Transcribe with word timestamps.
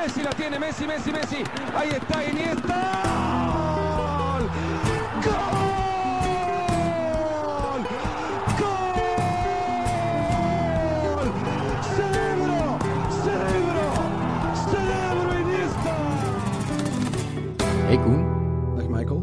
Messi 0.00 0.22
la 0.22 0.30
tiene, 0.30 0.58
Messi, 0.58 0.86
Messi, 0.86 1.12
Messi. 1.12 1.44
Ahí 1.74 1.90
está 1.90 2.24
Iniesta. 2.24 2.92
¡Gol! 5.22 5.40
¡Gol! 8.58 8.90
Hey 17.86 17.96
Koen, 17.98 18.76
Dag 18.76 18.88
Michael. 18.88 19.22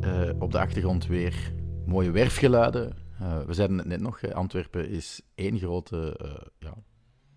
eh, 0.00 0.30
op 0.38 0.52
de 0.52 0.58
achtergrond 0.58 1.06
weer 1.06 1.52
mooie 1.86 2.10
werfgeluiden. 2.10 2.96
Eh, 3.20 3.42
we 3.46 3.52
zeiden 3.54 3.78
het 3.78 3.86
net 3.86 4.00
nog, 4.00 4.32
Antwerpen 4.32 4.88
is 4.88 5.20
één 5.34 5.58
grote 5.58 6.16
eh, 6.18 6.46
ja, 6.58 6.74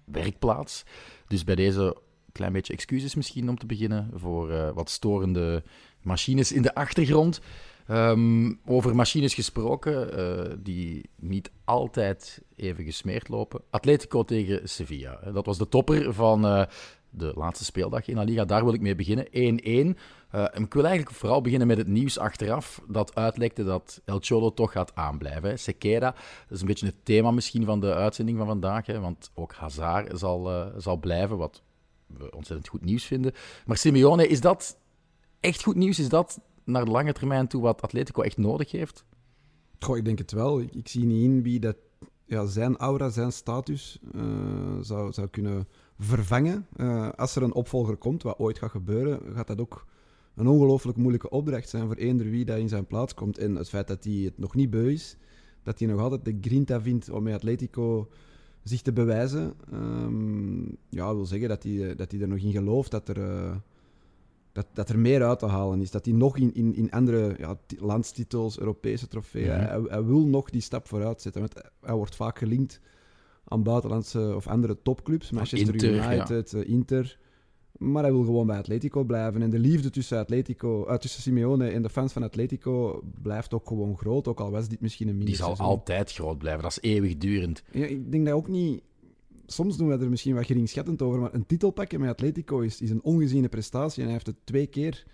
werkplaats. 0.05 0.83
Dus 1.27 1.43
bij 1.43 1.55
deze 1.55 1.97
klein 2.35 2.53
beetje 2.53 2.73
excuses 2.73 3.15
misschien 3.15 3.49
om 3.49 3.57
te 3.57 3.65
beginnen 3.65 4.09
voor 4.13 4.51
eh, 4.51 4.69
wat 4.73 4.89
storende 4.89 5.63
machines 6.01 6.51
in 6.51 6.61
de 6.61 6.75
achtergrond. 6.75 7.41
Ehm, 7.87 8.53
over 8.65 8.95
machines 8.95 9.33
gesproken, 9.33 10.17
eh, 10.17 10.53
die 10.59 11.09
niet 11.15 11.51
altijd 11.63 12.41
even 12.55 12.83
gesmeerd 12.83 13.27
lopen. 13.27 13.61
Atletico 13.69 14.23
tegen 14.23 14.69
Sevilla. 14.69 15.19
Dat 15.33 15.45
was 15.45 15.57
de 15.57 15.67
topper 15.67 16.13
van 16.13 16.45
eh, 16.45 16.63
de 17.09 17.31
laatste 17.35 17.65
speeldag 17.65 18.07
in 18.07 18.15
La 18.15 18.23
Liga. 18.23 18.45
Daar 18.45 18.63
wil 18.63 18.73
ik 18.73 18.81
mee 18.81 18.95
beginnen. 18.95 19.27
1-1. 19.31 19.97
Eh, 20.29 20.43
ik 20.53 20.73
wil 20.73 20.85
eigenlijk 20.85 21.15
vooral 21.15 21.41
beginnen 21.41 21.67
met 21.67 21.77
het 21.77 21.87
nieuws 21.87 22.17
achteraf 22.17 22.81
dat 22.87 23.15
uitlekte 23.15 23.63
dat 23.63 24.01
El 24.05 24.19
Cholo 24.21 24.53
toch 24.53 24.71
gaat 24.71 24.95
aanblijven. 24.95 25.49
Hè. 25.49 25.99
Dat 25.99 26.13
is 26.49 26.61
een 26.61 26.67
beetje 26.67 26.85
het 26.85 27.05
thema 27.05 27.31
misschien 27.31 27.65
van 27.65 27.79
de 27.79 27.93
uitzending 27.93 28.37
van 28.37 28.47
vandaag, 28.47 28.85
hè, 28.85 28.99
want 28.99 29.31
ook 29.33 29.53
Hazard 29.53 30.19
zal, 30.19 30.71
zal 30.77 30.97
blijven, 30.97 31.37
wat 31.37 31.63
we 32.07 32.31
ontzettend 32.35 32.67
goed 32.67 32.85
nieuws 32.85 33.05
vinden. 33.05 33.33
Maar 33.65 33.77
Simeone, 33.77 34.27
is 34.27 34.41
dat 34.41 34.77
echt 35.39 35.63
goed 35.63 35.75
nieuws? 35.75 35.99
Is 35.99 36.09
dat 36.09 36.39
naar 36.63 36.85
de 36.85 36.91
lange 36.91 37.13
termijn 37.13 37.47
toe 37.47 37.61
wat 37.61 37.81
Atletico 37.81 38.21
echt 38.21 38.37
nodig 38.37 38.71
heeft? 38.71 39.05
Goh, 39.79 39.97
ik 39.97 40.05
denk 40.05 40.17
het 40.17 40.31
wel. 40.31 40.59
Ik, 40.59 40.87
zie 40.87 41.05
niet 41.05 41.23
in 41.23 41.43
wie 41.43 41.59
dat 41.59 41.75
ja, 42.25 42.45
zijn 42.45 42.77
aura, 42.77 43.09
zijn 43.09 43.31
status 43.31 43.99
eh, 44.13 44.21
zou, 44.81 45.11
zou 45.13 45.27
kunnen 45.27 45.67
vervangen. 45.99 46.67
Eh, 46.75 47.09
als 47.09 47.35
er 47.35 47.43
een 47.43 47.53
opvolger 47.53 47.95
komt, 47.97 48.23
wat 48.23 48.39
ooit 48.39 48.57
gaat 48.57 48.71
gebeuren, 48.71 49.19
gaat 49.33 49.47
dat 49.47 49.59
ook 49.59 49.85
een 50.35 50.47
ongelooflijk 50.47 50.97
moeilijke 50.97 51.29
opdracht 51.29 51.69
zijn 51.69 51.85
voor 51.85 51.95
eender 51.95 52.29
wie 52.29 52.45
dat 52.45 52.57
in 52.57 52.69
zijn 52.69 52.87
plaats 52.87 53.13
komt. 53.13 53.37
En 53.37 53.55
het 53.55 53.69
feit 53.69 53.87
dat 53.87 54.03
hij 54.03 54.13
het 54.13 54.37
nog 54.37 54.55
niet 54.55 54.69
beu 54.69 54.91
is, 54.91 55.17
dat 55.63 55.79
hij 55.79 55.87
nog 55.87 55.99
altijd 55.99 56.25
de 56.25 56.37
grinta 56.41 56.81
vindt 56.81 57.09
om 57.09 57.27
Atletico 57.27 58.09
zich 58.69 58.81
te 58.81 58.93
bewijzen, 58.93 59.53
ehm, 59.71 60.59
ja, 60.89 61.15
wil 61.15 61.25
zeggen 61.25 61.49
dat 61.49 61.63
hij, 61.63 61.95
dat 61.95 62.11
hij 62.11 62.21
er 62.21 62.27
nog 62.27 62.37
in 62.37 62.51
gelooft 62.51 62.91
dat 62.91 63.07
er... 63.09 63.21
eh, 63.21 63.55
dat, 64.51 64.65
dat 64.73 64.89
er 64.89 64.99
meer 64.99 65.23
uit 65.23 65.39
te 65.39 65.45
halen 65.45 65.81
is. 65.81 65.91
Dat 65.91 66.05
hij 66.05 66.13
nog 66.13 66.37
in, 66.37 66.53
in, 66.53 66.75
in 66.75 66.91
andere 66.91 67.35
ja, 67.37 67.57
ti- 67.65 67.77
landstitels, 67.79 68.59
Europese 68.59 69.07
trofeeën, 69.07 69.47
Mhm. 69.47 69.65
hij, 69.65 69.81
hij 69.87 70.03
wil 70.03 70.25
nog 70.27 70.49
die 70.49 70.61
stap 70.61 70.87
vooruit 70.87 71.21
zetten. 71.21 71.41
Want 71.41 71.53
hij 71.81 71.95
wordt 71.95 72.15
vaak 72.15 72.37
gelinkt 72.37 72.79
aan 73.47 73.63
buitenlandse 73.63 74.33
of 74.35 74.47
andere 74.47 74.77
topclubs. 74.81 75.31
Manchester 75.31 75.73
Inter, 75.73 76.13
United, 76.13 76.53
eh, 76.53 76.69
Inter. 76.69 77.17
Maar 77.77 78.03
hij 78.03 78.11
wil 78.11 78.23
gewoon 78.23 78.47
bij 78.47 78.57
Atletico 78.57 79.03
blijven. 79.03 79.41
En 79.41 79.49
de 79.49 79.59
liefde 79.59 79.89
tussen, 79.89 80.17
Atletico, 80.17 80.85
eh, 80.85 80.97
tussen 80.97 81.21
Simeone 81.21 81.69
en 81.69 81.81
de 81.81 81.89
fans 81.89 82.13
van 82.13 82.23
Atletico 82.23 83.03
blijft 83.21 83.53
ook 83.53 83.67
gewoon 83.67 83.97
groot. 83.97 84.27
Ook 84.27 84.39
al 84.39 84.51
was 84.51 84.67
dit 84.67 84.81
misschien 84.81 85.07
een 85.07 85.13
Die 85.15 85.23
minder 85.23 85.45
zal 85.45 85.57
altijd 85.57 86.11
groot 86.11 86.37
blijven, 86.37 86.63
dat 86.63 86.71
is 86.71 86.91
eeuwigdurend. 86.91 87.63
ja, 87.71 87.85
ik 87.85 88.11
denk 88.11 88.25
dat 88.25 88.33
ook 88.33 88.47
niet. 88.47 88.81
Soms 89.45 89.77
doen 89.77 89.87
we 89.87 89.97
er 89.97 90.09
misschien 90.09 90.35
wat 90.35 90.45
geringschattend 90.45 91.01
over, 91.01 91.19
maar 91.19 91.33
een 91.33 91.45
titel 91.45 91.71
pakken 91.71 91.99
met 91.99 92.09
Atletico 92.09 92.59
is, 92.59 92.81
is 92.81 92.89
een 92.89 93.03
ongeziene 93.03 93.49
prestatie. 93.49 93.97
En 93.97 94.03
hij 94.03 94.13
heeft 94.13 94.27
het 94.27 94.35
twee 94.43 94.67
keer 94.67 95.05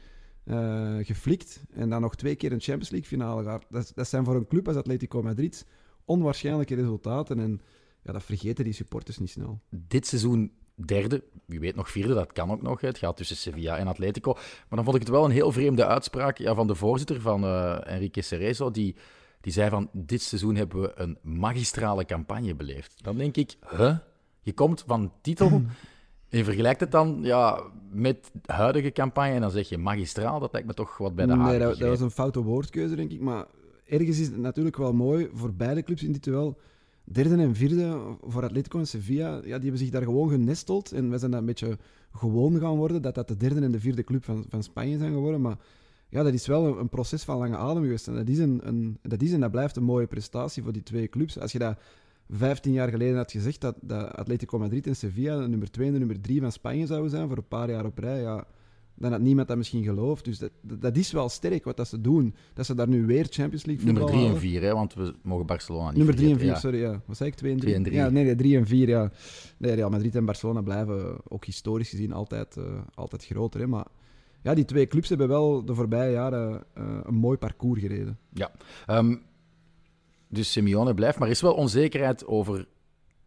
eh, 0.44 0.98
geflikt 1.02 1.64
en 1.72 1.90
dan 1.90 2.02
nog 2.02 2.16
twee 2.16 2.36
keer 2.36 2.52
een 2.52 2.62
Champions 2.62 2.90
League 2.90 3.10
finale 3.10 3.44
gehad. 3.44 3.66
Dat, 3.70 3.92
dat 3.96 4.08
zijn 4.08 4.26
voor 4.26 4.36
een 4.36 4.48
club 4.48 4.68
als 4.68 4.78
Atletico 4.78 5.22
Madrid 5.22 5.66
onwaarschijnlijke 6.06 6.76
resultaten. 6.76 7.40
En 7.40 7.62
ja, 8.04 8.12
dat 8.12 8.24
vergeten 8.24 8.64
die 8.64 8.74
supporters 8.74 9.18
niet 9.18 9.30
snel. 9.30 9.62
dit 9.70 10.08
seizoen 10.08 10.52
derde, 10.88 11.24
wie 11.46 11.60
weet 11.60 11.76
nog 11.76 11.90
vierde, 11.90 12.14
dat 12.14 12.32
kan 12.32 12.52
ook 12.52 12.62
nog. 12.62 12.82
Het 12.82 12.98
gaat 12.98 13.18
tussen 13.18 13.36
Sevilla 13.36 13.78
en 13.78 13.88
Atletico. 13.88 14.34
Maar 14.34 14.44
dan 14.70 14.84
vond 14.84 14.96
ik 14.96 15.02
het 15.02 15.12
wel 15.12 15.26
een 15.26 15.32
heel 15.32 15.52
vreemde 15.52 15.86
uitspraak 15.86 16.38
ja, 16.38 16.54
van 16.56 16.68
de 16.68 16.76
voorzitter 16.76 17.22
van 17.22 17.44
eh, 17.44 17.94
Enrique 17.94 18.22
Cerezo, 18.22 18.72
die, 18.72 18.96
die 19.42 19.54
zei 19.54 19.70
van, 19.70 19.90
dit 19.92 20.22
seizoen 20.22 20.56
hebben 20.56 20.82
we 20.82 20.92
een 20.96 21.18
magistrale 21.22 22.06
campagne 22.06 22.56
beleefd. 22.56 23.04
Dan 23.04 23.18
denk 23.18 23.38
ik, 23.38 23.56
huh? 23.78 23.96
Je 24.42 24.54
komt 24.54 24.84
van 24.88 25.12
titel 25.22 25.62
en 26.32 26.38
je 26.38 26.44
vergelijkt 26.44 26.80
het 26.80 26.92
dan 26.92 27.20
ja, 27.22 27.62
met 27.92 28.32
de 28.42 28.54
huidige 28.54 28.92
campagne 28.92 29.34
en 29.34 29.42
dan 29.42 29.52
zeg 29.52 29.70
je 29.70 29.78
magistraal, 29.78 30.40
dat 30.40 30.52
lijkt 30.52 30.68
me 30.68 30.74
toch 30.74 30.98
wat 30.98 31.16
bij 31.16 31.26
de 31.26 31.32
haren 31.32 31.60
nee, 31.60 31.60
dat, 31.60 31.78
dat 31.78 31.90
was 31.90 32.00
een 32.00 32.12
foute 32.12 32.42
woordkeuze, 32.42 32.96
denk 32.96 33.12
ik. 33.12 33.20
Maar 33.20 33.46
ergens 33.86 34.20
is 34.20 34.28
het 34.28 34.38
natuurlijk 34.38 34.78
wel 34.78 34.94
mooi 34.94 35.30
voor 35.34 35.54
beide 35.54 35.84
clubs 35.84 36.04
in 36.04 36.12
dit 36.12 36.24
duel. 36.24 36.58
Derde 37.04 37.36
en 37.36 37.56
vierde 37.56 38.16
voor 38.22 38.44
Atletico 38.44 38.80
en 38.80 38.88
Sevilla, 38.88 39.36
ja, 39.36 39.42
die 39.42 39.52
hebben 39.52 39.78
zich 39.78 39.90
daar 39.90 40.04
gewoon 40.04 40.30
genesteld. 40.30 40.92
En 40.92 41.10
wij 41.10 41.20
zijn 41.20 41.32
dat 41.32 41.40
een 41.40 41.46
beetje 41.46 41.78
gewoon 42.12 42.60
gaan 42.60 42.76
worden, 42.76 43.02
dat 43.02 43.16
dat 43.16 43.28
de 43.28 43.38
derde 43.38 43.62
en 43.62 43.72
de 43.72 43.80
vierde 43.80 44.04
club 44.04 44.24
van, 44.24 44.46
van 44.50 44.64
Spanje 44.64 44.98
zijn 44.98 45.14
geworden. 45.14 45.42
Maar 45.42 45.58
ja, 46.10 46.24
dat 46.24 46.34
is 46.34 46.48
wel 46.48 46.80
een, 46.80 46.90
proces 46.90 47.24
van 47.24 47.38
lange 47.38 47.58
adem 47.58 47.84
geweest. 47.84 48.08
En 48.08 48.16
dat 48.16 48.28
is, 48.28 48.38
een, 48.38 48.60
een, 48.64 48.98
dat 49.02 49.22
is 49.22 49.32
en 49.32 49.40
dat 49.40 49.52
blijft 49.52 49.76
een 49.76 49.84
mooie 49.84 50.08
prestatie 50.08 50.64
voor 50.64 50.74
die 50.74 50.84
twee 50.84 51.10
clubs. 51.10 51.40
Als 51.40 51.52
je 51.52 51.60
dat 51.60 51.80
15 52.30 52.72
jaar 52.72 52.90
geleden 52.90 53.18
had 53.18 53.32
gezegd, 53.32 53.62
dat, 53.62 53.76
dat 53.82 54.12
Atletico 54.16 54.60
Madrid 54.60 54.88
en 54.88 54.96
Sevilla 54.96 55.40
de 55.40 55.48
nummer 55.48 55.72
2 55.72 55.88
en 55.88 55.94
de 55.94 56.00
nummer 56.00 56.22
3 56.22 56.42
van 56.42 56.52
Spanje 56.52 56.86
zouden 56.86 57.10
zijn 57.10 57.28
voor 57.28 57.38
een 57.38 57.48
paar 57.48 57.70
jaar 57.70 57.86
op 57.86 57.98
rij, 57.98 58.22
ja, 58.22 58.48
dan 59.02 59.12
had 59.12 59.22
niemand 59.22 59.48
dat 59.48 59.58
misschien 59.58 59.84
geloofd. 59.84 60.26
Dus 60.26 60.38
dat, 60.38 60.52
dat, 60.62 60.98
is 60.98 61.12
wel 61.12 61.30
sterk 61.30 61.64
wat 61.64 61.78
dat 61.78 61.88
ze 61.88 62.02
doen. 62.02 62.36
Dat 62.54 62.66
ze 62.66 62.76
daar 62.76 62.88
nu 62.88 63.06
weer 63.06 63.28
Champions 63.30 63.66
League 63.66 63.86
Nummer 63.86 64.02
voetbal 64.02 64.20
3 64.20 64.30
en 64.30 64.36
halen. 64.36 64.50
4, 64.50 64.62
hè, 64.62 64.74
want 64.74 64.94
we 64.94 65.14
mogen 65.22 65.46
Barcelona 65.46 65.88
niet 65.88 65.98
Nummer 65.98 66.16
3 66.16 66.30
en 66.32 66.40
4, 66.40 66.46
vergeten, 66.46 66.72
ja. 66.72 66.80
sorry. 66.80 66.94
Ja. 66.94 67.02
Wat 67.06 67.18
zei 67.18 67.30
ik? 67.30 67.36
2 67.36 67.52
en 67.52 67.60
3? 67.60 67.72
Twee 67.72 67.84
en 67.84 67.90
drie. 67.90 68.04
Ja, 68.04 68.10
nee, 68.10 68.24
nee, 68.24 68.36
3 68.36 68.58
en 68.58 68.68
4, 68.68 68.88
ja. 68.88 69.12
Nee, 69.58 69.74
Real 69.74 69.90
Madrid 69.90 70.16
en 70.16 70.26
Barcelona 70.26 70.62
blijven 70.62 71.18
ook 71.28 71.46
historisch 71.46 71.90
gezien 71.90 72.14
altijd, 72.14 72.58
eh, 72.58 72.64
altijd 72.94 73.26
groter. 73.26 73.60
Hè. 73.60 73.68
Maar 73.68 73.88
ja, 74.42 74.54
die 74.54 74.66
twee 74.66 74.88
clubs 74.88 75.10
hebben 75.10 75.28
wel 75.28 75.66
de 75.66 75.76
voorbije 75.76 76.12
jaren 76.12 76.64
eh, 76.74 76.84
een 77.04 77.16
mooi 77.16 77.38
parcours 77.38 77.80
gereden. 77.80 78.18
Ja. 78.34 78.52
Ehm, 78.86 79.16
dus 80.28 80.52
Simeone 80.52 80.94
blijft, 80.94 81.20
maar 81.20 81.28
er 81.28 81.34
is 81.34 81.42
wel 81.42 81.54
onzekerheid 81.54 82.26
over 82.26 82.68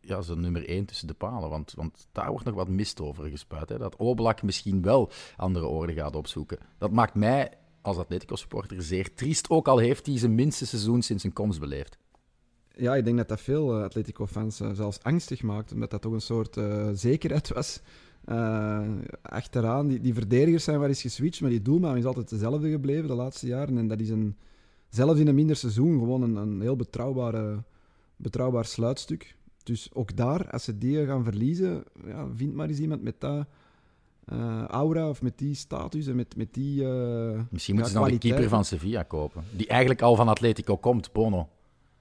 ja, 0.06 0.22
zijn 0.22 0.40
nummer 0.40 0.68
1 0.68 0.84
tussen 0.84 1.06
de 1.06 1.14
palen. 1.14 1.50
Want, 1.50 1.72
want 1.76 2.06
daar 2.12 2.30
wordt 2.30 2.44
nog 2.44 2.54
wat 2.54 2.68
mist 2.68 3.00
over 3.00 3.24
gespuit. 3.28 3.68
Hè? 3.68 3.78
Dat 3.78 3.96
Oblak 3.96 4.42
misschien 4.42 4.82
wel 4.82 5.10
andere 5.36 5.66
oorden 5.66 5.94
gaat 5.94 6.16
opzoeken. 6.16 6.58
Dat 6.78 6.90
maakt 6.90 7.14
mij 7.14 7.52
als 7.84 7.96
Atletico-supporter 7.96 8.82
zeer 8.82 9.14
triest. 9.14 9.50
Ook 9.50 9.68
al 9.68 9.78
heeft 9.78 10.06
hij 10.06 10.18
zijn 10.18 10.34
minste 10.34 10.66
seizoen 10.66 11.02
sinds 11.02 11.22
zijn 11.22 11.34
komst 11.34 11.60
beleefd. 11.60 11.98
Ja, 12.76 12.96
ik 12.96 13.04
denk 13.04 13.16
dat 13.16 13.28
dat 13.28 13.40
veel 13.40 13.76
eh, 13.76 13.82
Atletico-fans 13.82 14.60
eh, 14.60 14.70
zelfs 14.72 15.02
angstig 15.02 15.42
maakt, 15.42 15.72
omdat 15.72 15.90
dat 15.90 16.02
toch 16.02 16.12
een 16.12 16.20
soort 16.20 16.56
eh, 16.56 16.88
zekerheid 16.92 17.48
was. 17.48 17.80
Achteraan, 19.22 19.88
die, 19.88 20.00
die 20.00 20.14
verdedigers 20.14 20.64
zijn 20.64 20.78
wel 20.78 20.88
eens 20.88 21.00
geswitcht, 21.00 21.40
maar 21.40 21.50
die 21.50 21.62
doelman 21.62 21.96
is 21.96 22.04
altijd 22.04 22.28
dezelfde 22.28 22.70
gebleven 22.70 23.06
de 23.06 23.14
laatste 23.14 23.46
jaren. 23.46 23.78
En 23.78 23.88
dat 23.88 24.00
is 24.00 24.08
een, 24.08 24.36
zelfs 24.88 25.20
in 25.20 25.28
een 25.28 25.34
minder 25.34 25.56
seizoen 25.56 25.98
gewoon 25.98 26.22
een, 26.22 26.36
een 26.36 26.60
heel 26.60 26.76
betrouwbare, 26.76 27.62
betrouwbaar 28.16 28.64
sluitstuk. 28.64 29.36
Dus 29.64 29.88
ook 29.92 30.16
daar, 30.16 30.50
als 30.50 30.64
ze 30.64 30.78
die 30.78 31.06
gaan 31.06 31.24
verliezen, 31.24 31.84
ja, 32.06 32.26
vind 32.34 32.54
maar 32.54 32.68
eens 32.68 32.78
iemand 32.78 33.02
met 33.02 33.14
dat 33.18 33.46
eh, 34.24 34.64
aura 34.64 35.08
of 35.08 35.22
met 35.22 35.38
die 35.38 35.54
status 35.54 36.06
en 36.06 36.16
met, 36.16 36.36
met 36.36 36.54
die... 36.54 36.84
eh, 36.84 37.40
Misschien 37.50 37.74
ja, 37.74 37.80
moeten 37.80 38.02
ze 38.02 38.08
dan 38.08 38.18
de 38.18 38.18
keeper 38.18 38.48
van 38.48 38.64
Sevilla 38.64 39.02
kopen. 39.02 39.44
Die 39.56 39.66
eigenlijk 39.66 40.02
al 40.02 40.16
van 40.16 40.28
Atletico 40.28 40.76
komt, 40.76 41.12
Bono. 41.12 41.48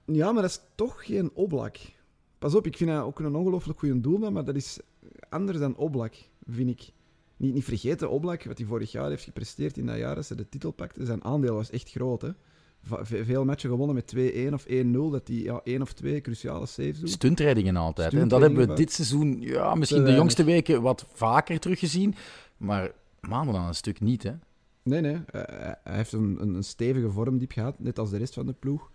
Ja, 0.04 0.32
maar 0.32 0.42
dat 0.42 0.50
is 0.50 0.60
toch 0.74 1.06
geen 1.06 1.30
Oblak. 1.34 1.76
Pas 2.38 2.54
op, 2.54 2.66
ik 2.66 2.76
vind 2.76 2.90
hij 2.90 3.00
ook 3.00 3.18
een 3.18 3.34
ongelooflijk 3.34 3.78
goede 3.78 4.00
doelman, 4.00 4.32
maar 4.32 4.44
dat 4.44 4.56
is 4.56 4.78
anders 5.28 5.58
dan 5.58 5.76
Oblak, 5.76 6.14
vind 6.48 6.68
ik. 6.70 6.90
Niet, 7.36 7.54
niet 7.54 7.64
vergeten, 7.64 8.10
Oblak, 8.10 8.44
wat 8.44 8.58
hij 8.58 8.66
vorig 8.66 8.92
jaar 8.92 9.08
heeft 9.08 9.24
gepresteerd 9.24 9.76
in 9.76 9.86
dat 9.86 9.96
jaar 9.96 10.14
dat 10.14 10.26
ze 10.26 10.34
de 10.34 10.48
titel 10.48 10.70
pakte, 10.70 11.06
zijn 11.06 11.24
aandeel 11.24 11.54
was 11.54 11.70
echt 11.70 11.90
groot. 11.90 12.22
Hè? 12.22 12.30
Veel 13.02 13.44
matchen 13.44 13.70
gewonnen 13.70 13.94
met 13.94 14.14
2-1 14.16 14.52
of 14.52 14.64
1-0, 14.68 15.10
dat 15.10 15.28
hij 15.28 15.36
ja, 15.36 15.60
één 15.64 15.82
of 15.82 15.92
twee 15.92 16.20
cruciale 16.20 16.66
saves 16.66 17.00
doet. 17.00 17.10
Stuntreddingen 17.10 17.76
altijd. 17.76 18.14
En 18.14 18.28
dat 18.28 18.40
hebben 18.40 18.68
we 18.68 18.74
dit 18.74 18.92
seizoen, 18.92 19.40
ja, 19.40 19.74
misschien 19.74 20.04
de 20.04 20.12
jongste 20.14 20.44
weken 20.44 20.82
wat 20.82 21.06
vaker 21.12 21.58
teruggezien. 21.60 22.14
Maar 22.56 22.90
maanden 23.20 23.54
aan 23.56 23.68
een 23.68 23.74
stuk 23.74 24.00
niet, 24.00 24.22
hè. 24.22 24.32
Nee, 24.82 25.00
nee, 25.00 25.16
hij- 25.30 25.46
hij 25.50 25.76
hij 25.84 25.96
heeft 25.96 26.12
een, 26.12 26.36
een, 26.40 26.54
een 26.54 26.64
stevige 26.64 27.10
vormdiep 27.10 27.52
gehad, 27.52 27.78
net 27.78 27.98
als 27.98 28.10
de 28.10 28.16
rest 28.16 28.34
van 28.34 28.46
de 28.46 28.52
ploeg. 28.58 28.90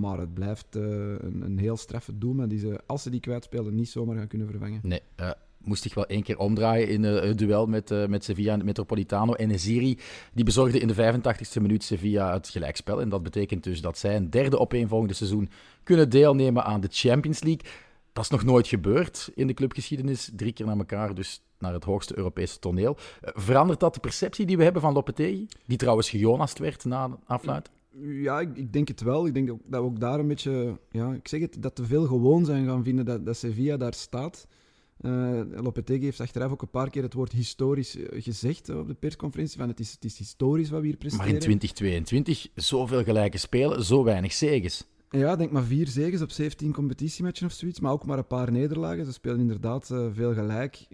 Maar 0.00 0.18
het 0.18 0.34
blijft 0.34 0.76
eh, 0.76 0.82
een, 0.82 1.42
een 1.44 1.58
heel 1.58 1.76
straffe 1.76 2.18
doelman 2.18 2.48
die 2.48 2.58
ze, 2.58 2.80
als 2.86 3.02
ze 3.02 3.10
die 3.10 3.20
kwijtspelen, 3.20 3.74
niet 3.74 3.88
zomaar 3.88 4.16
gaan 4.16 4.26
kunnen 4.28 4.48
vervangen. 4.48 4.80
Nee, 4.82 5.00
eh, 5.14 5.30
moest 5.58 5.82
zich 5.82 5.94
wel 5.94 6.06
één 6.06 6.22
keer 6.22 6.38
omdraaien 6.38 6.88
in 6.88 7.04
eh, 7.04 7.20
het 7.20 7.38
duel 7.38 7.66
met, 7.66 7.90
eh, 7.90 8.06
met 8.06 8.24
Sevilla 8.24 8.52
en 8.52 8.64
Metropolitano. 8.64 9.32
En 9.32 9.48
Neziri 9.48 9.98
die 10.32 10.44
bezorgde 10.44 10.78
in 10.78 10.88
de 10.88 10.94
85e 10.94 11.60
minuut 11.60 11.84
Sevilla 11.84 12.32
het 12.32 12.48
gelijkspel. 12.48 13.00
En 13.00 13.08
dat 13.08 13.22
betekent 13.22 13.64
dus 13.64 13.80
dat 13.80 13.98
zij 13.98 14.16
een 14.16 14.30
derde 14.30 14.58
opeenvolgende 14.58 15.14
seizoen 15.14 15.50
kunnen 15.82 16.10
deelnemen 16.10 16.64
aan 16.64 16.80
de 16.80 16.88
Champions 16.90 17.42
League. 17.42 17.70
dat 18.12 18.24
is 18.24 18.30
nog 18.30 18.44
nooit 18.44 18.66
gebeurd 18.66 19.30
in 19.34 19.46
de 19.46 19.54
clubgeschiedenis. 19.54 20.30
Drie 20.36 20.52
keer 20.52 20.66
naar 20.66 20.78
elkaar, 20.78 21.14
dus 21.14 21.42
naar 21.58 21.72
het 21.72 21.84
hoogste 21.84 22.16
Europese 22.16 22.58
toneel. 22.58 22.96
Uh, 22.96 23.30
verandert 23.34 23.80
dat 23.80 23.94
de 23.94 24.00
perceptie 24.00 24.46
die 24.46 24.56
we 24.56 24.62
hebben 24.62 24.82
van 24.82 24.92
Lopetegui? 24.92 25.46
Die 25.66 25.76
trouwens 25.76 26.10
gejonast 26.10 26.58
werd 26.58 26.84
na 26.84 27.18
afluit? 27.26 27.70
Ja, 28.00 28.40
ik, 28.40 28.56
ik, 28.56 28.72
denk 28.72 28.88
het 28.88 29.00
wel. 29.00 29.26
Ik 29.26 29.34
denk 29.34 29.46
dat 29.46 29.58
we 29.68 29.76
ook 29.76 30.00
daar 30.00 30.18
een 30.18 30.28
beetje, 30.28 30.78
ja, 30.90 31.12
ik 31.12 31.28
zeg 31.28 31.40
het, 31.40 31.62
dat 31.62 31.74
te 31.74 31.84
veel 31.84 32.06
gewoon 32.06 32.44
zijn 32.44 32.66
gaan 32.66 32.84
vinden 32.84 33.04
dat, 33.04 33.26
dat 33.26 33.36
Sevilla 33.36 33.76
daar 33.76 33.94
staat. 33.94 34.46
Uh, 35.00 35.40
Lopetegui 35.62 36.04
heeft 36.04 36.20
achteraf 36.20 36.50
ook 36.50 36.62
een 36.62 36.70
paar 36.70 36.90
keer 36.90 37.02
het 37.02 37.14
woord 37.14 37.32
historisch 37.32 37.96
eh, 37.96 38.22
gezegd 38.22 38.68
op 38.68 38.86
de 38.86 38.94
persconferentie. 38.94 39.58
Van 39.58 39.68
het, 39.68 39.80
is, 39.80 39.92
het 39.92 40.04
is 40.04 40.18
historisch 40.18 40.70
wat 40.70 40.80
we 40.80 40.86
hier 40.86 40.96
presteren. 40.96 41.26
Maar 41.26 41.34
in 41.34 41.40
2022 41.40 42.48
zoveel 42.54 43.04
gelijke 43.04 43.38
spelen, 43.38 43.84
zo 43.84 44.04
weinig 44.04 44.32
zegens. 44.32 44.86
Ja, 45.10 45.36
denk 45.36 45.50
maar 45.50 45.64
vier 45.64 45.86
zegens 45.86 46.22
op 46.22 46.30
17 46.30 46.72
competitiematchen 46.72 47.46
of 47.46 47.52
zoiets, 47.52 47.80
maar 47.80 47.92
ook 47.92 48.06
maar 48.06 48.18
een 48.18 48.26
paar 48.26 48.52
nederlagen. 48.52 49.04
Ze 49.04 49.12
spelen 49.12 49.40
inderdaad 49.40 49.90
uh, 49.90 50.06
veel 50.12 50.34
gelijk. 50.34 50.88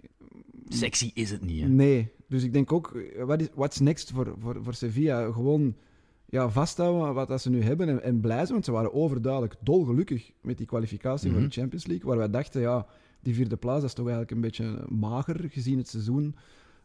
Sexy 0.69 1.11
is 1.13 1.31
het 1.31 1.45
niet, 1.45 1.61
hè? 1.61 1.67
Nee. 1.67 2.11
Dus 2.27 2.43
ik 2.43 2.53
denk 2.53 2.71
ook, 2.71 2.97
wat 3.19 3.41
is 3.41 3.47
what's 3.53 3.79
next 3.79 4.11
voor, 4.11 4.35
voor, 4.39 4.57
voor 4.63 4.73
Sevilla? 4.73 5.31
Gewoon 5.31 5.75
ja, 6.25 6.49
vasthouden 6.49 7.13
wat 7.13 7.27
dat 7.27 7.41
ze 7.41 7.49
nu 7.49 7.61
hebben 7.61 7.89
en, 7.89 8.03
en 8.03 8.19
blij 8.19 8.37
zijn, 8.37 8.51
want 8.51 8.65
ze 8.65 8.71
waren 8.71 8.93
overduidelijk 8.93 9.55
dolgelukkig 9.59 10.31
met 10.41 10.57
die 10.57 10.67
kwalificatie 10.67 11.31
voor 11.31 11.41
de 11.41 11.49
Champions 11.49 11.85
League, 11.85 12.07
waar 12.07 12.17
wij 12.17 12.29
dachten, 12.29 12.61
ja, 12.61 12.87
die 13.25 13.35
vierde 13.35 13.57
plaats 13.57 13.79
dat 13.81 13.89
is 13.89 13.95
toch 13.95 14.07
eigenlijk 14.07 14.35
een 14.35 14.41
beetje 14.41 14.85
mager 14.89 15.49
gezien 15.49 15.77
het 15.77 15.89
seizoen 15.89 16.35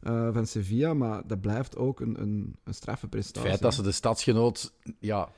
uh, 0.02 0.28
van 0.32 0.46
Sevilla, 0.46 0.94
maar 0.94 1.22
dat 1.26 1.40
blijft 1.40 1.76
ook 1.76 2.00
een, 2.00 2.20
een, 2.20 2.54
een 2.64 2.75
straffe 2.75 3.08
prestatie. 3.08 3.40
Het 3.40 3.50
feit 3.50 3.62
dat 3.62 3.75
ze 3.75 3.82
de 3.82 3.92
stadsgenoot 3.92 4.72
ja, 4.98 5.28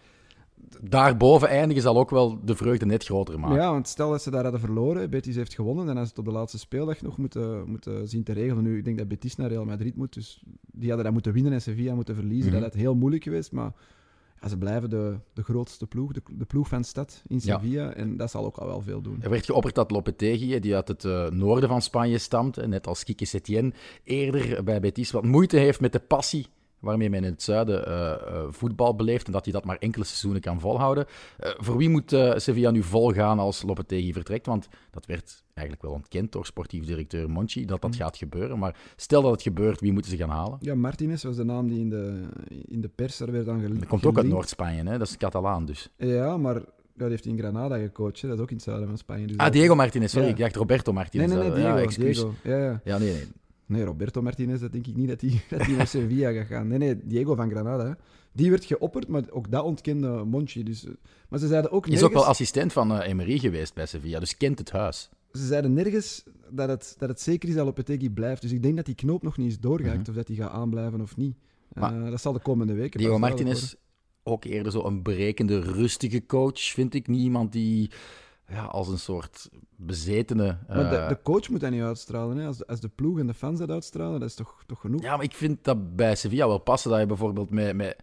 daarboven 0.80 1.48
eindigen 1.48 1.82
zal 1.82 1.98
ook 1.98 2.10
wel 2.10 2.44
de 2.44 2.56
vreugde 2.56 2.86
net 2.86 3.04
groter 3.04 3.40
maken. 3.40 3.56
Ja, 3.56 3.70
want 3.70 3.88
stel 3.88 4.10
dat 4.10 4.22
ze 4.22 4.30
daar 4.30 4.42
hadden 4.42 4.60
verloren, 4.60 5.10
Betis 5.10 5.36
heeft 5.36 5.54
gewonnen, 5.54 5.86
dan 5.86 5.96
als 5.96 6.08
het 6.08 6.18
op 6.18 6.24
de 6.24 6.32
laatste 6.32 6.58
speeldag 6.58 7.02
nog 7.02 7.18
moeten, 7.18 7.68
moeten 7.68 8.08
zien 8.08 8.22
te 8.22 8.32
regelen. 8.32 8.62
Nu, 8.62 8.78
ik 8.78 8.84
denk 8.84 8.98
dat 8.98 9.08
Betis 9.08 9.36
naar 9.36 9.48
Real 9.48 9.64
Madrid 9.64 9.96
moet, 9.96 10.14
dus 10.14 10.42
die 10.72 10.86
hadden 10.86 11.04
dat 11.04 11.12
moeten 11.12 11.32
winnen 11.32 11.52
en 11.52 11.62
Sevilla 11.62 11.94
moeten 11.94 12.14
verliezen. 12.14 12.46
Mm 12.46 12.52
-hmm. 12.52 12.62
Dat 12.62 12.72
had 12.72 12.80
heel 12.80 12.94
moeilijk 12.94 13.22
geweest, 13.22 13.52
maar 13.52 13.72
ze 14.48 14.58
blijven 14.58 14.90
de, 14.90 15.16
de 15.32 15.42
grootste 15.42 15.86
ploeg, 15.86 16.12
de, 16.12 16.22
de 16.32 16.44
ploeg 16.44 16.68
van 16.68 16.84
stad 16.84 17.22
in 17.26 17.40
Sevilla. 17.40 17.84
Ja. 17.84 17.94
En 17.94 18.16
dat 18.16 18.30
zal 18.30 18.44
ook 18.44 18.56
al 18.56 18.66
wel 18.66 18.80
veel 18.80 19.00
doen. 19.00 19.22
Er 19.22 19.30
werd 19.30 19.44
geopperd 19.44 19.74
dat 19.74 19.90
Lopetegui, 19.90 20.60
die 20.60 20.74
uit 20.74 20.88
het 20.88 21.04
uh, 21.04 21.28
noorden 21.28 21.68
van 21.68 21.82
Spanje 21.82 22.18
stamt, 22.18 22.66
net 22.66 22.86
als 22.86 23.04
Kike 23.04 23.24
Setien, 23.24 23.74
eerder 24.04 24.64
bij 24.64 24.80
Betis 24.80 25.10
wat 25.10 25.24
moeite 25.24 25.56
heeft 25.56 25.80
met 25.80 25.92
de 25.92 26.00
passie 26.00 26.46
waarmee 26.78 27.10
men 27.10 27.24
in 27.24 27.30
het 27.30 27.42
zuiden 27.42 27.88
uh, 27.88 27.94
uh, 27.94 28.44
voetbal 28.48 28.94
beleeft 28.94 29.26
en 29.26 29.32
dat 29.32 29.44
hij 29.44 29.52
dat 29.52 29.64
maar 29.64 29.78
enkele 29.78 30.04
seizoenen 30.04 30.40
kan 30.40 30.60
volhouden. 30.60 31.06
Voor 31.38 31.76
wie 31.76 31.88
moet 31.88 32.10
Sevilla 32.36 32.70
nu 32.70 32.82
volgaan 32.82 33.38
als 33.38 33.62
Lopetegui 33.62 34.12
vertrekt? 34.12 34.46
Want 34.46 34.68
dat 34.90 35.06
werd 35.06 35.41
eigenlijk 35.54 35.86
wel 35.86 35.96
ontkend 35.96 36.32
door 36.32 36.46
sportief 36.46 36.84
directeur 36.84 37.30
Monchi, 37.30 37.64
dat 37.64 37.80
dat 37.80 37.90
mm. 37.90 37.96
gaat 37.96 38.16
gebeuren. 38.16 38.58
Maar 38.58 38.76
stel 38.96 39.22
dat 39.22 39.30
het 39.32 39.42
gebeurt, 39.42 39.80
wie 39.80 39.92
moeten 39.92 40.10
ze 40.10 40.16
gaan 40.16 40.28
halen? 40.28 40.58
Ja, 40.60 40.74
Martinez 40.74 41.22
was 41.22 41.36
de 41.36 41.44
naam 41.44 41.68
die 41.68 41.80
in 41.80 41.88
de, 41.88 42.20
in 42.48 42.80
de 42.80 42.88
pers 42.88 43.20
er 43.20 43.32
werd 43.32 43.46
dan 43.46 43.60
gelinkt. 43.60 43.80
Dat 43.80 43.88
komt 43.88 44.06
ook 44.06 44.16
uit 44.16 44.26
Noord-Spanje, 44.26 44.82
hè? 44.82 44.98
dat 44.98 45.08
is 45.08 45.16
Catalaan 45.16 45.64
dus. 45.64 45.90
Ja, 45.96 46.36
maar 46.36 46.62
dat 46.94 47.08
heeft 47.08 47.24
hij 47.24 47.32
in 47.32 47.38
Granada 47.38 47.78
gecoacht, 47.78 48.20
hè? 48.20 48.28
dat 48.28 48.36
is 48.36 48.42
ook 48.42 48.50
in 48.50 48.56
het 48.56 48.64
zuiden 48.64 48.88
van 48.88 48.98
Spanje. 48.98 49.26
Dus 49.26 49.36
ah, 49.36 49.52
Diego 49.52 49.74
Martinez, 49.74 50.12
sorry, 50.12 50.26
ja. 50.26 50.32
ik 50.32 50.38
dacht 50.38 50.56
Roberto 50.56 50.92
Martinez. 50.92 51.26
Nee, 51.26 51.36
nee, 51.36 51.48
nee, 51.48 51.56
Diego. 51.56 51.76
Ja, 51.76 51.82
excuus. 51.82 52.24
Ja, 52.42 52.56
ja. 52.56 52.80
ja, 52.84 52.98
nee, 52.98 53.12
nee. 53.12 53.26
Nee, 53.66 53.84
Roberto 53.84 54.22
Martinez, 54.22 54.60
dat 54.60 54.72
denk 54.72 54.86
ik 54.86 54.96
niet 54.96 55.08
dat 55.08 55.20
hij, 55.20 55.42
dat 55.58 55.66
hij 55.66 55.76
naar 55.76 55.86
Sevilla 55.86 56.32
gaat 56.32 56.46
gaan. 56.46 56.68
Nee, 56.68 56.78
nee, 56.78 57.00
Diego 57.04 57.34
van 57.34 57.50
Granada. 57.50 57.86
Hè. 57.86 57.92
Die 58.32 58.50
werd 58.50 58.64
geopperd, 58.64 59.08
maar 59.08 59.22
ook 59.30 59.50
dat 59.50 59.64
ontkende 59.64 60.24
Monchi. 60.24 60.62
Dus, 60.62 60.86
maar 61.28 61.38
ze 61.38 61.46
zeiden 61.46 61.70
ook 61.70 61.86
nergens... 61.86 62.02
Is 62.02 62.08
ook 62.08 62.22
wel 62.22 62.30
assistent 62.30 62.72
van 62.72 62.92
uh, 62.92 63.06
Emery 63.06 63.38
geweest 63.38 63.74
bij 63.74 63.86
Sevilla, 63.86 64.18
dus 64.18 64.36
kent 64.36 64.58
het 64.58 64.70
huis. 64.70 65.10
Ze 65.32 65.46
zeiden 65.46 65.72
nergens 65.72 66.24
dat 66.50 66.68
het, 66.68 66.94
dat 66.98 67.08
het 67.08 67.20
zeker 67.20 67.48
is 67.48 67.54
dat 67.54 67.64
Lopetegui 67.64 68.10
blijft. 68.10 68.42
Dus 68.42 68.52
ik 68.52 68.62
denk 68.62 68.76
dat 68.76 68.86
die 68.86 68.94
knoop 68.94 69.22
nog 69.22 69.36
niet 69.36 69.50
is 69.50 69.60
doorgehakt, 69.60 69.98
mm 69.98 70.04
-hmm. 70.04 70.12
of 70.12 70.24
dat 70.24 70.36
hij 70.36 70.36
gaat 70.36 70.52
aanblijven 70.52 71.00
of 71.00 71.16
niet. 71.16 71.36
Maar, 71.72 72.00
uh, 72.00 72.10
dat 72.10 72.20
zal 72.20 72.32
de 72.32 72.40
komende 72.40 72.74
weken 72.74 72.98
Diego 72.98 73.18
Martinez, 73.18 73.74
ook 74.22 74.44
eerder 74.44 74.72
zo 74.72 74.84
een 74.84 75.02
berekende, 75.02 75.60
rustige 75.60 76.26
coach, 76.26 76.60
vind 76.60 76.94
ik. 76.94 77.08
Niet 77.08 77.20
iemand 77.20 77.52
die 77.52 77.90
ja, 78.48 78.64
als 78.64 78.88
een 78.88 78.98
soort 78.98 79.50
bezetene. 79.76 80.58
Maar 80.68 80.90
de, 80.90 81.14
de, 81.14 81.22
coach 81.22 81.48
moet 81.48 81.60
dat 81.60 81.70
niet 81.70 81.82
uitstralen. 81.82 82.36
Hè? 82.36 82.46
Als, 82.46 82.56
de, 82.56 82.66
als 82.66 82.80
de 82.80 82.88
ploeg 82.88 83.18
en 83.18 83.26
de 83.26 83.34
fans 83.34 83.58
dat 83.58 83.70
uitstralen, 83.70 84.20
dat 84.20 84.28
is 84.28 84.34
toch, 84.34 84.62
toch 84.66 84.80
genoeg? 84.80 85.02
Ja, 85.02 85.16
maar 85.16 85.24
ik 85.24 85.34
vind 85.34 85.64
dat 85.64 85.96
bij 85.96 86.14
Sevilla 86.14 86.46
wel 86.46 86.58
passen 86.58 86.90
dat 86.90 87.00
je 87.00 87.06
bijvoorbeeld 87.06 87.50
met. 87.50 87.76
met 87.76 87.96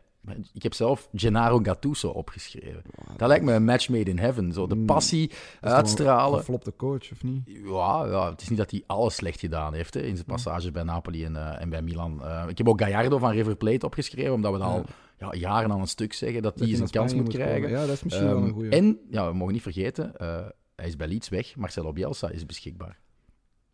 ik 0.54 0.64
heb 0.64 0.74
zelf 0.74 1.10
Gennaro 1.14 1.60
Gattuso 1.64 2.10
opgeschreven. 2.10 2.82
Dat 3.18 3.28
lijkt 3.28 3.46
me 3.46 3.54
een 3.54 3.64
match 3.64 3.90
made 3.90 4.10
in 4.10 4.20
heaven. 4.20 4.54
Zo 4.54 4.68
de 4.68 4.78
passie 4.78 5.32
uitstralen. 5.62 6.34
Een 6.34 6.40
geflopte 6.40 6.74
coach, 6.76 7.12
of 7.12 7.24
niet? 7.24 7.42
Ja, 7.46 8.06
ja, 8.06 8.30
het 8.30 8.42
is 8.42 8.50
niet 8.50 8.58
dat 8.58 8.72
hij 8.72 8.84
alles 8.86 9.16
slecht 9.16 9.40
gedaan 9.40 9.74
heeft 9.74 9.94
hè, 9.94 10.02
in 10.02 10.16
zijn 10.16 10.28
passage 10.28 10.72
bij 10.72 10.84
Napoli 10.84 11.26
en, 11.26 11.34
uh, 11.34 11.62
en 11.62 11.70
bij 11.70 11.82
Milan. 11.82 12.20
Uh, 12.22 12.44
ik 12.48 12.58
heb 12.58 12.70
ook 12.70 12.82
Gallardo 12.82 13.18
van 13.18 13.32
River 13.32 13.56
Plate 13.56 13.86
opgeschreven, 13.86 14.34
omdat 14.34 14.52
we 14.52 14.58
dat 14.58 14.68
al 14.68 14.86
ja, 15.18 15.34
jaren 15.34 15.72
aan 15.72 15.82
een 15.82 15.88
stuk 15.88 16.14
zeggen 16.14 16.42
dat 16.42 16.60
hij 16.60 16.76
zijn 16.76 16.90
kans 16.90 17.14
moet, 17.14 17.24
moet 17.24 17.34
krijgen. 17.34 17.62
Komen. 17.62 17.80
Ja, 17.80 17.86
dat 17.86 17.96
is 17.96 18.04
misschien 18.04 18.28
um, 18.28 18.34
wel 18.34 18.44
een 18.44 18.54
goede. 18.54 18.70
En, 18.70 19.00
ja, 19.10 19.28
we 19.28 19.38
mogen 19.38 19.54
niet 19.54 19.62
vergeten, 19.62 20.14
uh, 20.22 20.40
hij 20.76 20.88
is 20.88 20.96
bij 20.96 21.08
Leeds 21.08 21.30
weg. 21.30 21.56
Marcelo 21.56 21.94
Bielsa 21.94 22.30
is 22.30 22.46
beschikbaar. 22.46 23.00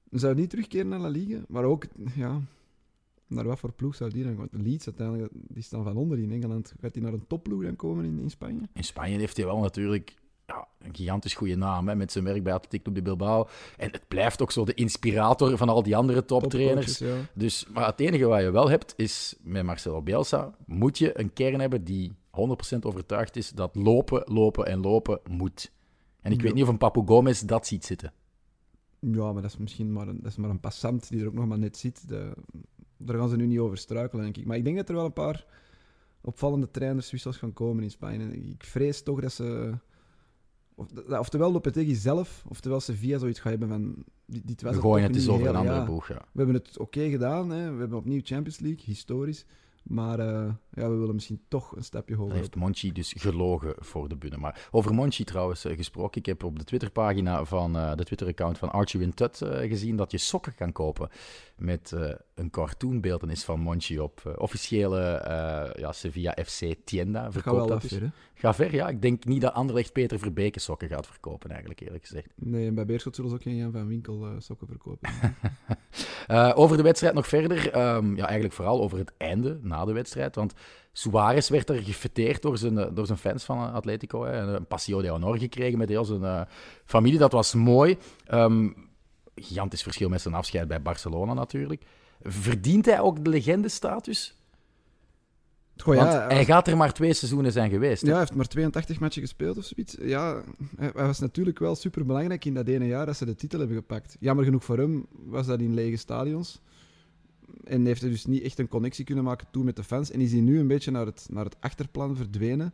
Zou 0.10 0.36
niet 0.36 0.50
terugkeren 0.50 0.88
naar 0.88 1.00
La 1.00 1.08
Liga? 1.08 1.40
Maar 1.48 1.64
ook, 1.64 1.86
ja, 2.16 2.42
naar 3.28 3.46
wat 3.46 3.60
voor 3.60 3.72
ploeg 3.72 3.96
zou 3.96 4.10
die 4.10 4.24
dan 4.24 4.36
komen? 4.36 4.50
Leeds 4.52 4.86
uiteindelijk, 4.86 5.34
die 5.34 5.64
staan 5.64 5.84
van 5.84 5.96
onder 5.98 6.20
in 6.20 6.32
Engeland. 6.32 6.74
Gaat 6.82 6.94
hij 6.96 7.04
naar 7.04 7.14
een 7.14 7.28
topploeg 7.28 7.64
dan 7.64 7.76
komen 7.76 8.06
in, 8.06 8.20
in 8.20 8.30
Spanje? 8.30 8.60
In 8.74 8.84
Spanje 8.84 9.18
heeft 9.18 9.38
hij 9.38 9.46
wel 9.46 9.60
natuurlijk 9.60 10.16
ja, 10.48 10.68
een 10.80 10.96
gigantisch 10.96 11.34
goede 11.34 11.56
naam 11.56 11.88
hè, 11.88 11.96
met 11.96 12.12
zijn 12.12 12.24
werk 12.24 12.44
bij 12.44 12.54
Atletico 12.54 12.92
de 12.92 13.02
Bilbao. 13.02 13.48
En 13.78 13.92
het 13.92 14.08
blijft 14.08 14.42
ook 14.42 14.52
zo 14.52 14.66
de 14.66 14.74
inspirator 14.74 15.58
van 15.58 15.70
al 15.70 15.84
die 15.84 15.96
andere 15.96 16.26
toptrainers. 16.26 16.98
Ja. 16.98 17.16
Dus, 17.34 17.66
maar 17.74 17.86
het 17.86 18.00
enige 18.00 18.26
wat 18.26 18.42
je 18.42 18.52
wel 18.52 18.70
hebt, 18.70 18.94
is 18.98 19.36
met 19.42 19.64
Marcelo 19.64 20.02
Bielsa 20.02 20.56
moet 20.66 20.98
je 20.98 21.20
een 21.20 21.34
kern 21.34 21.60
hebben 21.60 21.84
die 21.84 22.16
100% 22.76 22.80
overtuigd 22.82 23.36
is 23.36 23.50
dat 23.50 23.76
lopen, 23.76 24.24
lopen 24.34 24.66
en 24.66 24.80
lopen 24.80 25.20
moet. 25.30 25.72
En 26.22 26.32
ik 26.32 26.38
Ja. 26.38 26.44
weet 26.44 26.54
niet 26.54 26.64
of 26.64 26.70
een 26.70 26.78
Papu 26.78 27.02
Gomez 27.06 27.42
dat 27.42 27.68
ziet 27.68 27.86
zitten. 27.86 28.14
Ja, 29.00 29.32
maar 29.34 29.42
dat 29.42 29.52
is 29.52 29.58
misschien 29.58 29.92
maar 29.94 30.08
een, 30.08 30.20
dat 30.22 30.32
is 30.32 30.38
maar 30.38 30.50
een 30.50 30.60
passant 30.60 31.10
die 31.10 31.22
er 31.22 31.28
ook 31.28 31.34
nog 31.34 31.46
maar 31.48 31.60
net 31.60 31.78
zit. 31.78 32.08
De, 32.08 32.32
daar 32.98 33.18
gaan 33.18 33.30
ze 33.30 33.36
nu 33.36 33.46
niet 33.46 33.60
over 33.60 33.78
struikelen, 33.78 34.24
denk 34.24 34.38
ik. 34.38 34.46
Maar 34.46 34.58
ik 34.58 34.64
denk 34.64 34.76
dat 34.76 34.90
er 34.90 34.96
wel 34.96 35.06
een 35.06 35.14
paar 35.14 35.46
opvallende 36.22 36.72
trainerswissels 36.72 37.38
gaan 37.38 37.54
komen 37.54 37.84
in 37.84 37.92
Spanje. 37.92 38.32
Ik 38.32 38.64
vrees 38.64 39.04
toch 39.04 39.22
dat 39.22 39.32
ze... 39.32 39.74
Of, 40.76 40.88
oftewel 41.10 41.52
Lopetegui 41.52 41.96
zelf, 41.96 42.44
oftewel 42.48 42.80
Sevilla 42.80 43.18
zoiets 43.18 43.40
gaat 43.40 43.52
hebben 43.52 43.70
van... 43.70 43.96
Dit, 44.26 44.48
dit 44.48 44.62
was 44.62 44.72
We 44.72 44.78
het 44.78 44.86
gooien 44.86 45.08
het 45.08 45.16
eens 45.16 45.28
over 45.28 45.48
een 45.48 45.56
andere 45.56 45.78
ja. 45.80 45.86
boeg. 45.86 46.08
Ja. 46.08 46.26
We 46.32 46.38
hebben 46.38 46.56
het 46.56 46.80
oké 46.80 47.10
gedaan, 47.10 47.50
hè. 47.50 47.72
we 47.74 47.80
hebben 47.80 47.98
opnieuw 47.98 48.22
Champions 48.24 48.60
League, 48.60 48.86
historisch. 48.86 49.46
Maar 49.84 50.20
eh, 50.20 50.54
ja, 50.76 50.90
we 50.90 50.96
willen 50.96 51.16
misschien 51.16 51.42
toch 51.48 51.76
een 51.76 51.84
stapje 51.84 52.16
hoger 52.16 52.30
Dan 52.30 52.38
heeft. 52.38 52.56
Monchi 52.56 52.92
dus 52.92 53.14
gelogen 53.18 53.76
voor 53.78 54.10
de 54.10 54.16
bühne. 54.16 54.38
Maar 54.38 54.68
over 54.72 54.94
Monchi 54.94 55.24
trouwens 55.24 55.66
eh, 55.66 55.76
gesproken. 55.78 56.20
Ik 56.20 56.26
heb 56.26 56.44
op 56.44 56.60
de 56.60 56.64
Twitterpagina 56.64 57.46
van 57.46 57.78
eh, 57.78 57.96
de 57.96 58.04
Twitter-account 58.04 58.58
van 58.58 58.72
Archie 58.72 59.00
Wintut 59.00 59.42
eh, 59.42 59.70
gezien 59.70 59.96
dat 59.96 60.12
je 60.12 60.18
sokken 60.18 60.56
kan 60.56 60.72
kopen 60.72 61.10
met 61.58 61.92
eh, 61.92 62.12
een 62.36 62.50
cartoonbeeldenis 62.50 63.44
van 63.44 63.60
Monchi 63.60 64.00
op 64.00 64.36
officiële 64.38 65.24
ja, 65.78 65.92
Sevilla 65.92 66.38
FC 66.46 66.76
Tienda. 66.84 67.32
Verkoopt 67.32 67.58
wel 67.58 67.68
dat 67.68 67.82
dus. 67.82 67.92
hè. 67.92 68.08
Ga 68.34 68.54
ver, 68.54 68.74
ja. 68.74 68.90
Ik 68.90 69.02
denk 69.02 69.26
niet 69.26 69.42
dat 69.42 69.54
Anderlecht 69.54 69.94
Peter 69.94 70.20
Verbeke 70.20 70.60
sokken 70.60 70.88
gaat 70.88 71.08
verkopen, 71.08 71.50
eigenlijk 71.50 71.80
eerlijk 71.80 72.06
gezegd. 72.06 72.28
Nee, 72.36 72.68
en 72.68 72.76
bij 72.76 72.86
Beerschot 72.86 73.16
zullen 73.16 73.30
ze 73.30 73.36
ook 73.36 73.44
geen 73.44 73.56
Jan 73.56 73.72
van 73.72 73.88
Winkel 73.88 74.28
sokken 74.38 74.68
verkopen. 74.68 75.10
Over 76.62 76.78
de 76.78 76.84
wedstrijd 76.84 77.14
nog 77.14 77.28
verder. 77.28 77.72
Ehm, 77.72 78.16
ja, 78.16 78.24
eigenlijk 78.24 78.54
vooral 78.54 78.82
over 78.82 78.98
het 78.98 79.14
einde 79.18 79.60
na 79.62 79.86
de 79.86 79.94
wedstrijd. 79.94 80.36
Want 80.36 80.54
Suarez 80.98 81.50
werd 81.50 81.70
er 81.70 81.84
gefeteerd 81.84 82.42
door 82.42 82.58
zijn, 82.58 82.78
eh, 82.78 82.88
door 82.94 83.06
zijn 83.06 83.18
fans 83.18 83.44
van 83.44 83.58
eh, 83.58 83.74
Atletico. 83.74 84.24
Hè. 84.26 84.32
Een 84.32 84.68
passio 84.68 85.02
de 85.02 85.08
honor 85.08 85.38
gekregen 85.38 85.78
met 85.78 85.90
heel 85.90 86.06
zijn 86.06 86.24
eh, 86.24 86.42
familie. 86.86 87.20
Dat 87.20 87.32
was 87.32 87.54
mooi. 87.54 87.98
Ehm, 88.26 88.70
gigantisch 89.36 89.84
verschil 89.84 90.10
met 90.10 90.22
zijn 90.22 90.34
afscheid 90.34 90.68
bij 90.68 90.82
Barcelona 90.82 91.34
natuurlijk. 91.34 91.84
Verdient 92.22 92.86
hij 92.86 93.00
ook 93.00 93.24
de 93.24 93.30
legendestatus? 93.30 94.38
Goh, 95.78 95.96
Want 95.96 96.12
ja, 96.12 96.28
hij 96.28 96.46
gaat 96.46 96.68
er 96.68 96.78
maar 96.78 96.94
twee 96.94 97.14
seizoenen 97.14 97.52
zijn 97.52 97.70
geweest. 97.70 98.02
hè. 98.02 98.08
Ja, 98.08 98.14
hij 98.14 98.22
heeft 98.22 98.36
maar 98.36 98.48
82 98.48 99.00
matchen 99.00 99.22
gespeeld 99.22 99.58
of 99.58 99.64
zoiets. 99.64 99.96
Ja, 100.00 100.42
hij, 100.78 100.92
hij 100.96 101.06
was 101.06 101.20
natuurlijk 101.20 101.60
wel 101.60 101.76
super 101.76 102.06
belangrijk 102.06 102.46
in 102.46 102.54
dat 102.54 102.68
ene 102.68 102.88
jaar 102.88 103.06
dat 103.06 103.18
ze 103.18 103.26
de 103.26 103.36
titel 103.36 103.60
hebben 103.60 103.78
gepakt. 103.78 104.16
Jammer 104.20 104.46
genoeg 104.46 104.64
voor 104.64 104.78
hem 104.78 105.06
was 105.10 105.46
dat 105.46 105.60
in 105.60 105.74
lege 105.74 105.98
stadions. 105.98 106.62
En 107.64 107.86
heeft 107.86 108.02
hij 108.02 108.10
dus 108.10 108.26
niet 108.26 108.44
echt 108.44 108.60
een 108.60 108.68
connectie 108.68 109.06
kunnen 109.06 109.24
maken 109.24 109.48
toen 109.52 109.66
met 109.66 109.76
de 109.76 109.84
fans. 109.84 110.12
En 110.12 110.22
is 110.22 110.32
hij 110.32 110.42
nu 110.42 110.60
een 110.60 110.68
beetje 110.68 110.92
naar 110.92 111.06
het, 111.06 111.28
naar 111.32 111.46
het 111.46 111.56
achterplan 111.60 112.16
verdwenen. 112.16 112.74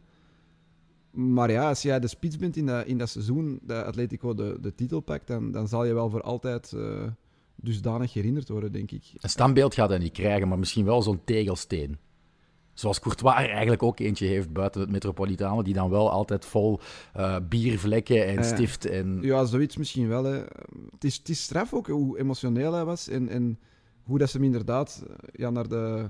Maar 1.11 1.51
ja, 1.51 1.67
als 1.67 1.81
jij 1.81 1.99
de 1.99 2.07
spits 2.07 2.37
bent 2.37 2.57
in 2.57 2.65
dat, 2.65 2.85
in 2.85 2.97
dat 2.97 3.09
seizoen 3.09 3.59
dat 3.63 3.85
Atletico 3.85 4.33
de, 4.33 4.57
de 4.61 4.75
titel 4.75 4.99
pakt, 4.99 5.27
dan, 5.27 5.51
dan 5.51 5.67
zal 5.67 5.85
je 5.85 5.93
wel 5.93 6.09
voor 6.09 6.21
altijd 6.21 6.73
eh, 6.73 7.03
dusdanig 7.55 8.13
herinnerd 8.13 8.49
worden, 8.49 8.71
denk 8.71 8.91
ik. 8.91 9.03
Een 9.17 9.29
standbeeld 9.29 9.73
gaat 9.73 9.89
hij 9.89 9.97
niet 9.97 10.11
krijgen, 10.13 10.47
maar 10.47 10.59
misschien 10.59 10.85
wel 10.85 11.01
zo'n 11.01 11.21
tegelsteen. 11.23 11.97
Zoals 12.73 12.99
Courtois 12.99 13.33
eigenlijk 13.35 13.83
ook 13.83 13.99
eentje 13.99 14.25
heeft 14.25 14.53
buiten 14.53 14.81
het 14.81 14.91
Metropolitano, 14.91 15.61
die 15.61 15.73
dan 15.73 15.89
wel 15.89 16.11
altijd 16.11 16.45
vol 16.45 16.79
uh, 17.17 17.35
biervlekken 17.49 18.25
en 18.27 18.33
Ja. 18.33 18.43
stift 18.43 18.85
en... 18.85 19.17
Ja, 19.21 19.45
zoiets 19.45 19.77
misschien 19.77 20.07
wel. 20.07 20.23
Hè. 20.23 20.37
Het, 20.91 21.03
is, 21.03 21.17
het 21.17 21.29
is 21.29 21.43
straf 21.43 21.73
ook 21.73 21.87
hoe 21.87 22.19
emotioneel 22.19 22.73
hij 22.73 22.85
was 22.85 23.07
en, 23.07 23.29
en 23.29 23.59
hoe 24.03 24.17
dat 24.17 24.29
ze 24.29 24.37
hem 24.37 24.45
inderdaad 24.45 25.05
eh, 25.07 25.15
ja, 25.31 25.49
naar, 25.49 25.67
de, 25.67 26.05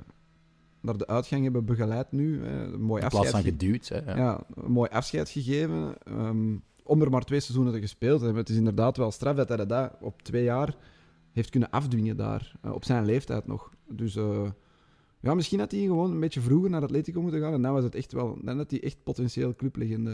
naar 0.82 0.98
de 0.98 1.08
uitgang 1.08 1.44
hebben 1.44 1.66
begeleid 1.66 2.12
nu. 2.12 2.44
Hè. 2.46 2.64
Een 2.64 2.82
mooi 2.82 3.02
In 3.04 3.10
plaats 3.10 3.16
afscheid 3.16 3.32
van 3.32 3.42
ge- 3.42 3.50
geduwd. 3.50 3.88
Hè, 3.88 3.98
ja. 4.12 4.18
ja, 4.18 4.44
een 4.56 4.72
mooi 4.72 4.90
afscheid 4.90 5.30
gegeven. 5.30 5.96
ehm, 6.04 6.56
om 6.84 7.02
er 7.02 7.10
maar 7.10 7.24
twee 7.24 7.40
seizoenen 7.40 7.74
te 7.74 7.80
gespeeld 7.80 8.18
te 8.20 8.24
hebben. 8.26 8.42
Het 8.42 8.52
is 8.52 8.58
inderdaad 8.58 8.98
wel 8.98 9.12
straf 9.12 9.36
dat 9.36 9.50
hij 9.50 9.66
dat 9.66 9.92
op 10.02 10.22
twee 10.22 10.44
jaar 10.44 10.76
heeft 11.32 11.50
kunnen 11.50 11.70
afdwingen 11.70 12.18
daar. 12.18 12.54
eh, 12.62 12.72
op 12.74 12.86
zijn 12.86 13.06
leeftijd 13.06 13.48
nog. 13.48 13.72
Dus 13.90 14.16
eh, 14.16 14.50
ja, 15.20 15.34
misschien 15.34 15.60
had 15.60 15.72
hij 15.72 15.82
gewoon 15.82 16.12
een 16.12 16.20
beetje 16.20 16.42
vroeger 16.42 16.70
naar 16.70 16.82
Atletico 16.84 17.22
moeten 17.22 17.42
gaan. 17.42 17.54
En 17.54 17.62
dan 17.62 17.74
was 17.74 17.84
het 17.84 17.96
echt 17.96 18.12
wel... 18.12 18.38
Dan 18.44 18.58
had 18.58 18.72
hij 18.72 18.84
echt 18.84 19.04
potentieel 19.04 19.56
clublegende 19.56 20.12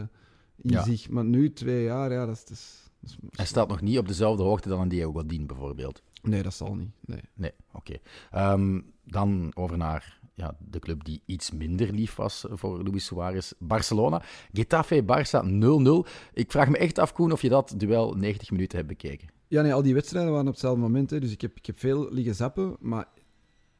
in 0.56 0.70
Ja. 0.70 0.82
zich. 0.82 1.10
Maar 1.10 1.24
nu 1.24 1.52
twee 1.52 1.84
jaar, 1.84 2.12
ja, 2.12 2.26
dat 2.26 2.34
is... 2.36 2.42
Dat 2.44 2.50
is, 2.50 2.87
Hij 3.30 3.46
staat 3.46 3.68
nog 3.68 3.80
niet 3.80 3.98
op 3.98 4.08
dezelfde 4.08 4.42
hoogte 4.42 4.68
dan 4.68 4.80
een 4.80 4.88
Diego 4.88 5.12
Godin 5.12 5.46
bijvoorbeeld. 5.46 6.02
Nee, 6.22 6.42
dat 6.42 6.54
zal 6.54 6.74
niet. 6.74 6.90
Nee. 7.00 7.20
Nee, 7.34 7.52
oké. 7.72 7.96
Ehm, 8.30 8.80
dan 9.04 9.52
over 9.54 9.76
naar 9.76 10.18
ja, 10.34 10.56
de 10.70 10.78
club 10.78 11.04
die 11.04 11.22
iets 11.24 11.50
minder 11.50 11.92
lief 11.92 12.14
was 12.14 12.44
voor 12.50 12.82
Luis 12.82 13.04
Suarez. 13.04 13.52
Barcelona. 13.58 14.22
Getafe 14.52 15.02
Barça 15.02 15.46
0-0. 15.46 16.08
Ik 16.32 16.50
vraag 16.50 16.68
me 16.68 16.78
echt 16.78 16.98
af, 16.98 17.12
Koen, 17.12 17.32
of 17.32 17.42
je 17.42 17.48
dat 17.48 17.74
duel 17.76 18.14
90 18.14 18.50
minuten 18.50 18.76
hebt 18.76 18.88
bekeken. 18.88 19.28
Ja, 19.48 19.62
nee, 19.62 19.74
al 19.74 19.82
die 19.82 19.94
wedstrijden 19.94 20.30
waren 20.30 20.46
op 20.46 20.52
hetzelfde 20.52 20.80
moment. 20.80 21.10
Hè, 21.10 21.20
dus 21.20 21.32
ik 21.32 21.40
heb, 21.40 21.56
ik 21.56 21.66
heb 21.66 21.78
veel 21.78 22.12
liggen 22.12 22.34
zappen. 22.34 22.76
Maar 22.80 23.06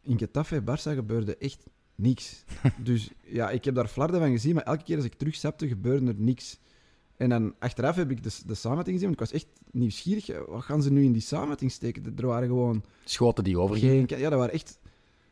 in 0.03 0.19
Getafe 0.19 0.63
Barça 0.63 0.95
gebeurde 0.95 1.37
echt 1.37 1.67
niks. 1.95 2.45
dus 2.85 3.11
ja, 3.25 3.51
ik 3.51 3.65
heb 3.65 3.75
daar 3.75 3.89
flarden 3.89 4.21
van 4.21 4.31
gezien. 4.31 4.55
Maar 4.55 4.65
elke 4.65 4.85
keer 4.85 4.97
als 4.97 5.05
ik 5.05 5.15
terug 5.15 5.35
zapte, 5.35 5.69
gebeurde 5.69 6.07
er 6.07 6.15
niks. 6.17 6.59
En 7.19 7.29
dan 7.29 7.55
achteraf 7.59 7.97
heb 7.97 8.11
ik 8.11 8.23
de, 8.23 8.31
de 8.47 8.55
samenvatting 8.55 8.97
gezien. 8.97 9.15
Want 9.17 9.21
ik 9.21 9.31
was 9.31 9.33
echt 9.33 9.47
nieuwsgierig. 9.71 10.47
Wat 10.49 10.63
gaan 10.63 10.83
ze 10.83 10.93
nu 10.93 11.05
in 11.05 11.13
die 11.13 11.23
samenvatting 11.23 11.71
steken? 11.71 12.13
Er 12.17 12.27
waren 12.27 12.49
gewoon 12.49 12.83
Schoten 13.05 13.45
die 13.45 13.59
overgingen. 13.59 14.05
Ja, 14.07 14.31
dat 14.31 14.39
waren 14.39 14.55
echt... 14.55 14.79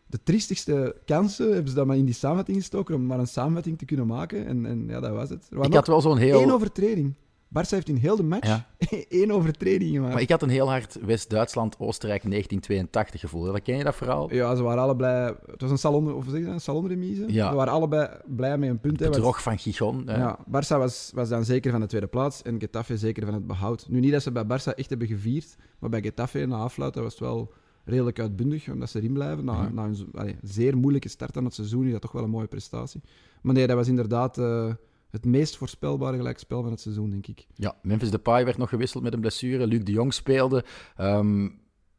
De 0.07 0.23
triestigste 0.23 0.97
kansen 1.05 1.47
hebben 1.53 1.69
ze 1.69 1.75
dan 1.75 1.87
maar 1.87 1.97
in 1.97 2.05
die 2.05 2.15
samenvatting 2.15 2.57
gestoken 2.57 2.95
om 2.95 3.07
maar 3.07 3.19
een 3.19 3.27
samenvatting 3.27 3.79
te 3.79 3.85
kunnen 3.85 4.07
maken. 4.07 4.47
En, 4.47 4.67
en 4.67 4.89
ja, 4.89 5.01
dat 5.01 5.11
was 5.11 5.29
het. 5.29 5.47
Ik 5.51 5.57
nog 5.59 5.75
had 5.75 5.87
wel 5.87 6.01
zo'n 6.01 6.19
heel... 6.19 6.39
één 6.41 6.51
overtreding. 6.51 7.15
Barça 7.49 7.69
heeft 7.71 7.89
in 7.89 7.97
heel 7.97 8.17
de 8.17 8.23
match 8.23 8.47
Ja. 8.49 8.67
één 9.09 9.31
overtreding 9.31 9.95
gemaakt. 9.95 10.13
Maar 10.13 10.23
ik 10.23 10.31
had 10.31 10.43
een 10.43 10.49
heel 10.49 10.69
hard 10.69 10.99
West-Duitsland-Oostenrijk 11.05 12.23
1982 12.23 13.21
gevoel. 13.21 13.45
Dat 13.45 13.63
ken 13.63 13.77
je 13.77 13.85
dat 13.85 13.95
verhaal? 13.95 14.35
Ja, 14.35 14.55
ze 14.55 14.63
waren 14.63 14.83
allebei... 14.83 15.35
Het 15.51 15.61
was 15.61 15.71
een 15.71 15.79
salon, 15.79 16.15
of 16.15 16.25
zeg 16.29 16.39
je 16.39 16.45
dat, 16.45 16.55
een 16.55 16.61
salonremise. 16.61 17.25
Ja. 17.33 17.49
Ze 17.51 17.55
waren 17.57 17.73
allebei 17.73 18.09
blij 18.27 18.59
met 18.59 18.69
een 18.69 18.81
punt. 18.81 19.01
want- 19.01 19.11
Bedrog 19.15 19.43
van 19.43 19.59
Gijon. 19.59 20.03
hè. 20.09 20.17
Ja, 20.17 20.39
Barça 20.49 20.77
was, 20.79 21.11
was 21.15 21.29
dan 21.29 21.45
zeker 21.45 21.71
van 21.71 21.81
de 21.81 21.87
tweede 21.87 22.07
plaats 22.07 22.43
en 22.43 22.61
Getafe 22.61 22.97
zeker 22.99 23.25
van 23.25 23.35
het 23.35 23.47
behoud. 23.47 23.87
Nu 23.89 24.01
niet 24.01 24.13
dat 24.13 24.23
ze 24.23 24.33
bij 24.33 24.45
Barça 24.45 24.75
echt 24.75 24.89
hebben 24.89 25.07
gevierd, 25.09 25.57
maar 25.79 25.91
bij 25.91 26.03
Getafe 26.03 26.47
na 26.47 26.57
afluiten 26.57 27.03
was 27.03 27.13
het 27.13 27.21
wel 27.21 27.53
redelijk 27.85 28.21
uitbundig, 28.21 28.69
omdat 28.71 28.91
ze 28.91 28.99
erin 28.99 29.13
blijven. 29.13 29.45
Na, 29.45 29.63
Mhm. 29.63 29.75
na 29.75 29.85
een 29.85 30.07
allee, 30.15 30.37
zeer 30.43 30.77
moeilijke 30.77 31.09
start 31.09 31.37
aan 31.37 31.45
het 31.45 31.55
seizoen 31.55 31.87
is 31.87 31.93
dat 31.93 32.01
toch 32.01 32.13
wel 32.13 32.23
een 32.23 32.31
mooie 32.31 32.47
prestatie. 32.47 33.01
Maar 33.43 33.55
nee, 33.55 33.67
dat 33.67 33.77
was 33.77 33.89
inderdaad 33.89 34.39
eh, 34.39 34.73
het 35.17 35.25
meest 35.25 35.57
voorspelbare 35.57 36.17
gelijkspel 36.17 36.63
van 36.63 36.71
het 36.71 36.81
seizoen, 36.81 37.11
denk 37.11 37.27
ik. 37.27 37.47
Ja, 37.55 37.77
Memphis 37.83 38.11
Depay 38.11 38.45
werd 38.45 38.57
nog 38.57 38.69
gewisseld 38.69 39.03
met 39.03 39.13
een 39.13 39.21
blessure. 39.21 39.67
Luc 39.67 39.85
de 39.85 39.93
Jong 39.93 40.15
speelde. 40.15 40.65
Ehm, 40.97 41.49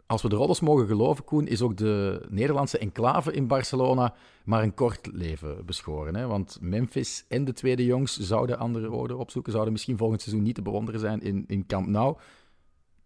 als 0.05 0.21
we 0.21 0.29
de 0.29 0.35
roddels 0.35 0.59
mogen 0.59 0.87
geloven, 0.87 1.23
Koen, 1.23 1.47
is 1.47 1.61
ook 1.61 1.77
de 1.77 2.25
Nederlandse 2.29 2.77
enclave 2.77 3.33
in 3.33 3.47
Barcelona 3.47 4.15
maar 4.45 4.63
een 4.63 4.73
kort 4.73 5.09
leven 5.11 5.65
beschoren. 5.65 6.15
Hè? 6.15 6.27
Want 6.27 6.57
Memphis 6.61 7.25
en 7.27 7.45
de 7.45 7.53
tweede 7.53 7.85
jongs 7.85 8.19
zouden 8.19 8.59
andere 8.59 8.89
woorden 8.89 9.17
opzoeken, 9.17 9.51
zouden 9.51 9.73
misschien 9.73 9.97
volgend 9.97 10.21
seizoen 10.21 10.43
niet 10.43 10.55
te 10.55 10.61
bewonderen 10.61 10.99
zijn 10.99 11.21
in, 11.21 11.43
in 11.47 11.65
Camp 11.65 11.87
Nou. 11.87 12.17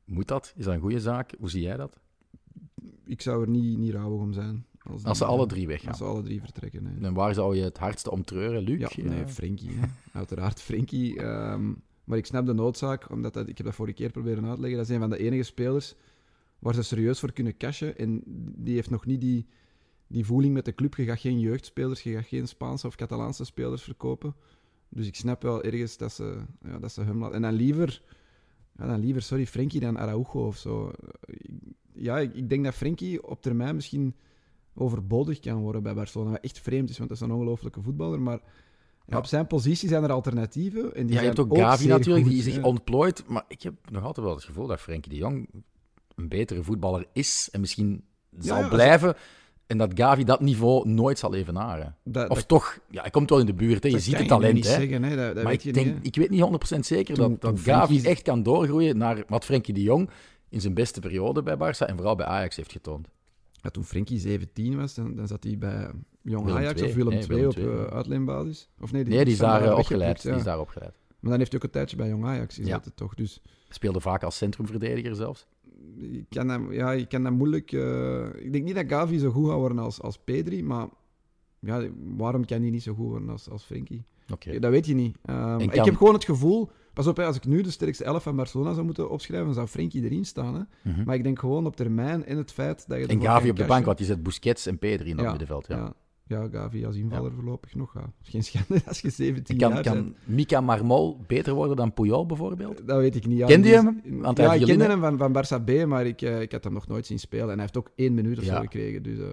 Moet 0.06 0.28
dat? 0.28 0.54
Is 0.58 0.66
dat 0.66 0.74
een 0.74 0.80
goede 0.80 1.00
zaak? 1.00 1.34
Hoe 1.40 1.50
zie 1.50 1.62
jij 1.62 1.78
dat? 1.78 2.00
Ik 3.06 3.22
zou 3.22 3.42
er 3.42 3.50
niet, 3.50 3.78
niet 3.78 3.94
rouwig 3.94 4.22
om 4.22 4.34
zijn. 4.34 4.66
Als, 4.84 5.04
Als 5.04 5.18
ze 5.18 5.26
alle 5.26 5.46
drie 5.46 5.68
weggaan. 5.68 5.90
Als 5.90 5.98
ze 5.98 6.04
alle 6.04 6.22
drie 6.22 6.40
vertrekken. 6.42 6.84
nee. 6.84 6.94
En 7.02 7.14
waar 7.14 7.34
zou 7.34 7.56
je 7.56 7.64
het 7.64 7.78
hardste 7.78 8.12
om 8.12 8.24
treuren, 8.24 8.62
Luc? 8.64 8.80
Ja, 8.80 9.04
nee, 9.04 9.28
Frenkie. 9.28 9.70
hè. 9.72 9.88
Uiteraard 10.20 10.62
Frenkie. 10.62 11.20
Ehm, 11.20 11.74
maar 12.04 12.18
ik 12.18 12.26
snap 12.26 12.46
de 12.46 12.54
noodzaak, 12.54 13.10
omdat 13.12 13.34
dat, 13.34 13.48
ik 13.48 13.58
heb 13.58 13.66
dat 13.66 13.76
vorige 13.76 13.96
keer 13.96 14.12
proberen 14.12 14.46
uit 14.46 14.56
te 14.56 14.62
leggen. 14.62 14.78
Dat 14.80 14.90
is 14.90 14.94
een 14.96 15.02
van 15.02 15.10
de 15.10 15.18
enige 15.18 15.44
spelers 15.44 15.96
waar 16.60 16.74
ze 16.74 16.84
serieus 16.84 17.20
voor 17.20 17.32
kunnen 17.32 17.58
cashen. 17.58 17.98
En 17.98 18.22
die 18.56 18.74
heeft 18.76 18.90
nog 18.90 19.06
niet 19.06 19.22
die, 19.22 19.48
die 20.08 20.26
voeling 20.26 20.54
met 20.54 20.66
de 20.66 20.76
club. 20.76 20.96
Je 20.96 21.04
gaat 21.06 21.20
geen 21.20 21.40
jeugdspelers, 21.40 22.04
je 22.04 22.14
gaat 22.14 22.26
geen 22.26 22.48
Spaanse 22.48 22.88
of 22.88 22.96
Catalaanse 22.96 23.46
spelers 23.46 23.84
verkopen. 23.84 24.36
Dus 24.90 25.08
ik 25.08 25.16
snap 25.16 25.42
wel 25.42 25.64
ergens 25.64 25.98
dat 25.98 26.12
ze, 26.12 26.42
ja, 26.64 26.80
dat 26.80 26.92
ze 26.92 27.02
hem 27.02 27.20
laten. 27.20 27.36
En 27.36 27.42
dan 27.42 27.54
liever, 27.54 28.02
ja, 28.78 28.88
dan 28.88 29.00
liever, 29.00 29.22
sorry, 29.22 29.46
Frenkie 29.48 29.80
dan 29.80 29.98
Araujo 29.98 30.46
of 30.48 30.58
zo. 30.58 30.92
Ja, 31.94 32.20
ik, 32.20 32.34
ik 32.34 32.50
denk 32.50 32.64
dat 32.64 32.74
Frenkie 32.74 33.28
op 33.28 33.42
termijn 33.42 33.76
misschien 33.76 34.16
overbodig 34.76 35.40
kan 35.40 35.58
worden 35.58 35.84
bij 35.84 35.94
Barcelona. 35.94 36.32
Wat 36.32 36.40
echt 36.42 36.60
vreemd 36.60 36.90
is, 36.90 36.98
want 36.98 37.10
dat 37.10 37.18
is 37.22 37.28
een 37.28 37.32
ongelofelijke 37.34 37.82
voetballer. 37.82 38.22
Maar 38.22 38.40
ja, 39.08 39.18
op 39.18 39.26
zijn 39.26 39.48
positie 39.48 39.90
zijn 39.90 40.04
er 40.04 40.12
alternatieven. 40.12 40.96
En 40.96 41.06
die 41.06 41.16
Ja, 41.16 41.22
je 41.22 41.28
hebt 41.28 41.40
ook 41.40 41.58
Gavi 41.58 41.88
natuurlijk, 41.88 42.26
goed. 42.26 42.34
die 42.34 42.44
zich 42.44 42.64
ontplooit. 42.64 43.24
Maar 43.28 43.44
ik 43.48 43.62
heb 43.62 43.74
nog 43.92 44.04
altijd 44.04 44.26
wel 44.26 44.36
het 44.36 44.44
gevoel 44.44 44.68
dat 44.68 44.80
Frenkie 44.80 45.12
de 45.12 45.18
Jong 45.18 45.50
een 46.16 46.28
betere 46.30 46.64
voetballer 46.64 47.06
is 47.14 47.50
en 47.52 47.60
misschien 47.60 48.04
zal 48.40 48.58
ja, 48.60 48.68
blijven. 48.68 49.16
En 49.68 49.78
dat 49.78 49.92
Gavi 49.96 50.24
dat 50.24 50.40
niveau 50.42 50.90
nooit 50.90 51.20
zal 51.20 51.34
evenaren. 51.36 51.96
Dat, 52.04 52.30
Of 52.30 52.38
dat- 52.38 52.48
toch, 52.48 52.80
ja, 52.90 53.02
hij 53.02 53.10
komt 53.10 53.30
wel 53.30 53.40
in 53.40 53.46
de 53.46 53.54
buurt, 53.54 53.84
hè. 53.84 53.90
je 53.90 53.96
dat 53.96 54.04
ziet 54.04 54.18
het 54.18 54.28
talent. 54.28 54.54
niet 54.54 54.68
Hè. 54.68 54.74
zeggen, 54.74 55.04
hè. 55.04 55.16
Dat, 55.16 55.26
dat 55.26 55.36
maar 55.36 55.46
weet 55.46 55.54
ik, 55.54 55.62
je 55.62 55.74
denk, 55.74 55.94
niet, 55.96 56.06
ik 56.06 56.16
weet 56.16 56.30
niet 56.30 56.42
100% 56.76 56.80
zeker 56.86 57.16
Toen- 57.16 57.30
dat, 57.30 57.42
dat 57.42 57.56
toen 57.56 57.64
Gavi 57.64 57.86
Frenkie- 57.88 58.10
echt 58.10 58.22
kan 58.22 58.44
doorgroeien 58.44 58.98
naar 58.98 59.24
wat 59.28 59.46
Frenkie 59.46 59.74
de 59.74 59.82
Jong 59.82 60.10
in 60.50 60.62
zijn 60.62 60.74
beste 60.74 61.00
periode 61.00 61.44
bij 61.44 61.56
Barça 61.56 61.86
en 61.88 61.96
vooral 61.96 62.16
bij 62.16 62.26
Ajax 62.26 62.56
heeft 62.56 62.72
getoond. 62.72 63.08
Ja, 63.62 63.70
toen 63.70 63.84
Frenkie 63.84 64.20
17 64.20 64.76
was, 64.78 64.94
dan, 64.96 65.16
dan 65.16 65.28
zat 65.28 65.44
hij 65.44 65.58
bij 65.58 65.92
Jong 66.22 66.46
Willem 66.46 66.60
Ajax 66.62 66.82
of 66.82 66.94
Willem 66.94 67.14
Nee, 67.28 67.48
op 67.48 67.56
eh, 67.58 67.64
ja. 67.64 67.86
uitleenbasis. 67.86 68.70
Of 68.80 68.92
nee, 68.92 69.04
Nee, 69.04 69.24
die 69.24 69.34
is 69.34 69.40
daar 69.40 69.64
eh, 69.64 69.78
opgeleid. 69.78 70.22
ja. 70.22 70.30
Die 70.30 70.40
is 70.40 70.46
daar 70.46 70.60
opgeleid. 70.60 70.94
Maar 71.20 71.30
dan 71.30 71.40
heeft 71.40 71.52
hij 71.52 71.60
ook 71.62 71.66
een 71.66 71.72
tijdje 71.74 71.96
bij 71.98 72.08
Jong 72.10 72.26
Ajax 72.26 72.56
Ja. 72.56 72.64
gezeten, 72.64 72.94
toch? 72.94 73.14
Dus 73.16 73.42
Speelde 73.70 74.00
vaak 74.02 74.24
als 74.24 74.38
centrumverdediger 74.38 75.16
zelfs. 75.16 75.48
ik 76.00 76.26
kan 76.30 76.48
dat, 76.48 76.62
ja, 76.70 76.92
ik 76.92 77.10
kan 77.10 77.24
dat 77.24 77.32
moeilijk... 77.34 77.72
eh, 77.72 78.26
ik 78.36 78.52
denk 78.54 78.64
niet 78.66 78.76
dat 78.76 78.86
Gavi 78.88 79.18
zo 79.20 79.32
goed 79.32 79.48
gaat 79.50 79.58
worden 79.58 79.80
als, 79.80 80.02
als 80.02 80.18
Pedri, 80.18 80.64
maar 80.64 80.88
ja, 81.60 81.88
waarom 82.16 82.46
kan 82.46 82.62
hij 82.62 82.70
niet 82.70 82.84
zo 82.84 82.94
goed 82.94 83.08
worden 83.08 83.30
als, 83.30 83.50
als 83.50 83.64
Frenkie? 83.64 84.04
Ja, 84.40 84.60
Dat 84.60 84.72
weet 84.72 84.86
je 84.86 84.94
niet. 84.96 85.18
Ik 85.58 85.74
heb 85.74 85.96
gewoon 85.96 86.14
het 86.14 86.26
gevoel... 86.26 86.70
Pas 86.94 87.08
op, 87.08 87.18
hè, 87.18 87.26
als 87.26 87.36
ik 87.36 87.46
nu 87.46 87.62
de 87.62 87.72
sterkste 87.72 88.04
elf 88.04 88.24
van 88.24 88.36
Barcelona 88.36 88.74
zou 88.74 88.86
moeten 88.86 89.10
opschrijven, 89.10 89.46
dan 89.46 89.56
zou 89.56 89.68
Frenkie 89.68 90.04
erin 90.04 90.26
staan. 90.26 90.56
Hè? 90.56 90.92
Mhm. 90.92 91.04
Maar 91.06 91.16
ik 91.16 91.24
denk 91.24 91.40
gewoon 91.40 91.66
op 91.66 91.76
termijn 91.76 92.26
en 92.26 92.38
het 92.38 92.52
feit 92.52 92.88
dat 92.88 93.00
je... 93.00 93.08
En 93.08 93.22
Gavi 93.22 93.50
op 93.50 93.56
de 93.56 93.66
bank, 93.66 93.86
want 93.86 94.00
je 94.00 94.06
zet 94.06 94.24
Busquets 94.24 94.66
en 94.66 94.78
Pedri 94.80 95.10
in 95.10 95.18
dat 95.18 95.30
middenveld. 95.30 95.68
Ja. 95.68 95.78
Ja. 95.78 95.94
Ja, 96.32 96.48
Gavi 96.52 96.86
als 96.86 96.96
invaller 96.96 97.32
voorlopig 97.32 97.76
nog. 97.76 97.94
Ja. 97.94 98.14
Geen 98.22 98.44
schande 98.44 98.82
als 98.88 99.00
je 99.00 99.10
17 99.10 99.58
Kan, 99.58 99.74
jaar 99.74 99.84
bent. 99.84 99.96
kan 99.96 100.16
Mika 100.24 100.62
Marmol 100.62 101.20
beter 101.28 101.54
worden 101.54 101.76
dan 101.76 101.94
Puyol 101.94 102.26
bijvoorbeeld? 102.26 102.88
Dat 102.88 102.98
weet 102.98 103.16
ik 103.16 103.28
niet. 103.28 103.38
Ja, 103.38 103.46
Kende 103.48 103.68
je 103.68 103.74
hem? 103.74 104.02
Want 104.22 104.38
ja, 104.38 104.54
ik 104.54 104.66
kende 104.66 104.86
hem 104.86 105.00
van, 105.00 105.18
van 105.18 105.34
Barça 105.34 105.64
B, 105.64 105.86
maar 105.86 106.06
ik, 106.06 106.22
eh, 106.22 106.42
ik 106.42 106.52
had 106.52 106.64
hem 106.64 106.74
nog 106.74 106.88
nooit 106.88 107.06
zien 107.06 107.20
spelen. 107.20 107.46
En 107.48 107.54
hij 107.54 107.62
heeft 107.62 107.78
ook 107.78 107.92
één 107.96 108.14
minuut 108.14 108.38
of 108.38 108.44
zo 108.44 108.60
gekregen. 108.60 109.04
Dus, 109.04 109.20
eh, 109.20 109.26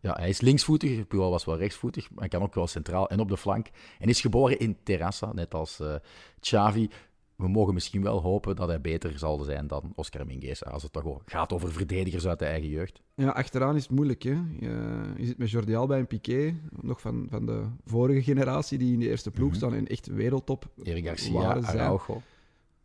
Ja, 0.00 0.14
hij 0.14 0.28
is 0.28 0.40
linksvoetig. 0.40 1.06
Puyol 1.06 1.30
was 1.30 1.44
wel 1.44 1.56
rechtsvoetig. 1.56 2.10
Maar 2.10 2.18
hij 2.20 2.28
kan 2.28 2.42
ook 2.42 2.54
wel 2.54 2.66
centraal 2.66 3.08
en 3.08 3.20
op 3.20 3.28
de 3.28 3.36
flank. 3.36 3.66
En 3.98 4.08
is 4.08 4.20
geboren 4.20 4.58
in 4.58 4.76
Terrassa, 4.82 5.32
net 5.32 5.54
als 5.54 5.80
eh 5.80 5.94
Xavi. 6.40 6.88
We 7.36 7.48
mogen 7.48 7.74
misschien 7.74 8.02
wel 8.02 8.20
hopen 8.20 8.56
dat 8.56 8.68
hij 8.68 8.80
beter 8.80 9.18
zal 9.18 9.38
zijn 9.38 9.66
dan 9.66 9.92
Oscar 9.94 10.26
Mingueza. 10.26 10.70
Als 10.70 10.82
het 10.82 10.92
toch 10.92 11.02
wel 11.02 11.22
gaat 11.26 11.52
over 11.52 11.72
verdedigers 11.72 12.26
uit 12.26 12.38
de 12.38 12.44
eigen 12.44 12.68
jeugd. 12.68 13.02
ja, 13.14 13.28
achteraan 13.28 13.76
is 13.76 13.82
het 13.82 13.90
moeilijk. 13.90 14.22
Hè? 14.22 14.30
Je, 14.60 15.12
je 15.16 15.26
zit 15.26 15.38
met 15.38 15.50
Jordi 15.50 15.74
Alba 15.74 15.96
en 15.96 16.06
Piqué, 16.06 16.54
nog 16.80 17.00
van, 17.00 17.26
van 17.30 17.46
de 17.46 17.64
vorige 17.84 18.22
generatie, 18.22 18.78
die 18.78 18.92
in 18.92 18.98
de 18.98 19.08
eerste 19.08 19.30
ploeg 19.30 19.48
Mhm. 19.48 19.56
staan 19.56 19.74
en 19.74 19.86
echt 19.86 20.06
wereldtop 20.06 20.68
Erik 20.82 21.06
Garcia. 21.06 21.54
Araujo. 21.60 22.22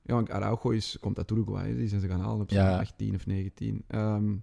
Ja, 0.01 0.23
Araujo 0.27 0.69
is, 0.69 0.97
komt 0.99 1.17
uit 1.17 1.31
Uruguay, 1.31 1.75
die 1.75 1.87
zijn 1.87 2.01
ze 2.01 2.07
gaan 2.07 2.21
halen 2.21 2.41
op 2.41 2.49
Ja. 2.49 2.65
zijn 2.65 2.79
18 2.79 3.15
of 3.15 3.25
19. 3.25 3.83
Ehm, 3.87 4.33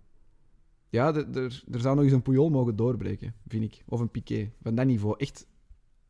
ja, 0.91 1.15
er 1.15 1.63
er 1.71 1.81
zou 1.81 1.95
nog 1.95 2.05
eens 2.05 2.13
een 2.13 2.23
Puyol 2.23 2.51
mogen 2.51 2.77
doorbreken, 2.77 3.35
vind 3.49 3.65
ik. 3.65 3.83
Of 3.89 4.01
een 4.01 4.11
Piqué, 4.11 4.51
van 4.63 4.75
dat 4.75 4.87
niveau. 4.87 5.15
Echt 5.19 5.47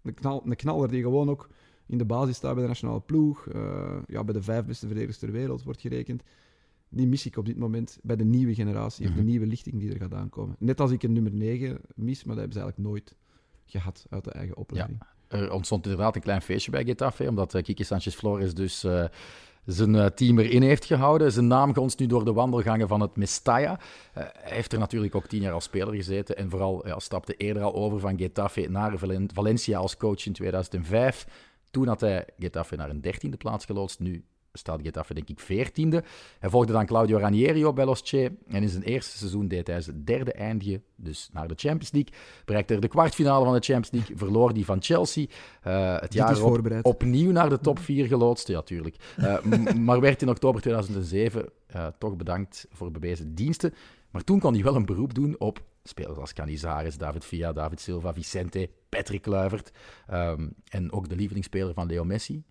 een, 0.02 0.14
knal, 0.14 0.42
een 0.46 0.56
knaller 0.56 0.88
die 0.88 1.02
gewoon 1.02 1.30
ook 1.30 1.48
in 1.86 1.98
de 1.98 2.04
basis 2.04 2.36
staat 2.36 2.52
bij 2.52 2.62
de 2.62 2.68
nationale 2.68 3.00
ploeg. 3.00 3.46
eh, 3.48 3.98
ja, 4.06 4.24
bij 4.24 4.34
de 4.34 4.42
vijf 4.42 4.64
beste 4.64 4.86
verdedigers 4.86 5.18
ter 5.18 5.32
wereld 5.32 5.62
wordt 5.62 5.80
gerekend. 5.80 6.22
Die 6.88 7.06
mis 7.06 7.26
ik 7.26 7.36
op 7.36 7.46
dit 7.46 7.58
moment 7.58 7.98
bij 8.02 8.16
de 8.16 8.24
nieuwe 8.24 8.54
generatie, 8.54 9.06
of 9.06 9.12
de 9.12 9.18
Mhm. 9.20 9.26
nieuwe 9.28 9.46
lichting 9.46 9.78
die 9.80 9.90
er 9.92 10.00
gaat 10.00 10.14
aankomen. 10.14 10.56
Net 10.58 10.80
als 10.80 10.90
ik 10.90 11.02
een 11.02 11.12
nummer 11.12 11.32
9 11.32 11.80
mis, 11.94 12.24
maar 12.24 12.36
dat 12.36 12.44
hebben 12.44 12.52
ze 12.52 12.60
eigenlijk 12.62 12.78
nooit 12.90 13.16
gehad 13.66 14.06
uit 14.10 14.24
de 14.24 14.30
eigen 14.30 14.56
opleiding. 14.56 15.02
Er 15.28 15.52
ontstond 15.52 15.84
inderdaad 15.84 16.14
een 16.16 16.22
klein 16.22 16.42
feestje 16.42 16.70
bij 16.70 16.84
Getafe, 16.84 17.28
omdat 17.28 17.54
uh, 17.54 17.62
Kike 17.62 17.84
Sanchez 17.84 18.14
Flores 18.14 18.54
dus 18.54 18.84
eh, 18.84 19.04
zijn 19.64 19.94
uh, 19.94 20.06
team 20.06 20.38
erin 20.38 20.62
heeft 20.62 20.84
gehouden. 20.84 21.32
Zijn 21.32 21.46
naam 21.46 21.74
gonst 21.74 21.98
nu 21.98 22.06
door 22.06 22.24
de 22.24 22.32
wandelgangen 22.32 22.88
van 22.88 23.00
het 23.00 23.16
Mestalla. 23.16 23.70
Uh, 23.70 23.78
hij 24.14 24.54
heeft 24.54 24.72
er 24.72 24.78
natuurlijk 24.78 25.14
ook 25.14 25.26
tien 25.26 25.40
jaar 25.40 25.52
als 25.52 25.64
speler 25.64 25.94
gezeten 25.94 26.36
en 26.36 26.50
vooral 26.50 26.86
ja, 26.86 26.98
stapte 26.98 27.34
eerder 27.34 27.62
al 27.62 27.74
over 27.74 28.00
van 28.00 28.18
Getafe 28.18 28.66
naar 28.68 28.98
Valencia 29.34 29.78
als 29.78 29.96
coach 29.96 30.26
in 30.26 30.32
2005. 30.32 31.26
Toen 31.70 31.86
had 31.86 32.00
hij 32.00 32.26
Getafe 32.38 32.76
naar 32.76 32.90
een 32.90 33.00
dertiende 33.00 33.36
plaats 33.36 33.64
geloodst. 33.64 34.00
Nu 34.00 34.24
staat 34.52 34.80
Getafe 34.82 35.14
denk 35.14 35.28
ik 35.28 35.40
veertiende. 35.40 36.04
Hij 36.38 36.50
volgde 36.50 36.72
dan 36.72 36.86
Claudio 36.86 37.18
Ranieri 37.18 37.64
op 37.64 37.74
bij 37.74 37.84
Los 37.84 38.00
Che. 38.04 38.32
En 38.48 38.62
in 38.62 38.68
zijn 38.68 38.82
eerste 38.82 39.18
seizoen 39.18 39.48
deed 39.48 39.66
hij 39.66 39.80
zijn 39.80 40.04
derde 40.04 40.32
eindige, 40.32 40.80
dus 40.96 41.28
naar 41.32 41.48
de 41.48 41.54
Champions 41.56 41.92
League. 41.92 42.12
Bereikte 42.44 42.74
er 42.74 42.80
de 42.80 42.88
kwartfinale 42.88 43.44
van 43.44 43.54
de 43.54 43.60
Champions 43.60 43.90
League, 43.90 44.16
verloor 44.16 44.52
die 44.52 44.64
van 44.64 44.82
Chelsea. 44.82 45.26
Uh, 45.66 46.00
het 46.00 46.12
jaar 46.12 46.42
op, 46.42 46.78
opnieuw 46.82 47.30
naar 47.30 47.48
de 47.48 47.60
top 47.60 47.78
4 47.78 48.06
geloodst, 48.06 48.48
ja, 48.48 48.62
tuurlijk. 48.62 48.96
Uh, 49.18 49.42
maar 49.86 50.00
werd 50.00 50.22
in 50.22 50.28
oktober 50.28 50.60
2007 50.60 51.40
uh, 51.40 51.46
eh, 51.66 51.92
toch 51.98 52.16
bedankt 52.16 52.66
voor 52.70 52.90
bewezen 52.90 53.34
diensten. 53.34 53.74
Maar 54.10 54.24
toen 54.24 54.40
kon 54.40 54.54
hij 54.54 54.62
wel 54.62 54.76
een 54.76 54.86
beroep 54.86 55.14
doen 55.14 55.34
op 55.38 55.62
spelers 55.82 56.18
als 56.18 56.32
Canizares, 56.32 56.98
David 56.98 57.24
Villa, 57.24 57.52
David 57.52 57.80
Silva, 57.80 58.12
Vicente, 58.12 58.70
Patrick 58.88 59.22
Kluivert. 59.22 59.72
Um, 60.12 60.54
en 60.68 60.92
ook 60.92 61.08
de 61.08 61.16
lievelingsspeler 61.16 61.74
van 61.74 61.86
Leo 61.86 62.04
Messi, 62.04 62.42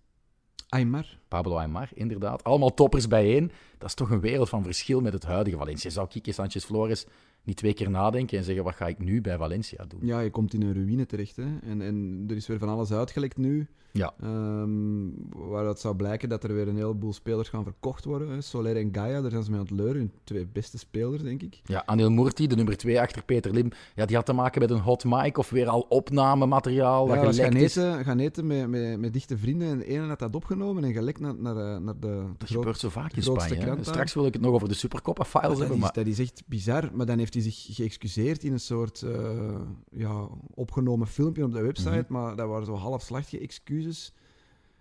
Aymar. 0.70 1.18
Pablo 1.28 1.56
Aymar, 1.56 1.88
inderdaad. 1.94 2.44
Allemaal 2.44 2.74
toppers 2.74 3.08
bijeen. 3.08 3.52
Dat 3.78 3.88
is 3.88 3.94
toch 3.94 4.10
een 4.10 4.20
wereld 4.20 4.48
van 4.48 4.62
verschil 4.62 5.00
met 5.00 5.12
het 5.12 5.24
huidige 5.24 5.56
Valencia. 5.56 5.90
Zou 5.90 6.08
Kike 6.08 6.32
Sanchez 6.32 6.64
Flores 6.64 7.06
niet 7.44 7.56
twee 7.56 7.74
keer 7.74 7.90
nadenken 7.90 8.38
en 8.38 8.44
zeggen: 8.44 8.64
wat 8.64 8.74
ga 8.74 8.86
ik 8.86 8.98
nu 8.98 9.20
bij 9.20 9.36
Valencia 9.36 9.84
doen? 9.88 10.00
Ja, 10.02 10.20
je 10.20 10.30
komt 10.30 10.54
in 10.54 10.62
een 10.62 10.74
ruïne 10.74 11.06
terecht. 11.06 11.36
Hè? 11.36 11.58
En, 11.62 11.82
en 11.82 12.24
er 12.28 12.36
is 12.36 12.46
weer 12.46 12.58
van 12.58 12.68
alles 12.68 12.92
uitgelekt 12.92 13.36
nu. 13.36 13.68
Ja. 13.92 14.14
Um, 14.24 15.14
waaruit 15.28 15.78
zou 15.78 15.96
blijken 15.96 16.28
dat 16.28 16.44
er 16.44 16.54
weer 16.54 16.68
een 16.68 16.76
heleboel 16.76 17.12
spelers 17.12 17.48
gaan 17.48 17.62
verkocht 17.62 18.04
worden. 18.04 18.28
Hè? 18.28 18.40
Soler 18.40 18.76
en 18.76 18.88
Gaia, 18.92 19.20
daar 19.20 19.30
zijn 19.30 19.42
ze 19.42 19.50
mee 19.50 19.60
aan 19.60 19.66
het 19.66 19.74
leuren. 19.74 19.96
Hun 19.96 20.12
twee 20.24 20.46
beste 20.46 20.78
spelers, 20.78 21.22
denk 21.22 21.42
ik. 21.42 21.60
Ja, 21.64 21.82
Anil 21.86 22.10
Murti, 22.10 22.46
de 22.46 22.56
nummer 22.56 22.76
twee 22.76 23.00
achter 23.00 23.24
Peter 23.24 23.52
Lim, 23.52 23.70
ja, 23.94 24.06
die 24.06 24.16
had 24.16 24.26
te 24.26 24.32
maken 24.32 24.60
met 24.60 24.70
een 24.70 24.78
hot 24.78 25.04
mic 25.04 25.38
of 25.38 25.50
weer 25.50 25.68
al 25.68 25.86
opnamemateriaal. 25.88 27.08
Ja, 27.08 27.22
dat 27.22 27.36
gaan 27.36 27.52
eten, 27.52 28.04
gaan 28.04 28.18
eten 28.18 28.46
met, 28.46 28.68
met, 28.68 29.00
met 29.00 29.12
dichte 29.12 29.38
vrienden 29.38 29.68
en 29.68 29.78
de 29.78 29.86
ene 29.86 30.06
had 30.06 30.18
dat 30.18 30.34
opgenomen 30.34 30.84
en 30.84 30.92
gelekt 30.92 31.20
naar, 31.20 31.34
naar, 31.34 31.56
eh, 31.56 31.80
naar 31.80 31.98
de. 32.00 32.24
Dat 32.38 32.50
gebeurt 32.50 32.78
zo 32.78 32.88
vaak 32.88 33.12
in 33.12 33.22
Spanje. 33.22 33.76
Straks 33.80 34.14
wil 34.14 34.26
ik 34.26 34.32
het 34.32 34.42
nog 34.42 34.52
over 34.52 34.68
de 34.68 34.74
Supercopa-files 34.74 35.58
hebben. 35.58 35.76
Is, 35.76 35.82
maar... 35.82 35.92
Dat 35.92 36.06
is 36.06 36.18
echt 36.18 36.42
bizar, 36.46 36.90
maar 36.92 37.06
dan 37.06 37.18
heeft 37.18 37.29
hij 37.34 37.42
zich 37.42 37.66
geëxcuseerd 37.70 38.44
in 38.44 38.52
een 38.52 38.60
soort 38.60 39.02
uh, 39.02 39.60
ja, 39.90 40.28
opgenomen 40.54 41.06
filmpje 41.06 41.44
op 41.44 41.52
de 41.52 41.62
website, 41.62 41.90
mm 41.90 41.94
-hmm. 41.94 42.16
maar 42.16 42.36
dat 42.36 42.48
waren 42.48 42.66
zo 42.66 42.74
halfslachtige 42.74 43.38
excuses 43.38 44.12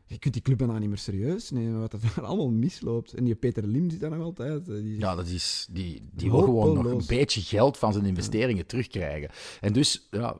je 0.09 0.19
kunt 0.19 0.33
die 0.33 0.43
club 0.43 0.57
bijna 0.57 0.77
niet 0.77 0.89
meer 0.89 0.97
serieus 0.97 1.51
nemen, 1.51 1.79
wat 1.79 1.93
er 1.93 1.99
allemaal 2.23 2.49
misloopt. 2.49 3.13
En 3.13 3.23
die 3.23 3.35
Peter 3.35 3.67
Lim 3.67 3.89
zit 3.89 3.99
daar 3.99 4.09
nog 4.09 4.23
altijd. 4.23 4.69
Eh, 4.69 4.75
die 4.75 4.99
ja, 4.99 5.15
dat 5.15 5.27
is, 5.27 5.67
die, 5.71 6.09
die 6.11 6.31
wil 6.31 6.41
gewoon 6.41 6.73
nog 6.73 6.85
een 6.85 7.03
beetje 7.07 7.41
geld 7.41 7.77
van 7.77 7.93
zijn 7.93 8.05
investeringen 8.05 8.65
terugkrijgen. 8.65 9.29
En 9.61 9.73
dus 9.73 10.07
ja, 10.11 10.37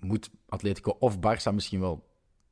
moet 0.00 0.30
Atletico 0.48 0.96
of 0.98 1.16
Barça 1.16 1.54
misschien 1.54 1.80
wel 1.80 2.08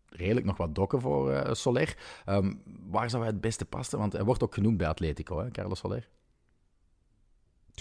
redelijk 0.09 0.47
nog 0.47 0.57
wat 0.57 0.75
dokken 0.75 1.01
voor 1.01 1.31
uh, 1.31 1.53
Soler. 1.53 1.97
Um, 2.27 2.63
waar 2.91 3.11
zou 3.11 3.23
hij 3.23 3.33
het 3.33 3.41
beste 3.41 3.65
passen? 3.65 3.99
Want 3.99 4.13
hij 4.13 4.25
wordt 4.25 4.43
ook 4.43 4.55
genoemd 4.55 4.77
bij 4.77 4.89
Atletico, 4.89 5.39
hè, 5.39 5.51
Carlos 5.51 5.79
Soler. 5.79 6.09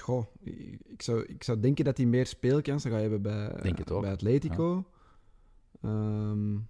Goh, 0.01 0.25
ik 0.83 1.01
zou, 1.01 1.23
ik 1.25 1.43
zou 1.43 1.59
denken 1.59 1.85
dat 1.85 1.97
hij 1.97 2.05
meer 2.05 2.25
speelkansen 2.25 2.91
gaat 2.91 3.01
hebben 3.01 3.21
bij, 3.21 3.55
bij 4.01 4.11
Atletico. 4.11 4.85
Ja. 5.81 5.89
Um, 5.89 6.67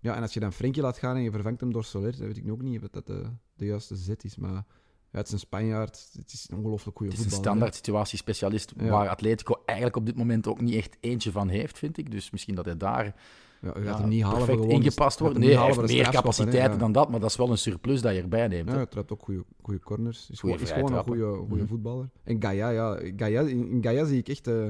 ja, 0.00 0.14
en 0.16 0.22
als 0.22 0.34
je 0.34 0.40
dan 0.40 0.52
Frenkie 0.52 0.82
laat 0.82 0.98
gaan 0.98 1.16
en 1.16 1.22
je 1.22 1.30
vervangt 1.30 1.60
hem 1.60 1.72
door 1.72 1.84
Soler, 1.84 2.16
dan 2.16 2.26
weet 2.26 2.36
ik 2.36 2.50
ook 2.50 2.62
niet 2.62 2.82
of 2.82 2.88
dat 2.88 3.06
de, 3.06 3.26
de 3.54 3.66
juiste 3.66 3.96
zet 3.96 4.24
is. 4.24 4.36
Maar 4.36 4.64
ja, 5.10 5.18
het 5.18 5.26
is 5.26 5.32
een 5.32 5.38
Spanjaard, 5.38 6.08
het 6.12 6.32
is 6.32 6.46
een 6.50 6.56
ongelooflijk 6.56 6.96
goede 6.96 7.12
voetballer. 7.12 7.16
Het 7.16 7.26
is 7.26 7.32
een 7.32 7.44
standaard 7.44 7.74
situatiespecialist 7.74 8.72
waar 8.76 9.08
Atletico 9.08 9.62
eigenlijk 9.64 9.96
op 9.96 10.06
dit 10.06 10.16
moment 10.16 10.46
ook 10.46 10.60
niet 10.60 10.74
echt 10.74 10.96
eentje 11.00 11.32
van 11.32 11.48
heeft, 11.48 11.78
vind 11.78 11.98
ik. 11.98 12.10
Dus 12.10 12.30
misschien 12.30 12.54
dat 12.54 12.64
hij 12.64 12.76
daar 12.76 13.14
ja, 13.60 13.72
gaat 13.72 13.84
ja, 13.84 13.98
hem 13.98 14.08
niet 14.08 14.22
halen 14.22 14.46
perfect 14.46 14.70
ingepast 14.72 15.18
wordt. 15.18 15.38
Nee, 15.38 15.56
hij 15.56 15.66
heeft 15.66 15.80
meer 15.80 16.10
capaciteiten 16.10 16.78
dan 16.78 16.92
dat, 16.92 17.10
maar 17.10 17.20
dat 17.20 17.30
is 17.30 17.36
wel 17.36 17.50
een 17.50 17.58
surplus 17.58 18.00
dat 18.00 18.14
je 18.14 18.22
erbij 18.22 18.48
neemt. 18.48 18.70
Ja, 18.70 18.86
trapt 18.86 19.12
ook 19.12 19.22
goede 19.62 19.80
corners. 19.80 20.18
Is, 20.30 20.42
is 20.42 20.70
gewoon 20.70 20.92
een 20.92 21.04
goede 21.04 21.24
mm 21.48 21.66
voetballer. 21.66 22.10
En 22.24 22.42
Gaia, 22.42 22.68
ja, 22.68 23.00
Gaia, 23.16 23.40
in 23.40 23.78
Gaia 23.80 24.04
zie 24.04 24.18
ik 24.18 24.28
echt... 24.28 24.48
Uh, 24.48 24.68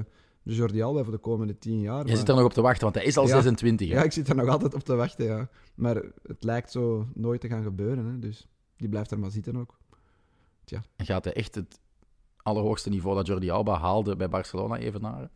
de 0.48 0.54
Jordi 0.54 0.82
Alba 0.82 1.02
voor 1.02 1.12
de 1.12 1.18
komende 1.18 1.58
tien 1.58 1.80
jaar. 1.80 2.06
Je 2.06 2.16
zit 2.16 2.28
er 2.28 2.34
nog 2.34 2.44
op 2.44 2.52
te 2.52 2.60
wachten, 2.60 2.82
want 2.82 2.94
hij 2.94 3.04
is 3.04 3.16
al 3.16 3.26
26. 3.26 3.88
Hè? 3.88 3.94
Ja, 3.94 4.02
ik 4.02 4.12
zit 4.12 4.28
er 4.28 4.34
nog 4.34 4.48
altijd 4.48 4.74
op 4.74 4.82
te 4.82 4.94
wachten, 4.94 5.24
ja. 5.24 5.48
Maar 5.74 5.94
het 6.22 6.44
lijkt 6.44 6.70
zo 6.70 7.06
nooit 7.14 7.40
te 7.40 7.48
gaan 7.48 7.62
gebeuren, 7.62 8.06
hè. 8.06 8.18
dus 8.18 8.48
die 8.76 8.88
blijft 8.88 9.10
er 9.10 9.18
maar 9.18 9.30
zitten 9.30 9.56
ook. 9.56 9.78
Tja. 10.64 10.82
En 10.96 11.06
gaat 11.06 11.24
hij 11.24 11.32
echt 11.32 11.54
het 11.54 11.80
allerhoogste 12.36 12.90
niveau 12.90 13.16
dat 13.16 13.26
Jordi 13.26 13.50
Alba 13.50 13.78
haalde 13.78 14.16
bij 14.16 14.28
Barcelona 14.28 14.76
even 14.76 15.00
naar? 15.00 15.30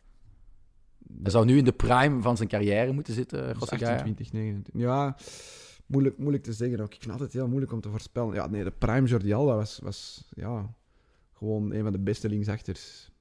Hij 1.21 1.31
zou 1.31 1.45
nu 1.45 1.57
in 1.57 1.63
de 1.63 1.71
prime 1.71 2.21
van 2.21 2.37
zijn 2.37 2.49
carrière 2.49 2.91
moeten 2.91 3.13
zitten, 3.13 3.57
20, 3.57 4.31
29. 4.31 4.73
Ja, 4.73 5.15
moeilijk, 5.85 6.17
moeilijk 6.17 6.43
te 6.43 6.53
zeggen 6.53 6.79
ook. 6.79 6.93
Ik 6.93 7.01
vind 7.01 7.03
het 7.03 7.13
altijd 7.13 7.33
heel 7.33 7.47
moeilijk 7.47 7.71
om 7.71 7.81
te 7.81 7.89
voorspellen. 7.89 8.33
Ja, 8.33 8.47
nee, 8.47 8.63
de 8.63 8.71
prime 8.71 9.07
Jordi 9.07 9.33
Alba 9.33 9.55
was, 9.55 9.79
was 9.83 10.29
ja, 10.29 10.75
gewoon 11.33 11.73
een 11.73 11.83
van 11.83 11.91
de 11.91 11.99
beste 11.99 12.29
linksachters 12.29 13.11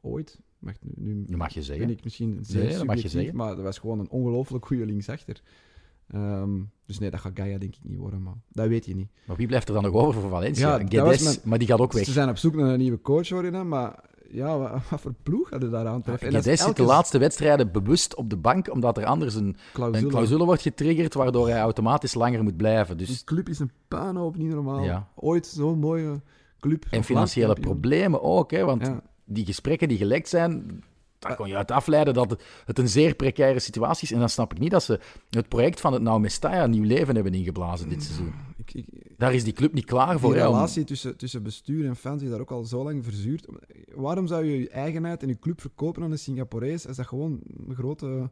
ooit. 0.00 0.40
Mag, 0.58 0.74
nu, 0.80 1.24
nu 1.26 1.36
mag 1.36 1.54
je 1.54 1.62
zeggen. 1.62 1.86
Ben 1.86 1.96
ik 1.96 2.04
misschien 2.04 2.38
zeer 2.42 2.64
nee, 2.64 2.84
mag 2.84 3.02
je 3.02 3.08
zeggen. 3.08 3.36
maar 3.36 3.54
dat 3.54 3.64
was 3.64 3.78
gewoon 3.78 3.98
een 3.98 4.10
ongelooflijk 4.10 4.66
goede 4.66 4.86
linksachter. 4.86 5.42
Um, 6.14 6.70
dus 6.86 6.98
nee, 6.98 7.10
dat 7.10 7.20
gaat 7.20 7.32
Gaia 7.34 7.58
denk 7.58 7.74
ik 7.74 7.84
niet 7.84 7.98
worden, 7.98 8.22
maar 8.22 8.34
dat 8.48 8.68
weet 8.68 8.86
je 8.86 8.94
niet. 8.94 9.08
Maar 9.26 9.36
wie 9.36 9.46
blijft 9.46 9.68
er 9.68 9.74
dan 9.74 9.82
nog 9.82 9.92
over 9.92 10.20
voor 10.20 10.30
Valencia? 10.30 10.78
Ja, 10.78 10.86
Guedes, 10.88 11.42
maar 11.42 11.58
die 11.58 11.68
gaat 11.68 11.78
ook 11.78 11.92
weg. 11.92 12.04
Ze 12.04 12.12
zijn 12.12 12.28
op 12.28 12.36
zoek 12.36 12.54
naar 12.54 12.72
een 12.72 12.78
nieuwe 12.78 13.00
coach, 13.00 13.28
hoor 13.28 13.44
je 13.44 13.50
maar 13.50 14.04
ja, 14.30 14.58
wat, 14.58 14.70
wat, 14.90 15.00
voor 15.00 15.14
ploeg 15.22 15.50
hadden 15.50 15.70
daar 15.70 15.86
aan 15.86 16.02
treffen? 16.02 16.30
Ja, 16.32 16.56
zit 16.56 16.76
de 16.76 16.82
laatste 16.82 17.18
wedstrijden 17.18 17.72
bewust 17.72 18.14
op 18.14 18.30
de 18.30 18.36
bank, 18.36 18.72
omdat 18.72 18.98
er 18.98 19.04
anders 19.04 19.34
een 19.34 19.56
clausule, 19.72 20.04
een 20.04 20.10
clausule 20.10 20.44
wordt 20.44 20.62
getriggerd, 20.62 21.14
waardoor 21.14 21.48
hij 21.48 21.60
automatisch 21.60 22.14
langer 22.14 22.42
moet 22.42 22.56
blijven. 22.56 22.96
Dus... 22.96 23.08
Die 23.08 23.24
club 23.24 23.48
is 23.48 23.58
een 23.58 23.70
puinhoop, 23.88 24.36
niet 24.36 24.50
normaal. 24.50 24.82
Ja. 24.82 25.08
Ooit 25.14 25.46
zo'n 25.46 25.78
mooie 25.78 26.20
club. 26.60 26.84
En 26.90 27.04
financiële 27.04 27.54
problemen 27.54 28.22
ook, 28.22 28.50
hè, 28.50 28.64
want... 28.64 28.86
Ja 28.86 29.02
die 29.26 29.44
gesprekken 29.44 29.88
die 29.88 29.98
gelekt 29.98 30.28
zijn, 30.28 30.82
daar 31.26 31.36
kon 31.36 31.48
je 31.48 31.56
uit 31.56 31.70
afleiden 31.70 32.14
dat 32.14 32.42
het 32.64 32.78
een 32.78 32.88
zeer 32.88 33.14
precaire 33.14 33.58
situatie 33.58 34.02
is. 34.02 34.12
En 34.12 34.18
dan 34.18 34.28
snap 34.28 34.52
ik 34.52 34.58
niet 34.58 34.70
dat 34.70 34.82
ze 34.82 35.00
het 35.30 35.48
project 35.48 35.80
van 35.80 35.92
het 35.92 36.02
Nou 36.02 36.20
Mestalla 36.20 36.66
nieuw 36.66 36.84
leven 36.84 37.14
hebben 37.14 37.34
ingeblazen 37.34 37.88
dit 37.88 38.02
seizoen. 38.02 38.32
Ik, 38.56 38.74
ik, 38.74 38.86
daar 39.16 39.34
is 39.34 39.44
die 39.44 39.52
club 39.52 39.72
niet 39.72 39.84
klaar 39.84 40.18
voor. 40.18 40.32
De 40.32 40.40
relatie 40.40 40.84
tussen, 40.84 41.16
tussen 41.16 41.42
bestuur 41.42 41.86
en 41.86 41.96
fans 41.96 42.22
is 42.22 42.30
daar 42.30 42.40
ook 42.40 42.50
al 42.50 42.64
zo 42.64 42.84
lang 42.84 43.04
verzuurd. 43.04 43.46
Waarom 43.94 44.26
zou 44.26 44.44
je 44.44 44.58
je 44.58 44.68
eigenheid 44.68 45.22
en 45.22 45.28
je 45.28 45.38
club 45.38 45.60
verkopen 45.60 46.02
aan 46.02 46.10
een 46.10 46.18
Singaporees 46.18 46.86
als 46.86 46.96
dat 46.96 47.06
gewoon 47.06 47.40
een 47.68 47.74
grote 47.74 48.30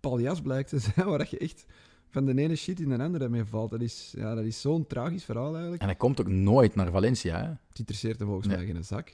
paljas 0.00 0.40
blijkt 0.40 0.68
te 0.68 0.78
zijn, 0.78 1.06
waar 1.10 1.26
je 1.30 1.38
echt 1.38 1.64
van 2.14 2.24
de 2.24 2.42
ene 2.42 2.56
shit 2.56 2.80
in 2.80 2.88
de 2.88 2.98
andere 2.98 3.28
mee 3.28 3.44
valt. 3.44 3.70
Dat 3.70 3.80
is, 3.80 4.12
ja, 4.16 4.34
dat 4.34 4.44
is 4.44 4.60
zo'n 4.60 4.86
tragisch 4.86 5.24
verhaal 5.24 5.52
eigenlijk. 5.52 5.82
En 5.82 5.88
hij 5.88 5.96
komt 5.96 6.20
ook 6.20 6.28
nooit 6.28 6.74
naar 6.74 6.90
Valencia. 6.90 7.36
Hè? 7.36 7.48
Het 7.48 7.78
interesseert 7.78 8.18
hem 8.18 8.28
volgens 8.28 8.48
mij 8.48 8.66
geen 8.66 8.84
zak. 8.84 9.12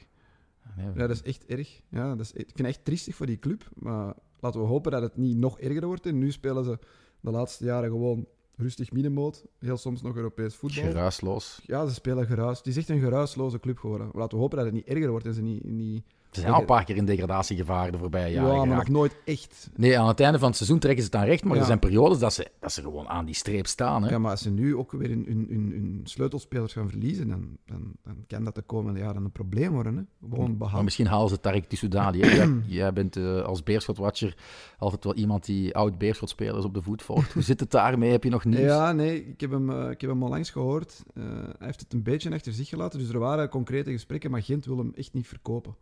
Ja, 0.94 1.06
dat 1.06 1.10
is 1.10 1.22
echt 1.22 1.46
erg. 1.46 1.80
Ja, 1.88 2.08
dat 2.08 2.20
is, 2.20 2.32
ik 2.32 2.46
vind 2.46 2.58
het 2.58 2.66
echt 2.66 2.84
triestig 2.84 3.14
voor 3.14 3.26
die 3.26 3.38
club. 3.38 3.68
Maar 3.74 4.14
laten 4.40 4.60
we 4.60 4.66
hopen 4.66 4.90
dat 4.90 5.02
het 5.02 5.16
niet 5.16 5.36
nog 5.36 5.60
erger 5.60 5.86
wordt. 5.86 6.06
En 6.06 6.18
nu 6.18 6.32
spelen 6.32 6.64
ze 6.64 6.78
de 7.20 7.30
laatste 7.30 7.64
jaren 7.64 7.90
gewoon 7.90 8.26
rustig 8.56 8.92
middenmoot. 8.92 9.44
Heel 9.58 9.76
soms 9.76 10.02
nog 10.02 10.16
Europees 10.16 10.54
voetbal. 10.54 10.84
Geruisloos. 10.84 11.60
Ja, 11.66 11.86
ze 11.86 11.94
spelen 11.94 12.26
geruis. 12.26 12.58
Het 12.58 12.66
is 12.66 12.76
echt 12.76 12.88
een 12.88 13.00
geruisloze 13.00 13.60
club 13.60 13.78
geworden. 13.78 14.10
Laten 14.12 14.36
we 14.36 14.42
hopen 14.42 14.56
dat 14.56 14.66
het 14.66 14.74
niet 14.74 14.86
erger 14.86 15.10
wordt 15.10 15.26
en 15.26 15.34
ze 15.34 15.42
niet, 15.42 15.64
niet 15.64 16.04
ze 16.30 16.40
zijn 16.40 16.52
al 16.52 16.60
een 16.60 16.66
paar 16.66 16.84
keer 16.84 16.96
in 16.96 17.04
degradatiegevaar 17.04 17.92
de 17.92 17.98
voorbije 17.98 18.32
jaren 18.32 18.54
Ja, 18.54 18.64
maar 18.64 18.76
nog 18.76 18.88
nooit 18.88 19.16
echt. 19.24 19.70
Nee, 19.76 19.98
aan 19.98 20.08
het 20.08 20.20
einde 20.20 20.38
van 20.38 20.48
het 20.48 20.56
seizoen 20.56 20.78
trekken 20.78 21.02
ze 21.02 21.10
het 21.10 21.20
aan 21.20 21.26
recht, 21.26 21.44
maar 21.44 21.56
er 21.56 21.64
zijn 21.64 21.78
periodes 21.78 22.18
dat 22.18 22.32
ze, 22.32 22.50
dat 22.60 22.72
ze 22.72 22.82
gewoon 22.82 23.08
aan 23.08 23.24
die 23.24 23.34
streep 23.34 23.66
staan. 23.66 24.02
Hè? 24.02 24.10
Ja, 24.10 24.18
maar 24.18 24.30
als 24.30 24.42
ze 24.42 24.50
nu 24.50 24.76
ook 24.76 24.92
weer 24.92 25.08
hun, 25.08 25.24
hun, 25.28 25.46
hun, 25.48 26.00
sleutelspelers 26.04 26.72
gaan 26.72 26.88
verliezen, 26.88 27.28
dan, 27.28 27.56
dan, 27.66 27.92
dan 28.04 28.16
kan 28.26 28.44
dat 28.44 28.54
de 28.54 28.62
komende 28.62 29.00
jaren 29.00 29.24
een 29.24 29.32
probleem 29.32 29.72
worden. 29.72 29.96
Hè? 29.96 30.02
Gewoon 30.28 30.56
maar 30.58 30.84
misschien 30.84 31.06
halen 31.06 31.28
ze 31.28 31.40
Tarek 31.40 31.68
Tissoudali. 31.68 32.18
jij, 32.24 32.48
jij 32.66 32.92
bent 32.92 33.16
uh, 33.16 33.42
als 33.42 33.62
Beerschot-watcher 33.62 34.36
altijd 34.78 35.04
wel 35.04 35.14
iemand 35.14 35.44
die 35.44 35.74
oud-Beerschot-spelers 35.74 36.64
op 36.64 36.74
de 36.74 36.82
voet 36.82 37.02
volgt. 37.02 37.32
Hoe 37.32 37.42
zit 37.42 37.60
het 37.60 37.70
daarmee? 37.70 38.10
Heb 38.10 38.24
je 38.24 38.30
nog 38.30 38.44
nieuws? 38.44 38.58
Ja, 38.70 38.92
nee, 38.92 39.26
ik 39.26 39.40
heb 39.40 39.50
hem, 39.50 39.70
uh, 39.70 39.90
ik 39.90 40.00
heb 40.00 40.10
hem 40.10 40.22
al 40.22 40.28
langs 40.28 40.50
gehoord. 40.50 41.02
Uh, 41.14 41.24
hij 41.58 41.66
heeft 41.66 41.80
het 41.80 41.92
een 41.92 42.02
beetje 42.02 42.32
achter 42.32 42.52
zich 42.52 42.68
gelaten, 42.68 42.98
dus 42.98 43.08
er 43.08 43.18
waren 43.18 43.48
concrete 43.48 43.90
gesprekken, 43.90 44.30
maar 44.30 44.42
Gent 44.42 44.64
wil 44.64 44.78
hem 44.78 44.92
echt 44.94 45.12
niet 45.12 45.26
verkopen. 45.26 45.74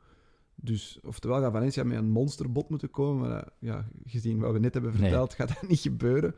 Dus 0.61 0.99
oftewel 1.03 1.41
gaat 1.41 1.53
Valencia 1.53 1.85
met 1.85 1.99
een 1.99 2.11
monsterbot 2.11 2.69
moeten 2.69 2.91
komen. 2.91 3.29
Maar 3.29 3.49
ja, 3.59 3.89
gezien 4.07 4.39
wat 4.39 4.53
we 4.53 4.59
net 4.59 4.75
hebben 4.75 4.95
verteld, 4.95 5.35
gaat 5.35 5.49
dat 5.49 5.69
niet 5.69 5.81
gebeuren. 5.81 6.35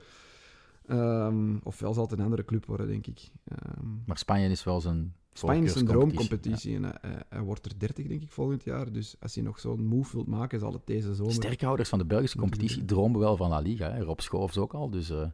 Um, 0.90 1.60
ofwel 1.62 1.94
zal 1.94 2.02
het 2.02 2.12
een 2.12 2.24
andere 2.24 2.44
club 2.44 2.66
worden, 2.66 2.88
denk 2.88 3.06
ik. 3.06 3.30
Um, 3.52 4.02
maar 4.06 4.18
Spanje 4.18 4.48
is 4.48 4.64
wel 4.64 4.80
zijn. 4.80 5.14
Spanje 5.32 5.64
is 5.64 5.74
een 5.74 5.86
droomcompetitie. 5.86 6.74
En 6.74 6.82
hij, 6.82 7.22
hij, 7.28 7.40
wordt 7.40 7.66
er 7.66 7.78
30, 7.78 8.06
denk 8.06 8.22
ik, 8.22 8.30
volgend 8.30 8.64
jaar. 8.64 8.92
Dus 8.92 9.16
als 9.20 9.34
hij 9.34 9.44
nog 9.44 9.60
zo'n 9.60 9.84
move 9.84 10.12
wilt 10.12 10.26
maken, 10.26 10.58
zal 10.58 10.72
het 10.72 10.86
deze 10.86 11.14
zomer. 11.14 11.32
Sterkhouders 11.32 11.88
van 11.88 11.98
de 11.98 12.04
Belgische 12.04 12.38
competitie 12.38 12.84
dromen 12.94 13.20
wel 13.20 13.36
van 13.36 13.48
La 13.48 13.58
Liga. 13.58 13.90
Hè? 13.90 14.02
Rob 14.02 14.20
Schoofs 14.20 14.58
ook 14.58 14.74
al. 14.74 14.90
Dus, 14.90 15.10
uh... 15.10 15.26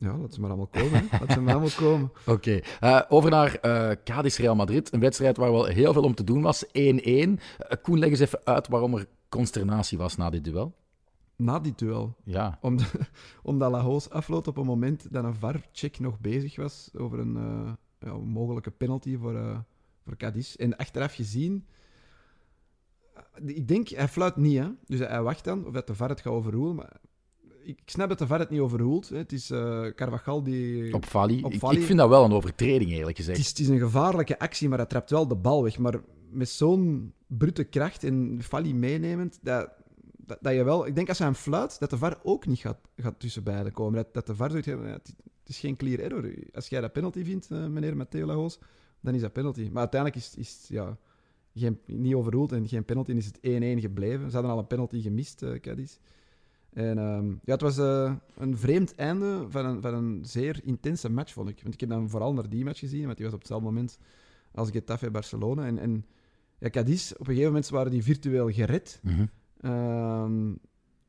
Ja, 0.00 0.16
laat 0.16 0.34
ze 0.34 0.40
maar 0.40 0.48
allemaal 0.50 0.66
komen. 0.66 1.08
hè. 1.08 1.18
Laat 1.18 1.32
ze 1.32 1.40
maar 1.40 1.52
allemaal 1.54 1.76
komen. 1.76 2.12
Oké, 2.26 2.60
eh, 2.80 3.00
over 3.08 3.30
naar 3.30 3.54
eh 3.54 3.96
Cadiz 4.04 4.38
Real 4.38 4.54
Madrid. 4.54 4.92
Een 4.92 5.00
wedstrijd 5.00 5.36
waar 5.36 5.52
wel 5.52 5.64
heel 5.64 5.92
veel 5.92 6.02
om 6.02 6.14
te 6.14 6.24
doen 6.24 6.42
was. 6.42 6.66
1-1. 6.66 6.70
Eh, 6.70 7.32
Koen, 7.82 7.98
leg 7.98 8.10
eens 8.10 8.20
even 8.20 8.40
uit 8.44 8.68
waarom 8.68 8.94
er 8.94 9.06
consternatie 9.28 9.98
was 9.98 10.16
na 10.16 10.30
dit 10.30 10.44
duel. 10.44 10.74
Na 11.36 11.58
die 11.60 11.72
duel. 11.76 12.16
Ja, 12.24 12.58
Omdat, 12.60 12.92
omdat 13.42 13.70
Lahoz 13.70 14.08
afloopt 14.08 14.48
op 14.48 14.56
een 14.56 14.66
moment 14.66 15.12
dat 15.12 15.24
een 15.24 15.34
VAR-check 15.34 15.98
nog 15.98 16.20
bezig 16.20 16.56
was 16.56 16.90
over 16.96 17.18
een 17.18 17.38
ja, 17.98 18.12
mogelijke 18.12 18.70
penalty 18.70 19.18
voor, 19.18 19.64
voor 20.04 20.16
Cadiz. 20.16 20.54
En 20.54 20.76
achteraf 20.76 21.14
gezien, 21.14 21.66
ik 23.44 23.68
denk, 23.68 23.88
hij 23.88 24.08
fluit 24.08 24.36
niet, 24.36 24.58
hè. 24.58 24.68
Dus 24.86 24.98
hij, 24.98 25.08
hij 25.08 25.22
wacht 25.22 25.44
dan 25.44 25.66
of 25.66 25.72
dat 25.72 25.86
de 25.86 25.94
VAR 25.94 26.08
het 26.08 26.20
gaat 26.20 26.32
overroelen. 26.32 26.74
Maar 26.74 27.00
ik, 27.70 27.90
snap 27.90 28.08
dat 28.08 28.18
de 28.18 28.26
VAR 28.26 28.38
het 28.38 28.50
niet 28.50 28.60
overroelt. 28.60 29.08
Hè. 29.08 29.16
Het 29.16 29.32
is 29.32 29.50
eh 29.50 29.86
Carvajal 29.94 30.42
die... 30.42 30.94
op 30.94 31.04
Vali. 31.04 31.42
Op 31.42 31.52
Ik, 31.52 31.62
ik 31.62 31.82
vind 31.82 31.98
dat 31.98 32.08
wel 32.08 32.24
een 32.24 32.32
overtreding, 32.32 32.90
eerlijk 32.90 33.16
Het 33.16 33.26
gezegd. 33.26 33.38
is, 33.38 33.48
het 33.48 33.58
is 33.58 33.68
een 33.68 33.78
gevaarlijke 33.78 34.38
actie, 34.38 34.68
maar 34.68 34.78
hij 34.78 34.86
trapt 34.86 35.10
wel 35.10 35.28
de 35.28 35.36
bal 35.36 35.62
weg. 35.62 35.78
Maar 35.78 36.00
met 36.30 36.48
zo'n 36.48 37.12
brute 37.26 37.64
kracht 37.64 38.04
en 38.04 38.38
Fali 38.42 38.74
meenemend, 38.74 39.38
dat, 39.42 39.70
dat, 40.16 40.38
dat 40.40 40.54
je 40.54 40.64
wel... 40.64 40.86
Ik 40.86 40.94
denk 40.94 41.08
als 41.08 41.18
hij 41.18 41.26
hem 41.26 41.36
fluit, 41.36 41.78
dat 41.78 41.90
de 41.90 41.98
VAR 41.98 42.18
ook 42.22 42.46
niet 42.46 42.58
gaat, 42.58 42.78
gaat 42.96 43.20
tussen 43.20 43.42
beiden 43.42 43.72
komen. 43.72 43.94
Dat, 43.94 44.14
dat 44.14 44.26
de 44.26 44.34
VAR 44.34 44.50
zoiets 44.50 44.68
ja, 44.68 44.76
het, 44.78 45.14
het 45.40 45.48
is 45.48 45.58
geen 45.58 45.76
clear 45.76 45.98
error. 45.98 46.32
Als 46.52 46.68
jij 46.68 46.80
dat 46.80 46.92
penalty 46.92 47.24
vindt, 47.24 47.50
eh, 47.50 47.66
meneer 47.66 47.96
Matteo 47.96 48.26
Lagos, 48.26 48.58
dan 49.00 49.14
is 49.14 49.20
dat 49.20 49.32
penalty. 49.32 49.68
Maar 49.72 49.80
uiteindelijk 49.80 50.20
is, 50.20 50.34
is 50.36 50.52
het 50.52 50.68
ja, 50.68 50.98
geen, 51.54 51.78
niet 51.86 52.14
overruled 52.14 52.52
en 52.52 52.68
geen 52.68 52.84
penalty. 52.84 53.10
En 53.10 53.16
is 53.16 53.26
het 53.26 53.38
1-1 53.38 53.80
gebleven. 53.80 54.28
Ze 54.28 54.34
hadden 54.34 54.52
al 54.52 54.58
een 54.58 54.66
penalty 54.66 55.00
gemist, 55.00 55.44
Cadiz. 55.60 55.96
En 56.72 56.98
ehm, 56.98 57.28
ja, 57.28 57.52
het 57.52 57.60
was 57.60 57.78
eh, 57.78 58.14
een 58.36 58.58
vreemd 58.58 58.94
einde 58.94 59.46
van 59.48 59.66
een, 59.66 59.80
van 59.80 59.94
een 59.94 60.24
zeer 60.24 60.60
intense 60.64 61.10
match, 61.10 61.32
vond 61.32 61.48
ik. 61.48 61.62
Want 61.62 61.74
ik 61.74 61.80
heb 61.80 61.88
dan 61.88 62.08
vooral 62.08 62.32
naar 62.32 62.48
die 62.48 62.64
match 62.64 62.78
gezien, 62.78 63.04
want 63.04 63.16
die 63.16 63.24
was 63.24 63.34
op 63.34 63.40
hetzelfde 63.40 63.66
moment 63.66 63.98
als 64.52 64.70
Getafe 64.70 65.10
Barcelona. 65.10 65.66
En, 65.66 65.78
en 65.78 66.04
ja, 66.58 66.70
Cadiz, 66.70 67.12
op 67.12 67.18
een 67.18 67.26
gegeven 67.26 67.46
moment 67.46 67.68
waren 67.68 67.90
die 67.90 68.02
virtueel 68.02 68.50
gered. 68.50 69.00
Mhm. 69.02 69.26
Ehm, 69.60 70.54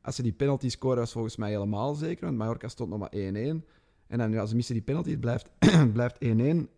als 0.00 0.16
ze 0.16 0.22
die 0.22 0.32
penalty 0.32 0.68
scoren, 0.68 0.98
was 0.98 1.12
volgens 1.12 1.36
mij 1.36 1.50
helemaal 1.50 1.94
zeker, 1.94 2.24
want 2.24 2.36
Mallorca 2.36 2.68
stond 2.68 2.90
nog 2.90 2.98
maar 2.98 3.12
1-1. 3.14 3.64
En 4.06 4.18
dan, 4.18 4.30
ja, 4.30 4.46
ze 4.46 4.54
missen 4.54 4.74
die 4.74 4.82
penalty, 4.82 5.10
het 5.10 5.20
blijft, 5.20 5.50
het 5.58 5.92
blijft 5.92 6.16
1-1. 6.24 6.26
En 6.28 6.68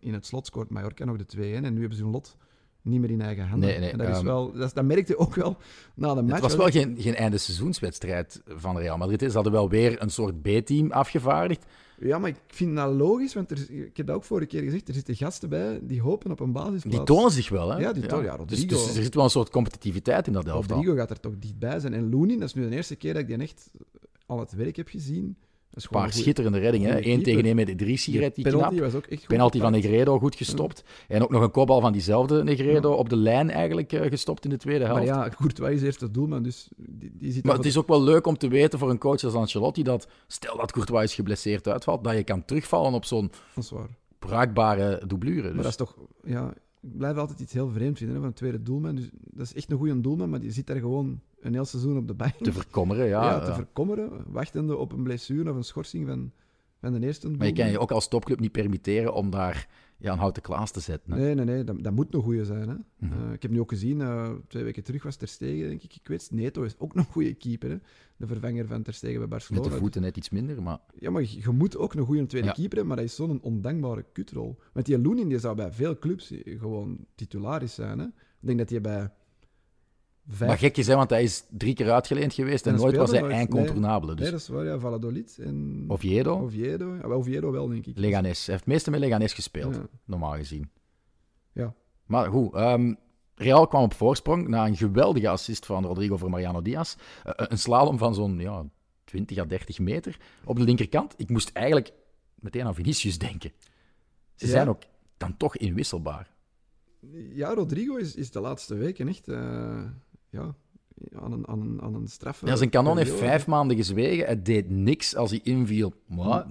in 0.00 0.12
het 0.12 0.26
slot 0.26 0.46
scoort 0.46 0.70
Mallorca 0.70 1.04
nog 1.04 1.16
de 1.16 1.36
2-1. 1.36 1.64
En 1.64 1.72
nu 1.74 1.80
hebben 1.80 1.96
ze 1.96 2.02
hun 2.02 2.12
lot 2.12 2.36
niet 2.82 3.00
meer 3.00 3.10
in 3.10 3.20
eigen 3.20 3.46
handen. 3.46 3.68
Nee, 3.68 3.78
nee, 3.78 3.90
en 3.90 3.98
dat, 3.98 4.08
is 4.08 4.16
ehm, 4.16 4.24
wel, 4.24 4.52
dat, 4.52 4.74
dat 4.74 4.84
merkte 4.84 5.12
je 5.12 5.18
ook 5.18 5.34
wel 5.34 5.56
na 5.94 6.14
de 6.14 6.22
match. 6.22 6.32
Het 6.32 6.42
was 6.42 6.56
wel 6.56 6.82
geen, 6.82 6.96
geen 6.98 7.14
einde 7.14 7.38
seizoenswedstrijd 7.38 8.42
van 8.46 8.78
Real 8.78 8.96
Madrid. 8.96 9.20
Ze 9.20 9.34
hadden 9.34 9.52
wel 9.52 9.68
weer 9.68 10.02
een 10.02 10.10
soort 10.10 10.42
B-team 10.42 10.92
afgevaardigd. 10.92 11.64
Ja, 11.98 12.18
maar 12.18 12.28
ik 12.28 12.36
vind 12.46 12.76
dat 12.76 12.92
logisch, 12.94 13.34
want 13.34 13.50
er, 13.50 13.70
ik 13.70 13.96
heb 13.96 14.06
dat 14.06 14.16
ook 14.16 14.24
vorige 14.24 14.46
keer 14.46 14.62
gezegd, 14.62 14.88
er 14.88 14.94
zitten 14.94 15.16
gasten 15.16 15.48
bij 15.48 15.78
die 15.82 16.00
hopen 16.00 16.30
op 16.30 16.40
een 16.40 16.52
basisplaats. 16.52 16.96
Die 16.96 17.06
tonen 17.06 17.30
zich 17.30 17.48
wel, 17.48 17.70
hè? 17.70 17.78
Ja, 17.78 17.92
die 17.92 18.06
tonen- 18.06 18.24
ja, 18.24 18.36
dus, 18.36 18.38
Rodrigo. 18.60 18.66
dus 18.86 18.96
er 18.96 19.02
zit 19.02 19.14
wel 19.14 19.24
een 19.24 19.30
soort 19.30 19.50
competitiviteit 19.50 20.26
in 20.26 20.32
dat 20.32 20.46
elftal. 20.46 20.76
Rodrigo 20.76 20.96
gaat 20.96 21.10
er 21.10 21.20
toch 21.20 21.38
dichtbij 21.38 21.80
zijn. 21.80 21.92
En 21.94 22.10
Looney, 22.10 22.38
dat 22.38 22.48
is 22.48 22.54
nu 22.54 22.68
de 22.68 22.74
eerste 22.74 22.96
keer 22.96 23.12
dat 23.12 23.22
ik 23.22 23.28
die 23.28 23.36
echt 23.38 23.70
al 24.26 24.38
het 24.40 24.52
werk 24.52 24.76
heb 24.76 24.88
gezien. 24.88 25.36
Een 25.74 25.82
paar 25.90 26.02
goeie- 26.08 26.22
schitterende 26.22 26.58
reddingen. 26.58 27.08
Eén 27.10 27.22
tegen 27.22 27.44
één 27.44 27.56
met 27.56 27.68
Idrissi 27.68 28.18
redt 28.18 28.34
die 28.34 28.44
penalty 28.44 28.68
knap. 28.68 28.80
was 28.80 28.94
ook 28.94 29.06
echt 29.06 29.18
goed 29.20 29.28
Penalty 29.28 29.58
van. 29.58 29.72
Negredo 29.72 30.18
goed 30.18 30.34
gestopt. 30.34 30.84
En 31.08 31.22
ook 31.22 31.30
nog 31.30 31.42
een 31.42 31.50
kopbal 31.50 31.80
van 31.80 31.92
diezelfde 31.92 32.44
Negredo 32.44 32.92
op 32.92 33.08
de 33.08 33.16
lijn 33.16 33.50
eigenlijk 33.50 33.92
eh, 33.92 34.08
gestopt 34.08 34.44
in 34.44 34.50
de 34.50 34.56
tweede 34.56 34.84
helft. 34.84 35.06
Maar 35.06 35.16
ja, 35.24 35.28
Courtois 35.36 35.74
is 35.74 35.82
eerst 35.82 36.00
de 36.00 36.10
doelman, 36.10 36.42
dus 36.42 36.68
die, 36.76 37.12
die 37.14 37.32
zit 37.32 37.44
Maar 37.44 37.56
het 37.56 37.64
is 37.64 37.76
ook 37.76 37.88
wel 37.88 38.02
leuk 38.02 38.26
om 38.26 38.38
te 38.38 38.48
weten 38.48 38.78
voor 38.78 38.90
een 38.90 38.98
coach 38.98 39.24
als 39.24 39.34
Ancelotti 39.34 39.82
dat, 39.82 40.08
stel 40.26 40.56
dat 40.56 40.72
Courtois 40.72 41.14
geblesseerd 41.14 41.68
uitvalt, 41.68 42.04
dat 42.04 42.14
je 42.14 42.24
kan 42.24 42.44
terugvallen 42.44 42.92
op 42.92 43.04
zo'n 43.04 43.30
bruikbare 44.18 45.02
doublure. 45.06 45.42
Maar 45.42 45.52
Dus 45.52 45.62
dat 45.62 45.70
is 45.70 45.76
toch... 45.76 45.96
Ja, 46.24 46.54
ik 46.82 46.96
blijf 46.98 47.16
altijd 47.16 47.40
iets 47.40 47.52
heel 47.52 47.68
vreemd 47.70 47.96
vinden 47.98 48.14
hè, 48.14 48.20
van 48.20 48.30
een 48.30 48.36
tweede 48.36 48.62
doelman. 48.62 48.94
Dus 48.94 49.10
dat 49.12 49.46
is 49.46 49.54
echt 49.54 49.70
een 49.70 49.78
goede 49.78 50.00
doelman, 50.00 50.30
maar 50.30 50.40
die 50.40 50.52
zit 50.52 50.66
daar 50.66 50.78
gewoon 50.78 51.20
een 51.42 51.52
heel 51.52 51.64
seizoen 51.64 51.96
op 51.96 52.06
de 52.06 52.14
bank. 52.14 52.34
te 52.34 52.52
voorkommeren, 52.52 53.06
ja. 53.06 53.22
ja, 53.30 53.40
te 53.44 53.54
verkommeren, 53.54 54.10
wachtende 54.26 54.76
op 54.76 54.92
een 54.92 55.02
blessure 55.02 55.50
of 55.50 55.56
een 55.56 55.64
schorsing 55.64 56.06
van, 56.06 56.32
van 56.80 56.92
de 56.92 57.06
eerste 57.06 57.30
Maar 57.30 57.46
je 57.46 57.52
kan 57.52 57.70
je 57.70 57.78
ook 57.78 57.90
als 57.90 58.08
topclub 58.08 58.40
niet 58.40 58.52
permitteren 58.52 59.14
om 59.14 59.30
daar 59.30 59.68
ja, 59.98 60.12
een 60.12 60.18
houten 60.18 60.42
klaas 60.42 60.70
te 60.70 60.80
zetten. 60.80 61.12
hè. 61.12 61.18
Nee, 61.18 61.34
nee, 61.34 61.44
nee, 61.44 61.64
dat, 61.64 61.82
dat 61.84 61.92
moet 61.92 62.14
een 62.14 62.22
goede 62.22 62.44
zijn. 62.44 62.68
Hè. 62.68 62.74
Mhm. 63.06 63.26
Eh, 63.26 63.32
ik 63.32 63.42
heb 63.42 63.50
nu 63.50 63.60
ook 63.60 63.68
gezien, 63.70 64.00
eh, 64.00 64.30
twee 64.48 64.64
weken 64.64 64.82
terug 64.82 65.02
was 65.02 65.16
Ter 65.16 65.28
Stegen, 65.28 65.68
denk 65.68 65.82
ik. 65.82 65.94
Ik 65.94 66.06
weet, 66.08 66.28
Neto 66.32 66.62
is 66.62 66.74
ook 66.78 66.94
nog 66.94 67.06
een 67.06 67.12
goede 67.12 67.34
keeper. 67.34 67.70
Hè. 67.70 67.76
De 68.16 68.26
vervanger 68.26 68.66
van 68.66 68.82
Ter 68.82 68.94
Stegen 68.94 69.12
bij 69.18 69.20
Met 69.28 69.30
Barcelona. 69.30 69.68
de 69.68 69.76
voeten 69.76 70.02
net 70.02 70.16
iets 70.16 70.30
minder, 70.30 70.62
maar 70.62 70.78
Ja, 70.98 71.10
maar 71.10 71.22
je, 71.22 71.40
je 71.40 71.50
moet 71.50 71.76
ook 71.76 71.94
een 71.94 72.04
goede 72.04 72.26
tweede 72.26 72.48
Ja. 72.48 72.52
keeper 72.54 72.76
hebben, 72.76 72.86
maar 72.94 73.04
dat 73.04 73.06
is 73.12 73.14
zo'n 73.14 73.42
ondankbare 73.42 74.04
kutrol. 74.12 74.58
Want 74.72 74.86
die 74.86 74.98
Loenin 75.00 75.28
die 75.28 75.38
zou 75.38 75.56
bij 75.56 75.72
veel 75.72 75.98
clubs 75.98 76.32
gewoon 76.44 76.98
titularis 77.14 77.74
zijn. 77.74 77.98
Hè. 77.98 78.04
Ik 78.04 78.12
denk 78.48 78.58
dat 78.58 78.70
hij 78.70 78.80
bij 78.80 79.10
vijf... 80.28 80.48
Maar 80.48 80.58
gek 80.58 80.76
is, 80.76 80.86
hè, 80.86 80.94
want 80.94 81.10
hij 81.10 81.22
is 81.22 81.44
drie 81.50 81.74
keer 81.74 81.90
uitgeleend 81.90 82.34
geweest 82.34 82.66
en 82.66 82.74
En 82.74 82.80
nooit 82.80 82.96
was 82.96 83.10
hij 83.10 83.40
incontournabele. 83.40 84.12
Dus 84.14 84.22
Nee, 84.22 84.30
dat 84.30 84.40
is 84.40 84.48
waar, 84.48 84.64
ja. 84.64 84.78
Valladolid 84.78 85.38
en... 85.40 85.84
Oviedo, 85.88 86.40
Oviedo. 86.40 86.94
Ja, 86.94 87.08
wel 87.08 87.18
Oviedo 87.18 87.50
wel, 87.50 87.68
denk 87.68 87.86
ik. 87.86 87.98
Leganes. 87.98 88.38
Hij 88.46 88.54
heeft 88.54 88.64
het 88.64 88.74
meeste 88.74 88.90
met 88.90 89.00
Leganes 89.00 89.32
gespeeld, 89.32 89.74
Ja. 89.74 89.86
normaal 90.04 90.32
gezien. 90.34 90.70
Ja. 91.52 91.74
Maar 92.06 92.30
goed, 92.30 92.54
ehm, 92.54 92.94
Real 93.34 93.66
kwam 93.66 93.82
op 93.82 93.94
voorsprong 93.94 94.48
na 94.48 94.66
een 94.66 94.76
geweldige 94.76 95.28
assist 95.28 95.66
van 95.66 95.84
Rodrigo 95.84 96.16
voor 96.16 96.30
Mariano 96.30 96.62
Diaz. 96.62 96.96
Eh, 97.24 97.32
een 97.36 97.58
slalom 97.58 97.98
van 97.98 98.14
zo'n 98.14 98.38
ja, 98.38 98.64
20 99.04 99.38
à 99.38 99.44
30 99.46 99.78
meter 99.78 100.16
op 100.44 100.56
de 100.56 100.62
linkerkant. 100.64 101.14
Ik 101.16 101.28
moest 101.28 101.50
eigenlijk 101.52 101.92
meteen 102.34 102.64
aan 102.66 102.74
Vinicius 102.74 103.18
denken. 103.18 103.52
Ze 104.34 104.46
Ja. 104.46 104.52
zijn 104.52 104.68
ook 104.68 104.82
dan 105.16 105.36
toch 105.36 105.56
inwisselbaar. 105.56 106.30
Ja, 107.32 107.54
Rodrigo 107.54 107.96
is, 107.96 108.14
is 108.14 108.30
de 108.30 108.40
laatste 108.40 108.74
weken 108.74 109.08
echt 109.08 109.28
eh, 109.28 109.80
ja, 110.32 110.54
aan, 111.14 111.32
een, 111.32 111.48
aan, 111.48 111.60
een, 111.60 111.82
aan 111.82 111.94
een 111.94 112.08
straffe... 112.08 112.46
Ja, 112.46 112.56
zijn 112.56 112.70
kanon 112.70 112.96
heeft 112.96 113.14
vijf 113.14 113.46
maanden 113.46 113.76
gezwegen. 113.76 114.26
Het 114.26 114.44
deed 114.44 114.70
niks 114.70 115.16
als 115.16 115.30
hij 115.30 115.40
inviel. 115.42 115.92
Maar, 116.06 116.46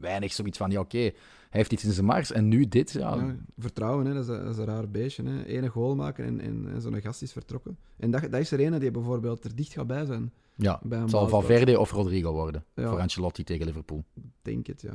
weinig 0.00 0.32
zoiets 0.32 0.58
van, 0.58 0.70
ja 0.70 0.80
oké, 0.80 0.98
hij 0.98 1.14
heeft 1.50 1.72
iets 1.72 1.84
in 1.84 1.92
zijn 1.92 2.06
mars. 2.06 2.32
En 2.32 2.48
nu 2.48 2.68
dit, 2.68 2.90
ja. 2.90 3.14
Ja, 3.14 3.36
vertrouwen, 3.58 4.06
hè, 4.06 4.14
dat, 4.14 4.22
is 4.22 4.28
een, 4.28 4.44
dat 4.44 4.52
is 4.52 4.58
een 4.58 4.64
raar 4.64 4.90
beestje. 4.90 5.22
Hè. 5.22 5.44
Ene 5.44 5.68
goal 5.68 5.94
maken 5.94 6.24
en, 6.24 6.40
en, 6.40 6.68
en 6.72 6.80
zo'n 6.80 7.00
gast 7.00 7.22
is 7.22 7.32
vertrokken. 7.32 7.78
En 7.96 8.10
dat, 8.10 8.22
dat 8.22 8.40
is 8.40 8.50
er 8.50 8.60
ene 8.60 8.78
die 8.78 8.90
bijvoorbeeld 8.90 9.44
er 9.44 9.54
dicht 9.54 9.72
gaat 9.72 9.86
bij 9.86 10.04
zijn. 10.04 10.32
ja 10.54 10.80
Bij 10.82 10.98
het 10.98 11.10
zal. 11.10 11.28
Valverde 11.28 11.78
of 11.80 11.90
Rodrigo 11.90 12.32
worden. 12.32 12.64
Ja. 12.74 12.90
Voor 12.90 13.00
Ancelotti 13.00 13.44
tegen 13.44 13.66
Liverpool. 13.66 14.04
Denk 14.42 14.66
het, 14.66 14.82
ja. 14.82 14.94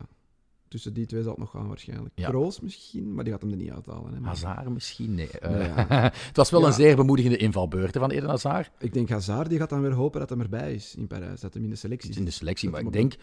Tussen 0.71 0.93
die 0.93 1.05
twee 1.05 1.21
zal 1.21 1.31
het 1.31 1.39
nog 1.39 1.49
gaan 1.51 1.67
waarschijnlijk. 1.67 2.11
Ja. 2.15 2.29
Kroos 2.29 2.59
misschien, 2.59 3.13
maar 3.13 3.23
die 3.23 3.33
gaat 3.33 3.41
hem 3.41 3.51
er 3.51 3.57
niet 3.57 3.71
uithalen. 3.71 4.13
Hè. 4.13 4.19
Maar 4.19 4.29
Hazard 4.29 4.69
misschien? 4.69 5.15
Nee. 5.15 5.29
Nee, 5.41 5.51
Eh, 5.51 5.75
ja. 5.75 5.85
het 6.27 6.35
was 6.37 6.49
wel 6.49 6.61
Ja. 6.61 6.67
een 6.67 6.73
zeer 6.73 6.95
bemoedigende 6.95 7.37
invalbeurt 7.37 7.93
hè, 7.93 7.99
van 7.99 8.11
Eden 8.11 8.29
Hazard. 8.29 8.71
Ik 8.79 8.93
denk 8.93 9.09
Hazard 9.09 9.49
die 9.49 9.57
gaat 9.59 9.69
dan 9.69 9.81
weer 9.81 9.91
hopen 9.93 10.19
dat 10.19 10.29
hij 10.29 10.39
erbij 10.39 10.73
is 10.73 10.95
in 10.95 11.07
Parijs. 11.07 11.39
Dat 11.41 11.53
hij 11.53 11.63
in 11.63 11.69
de 11.69 11.75
selectie 11.75 12.09
Iets 12.09 12.17
in 12.17 12.25
de 12.25 12.31
selectie. 12.31 12.69
Maar 12.69 12.81
ik 12.81 12.91
denk, 12.91 13.15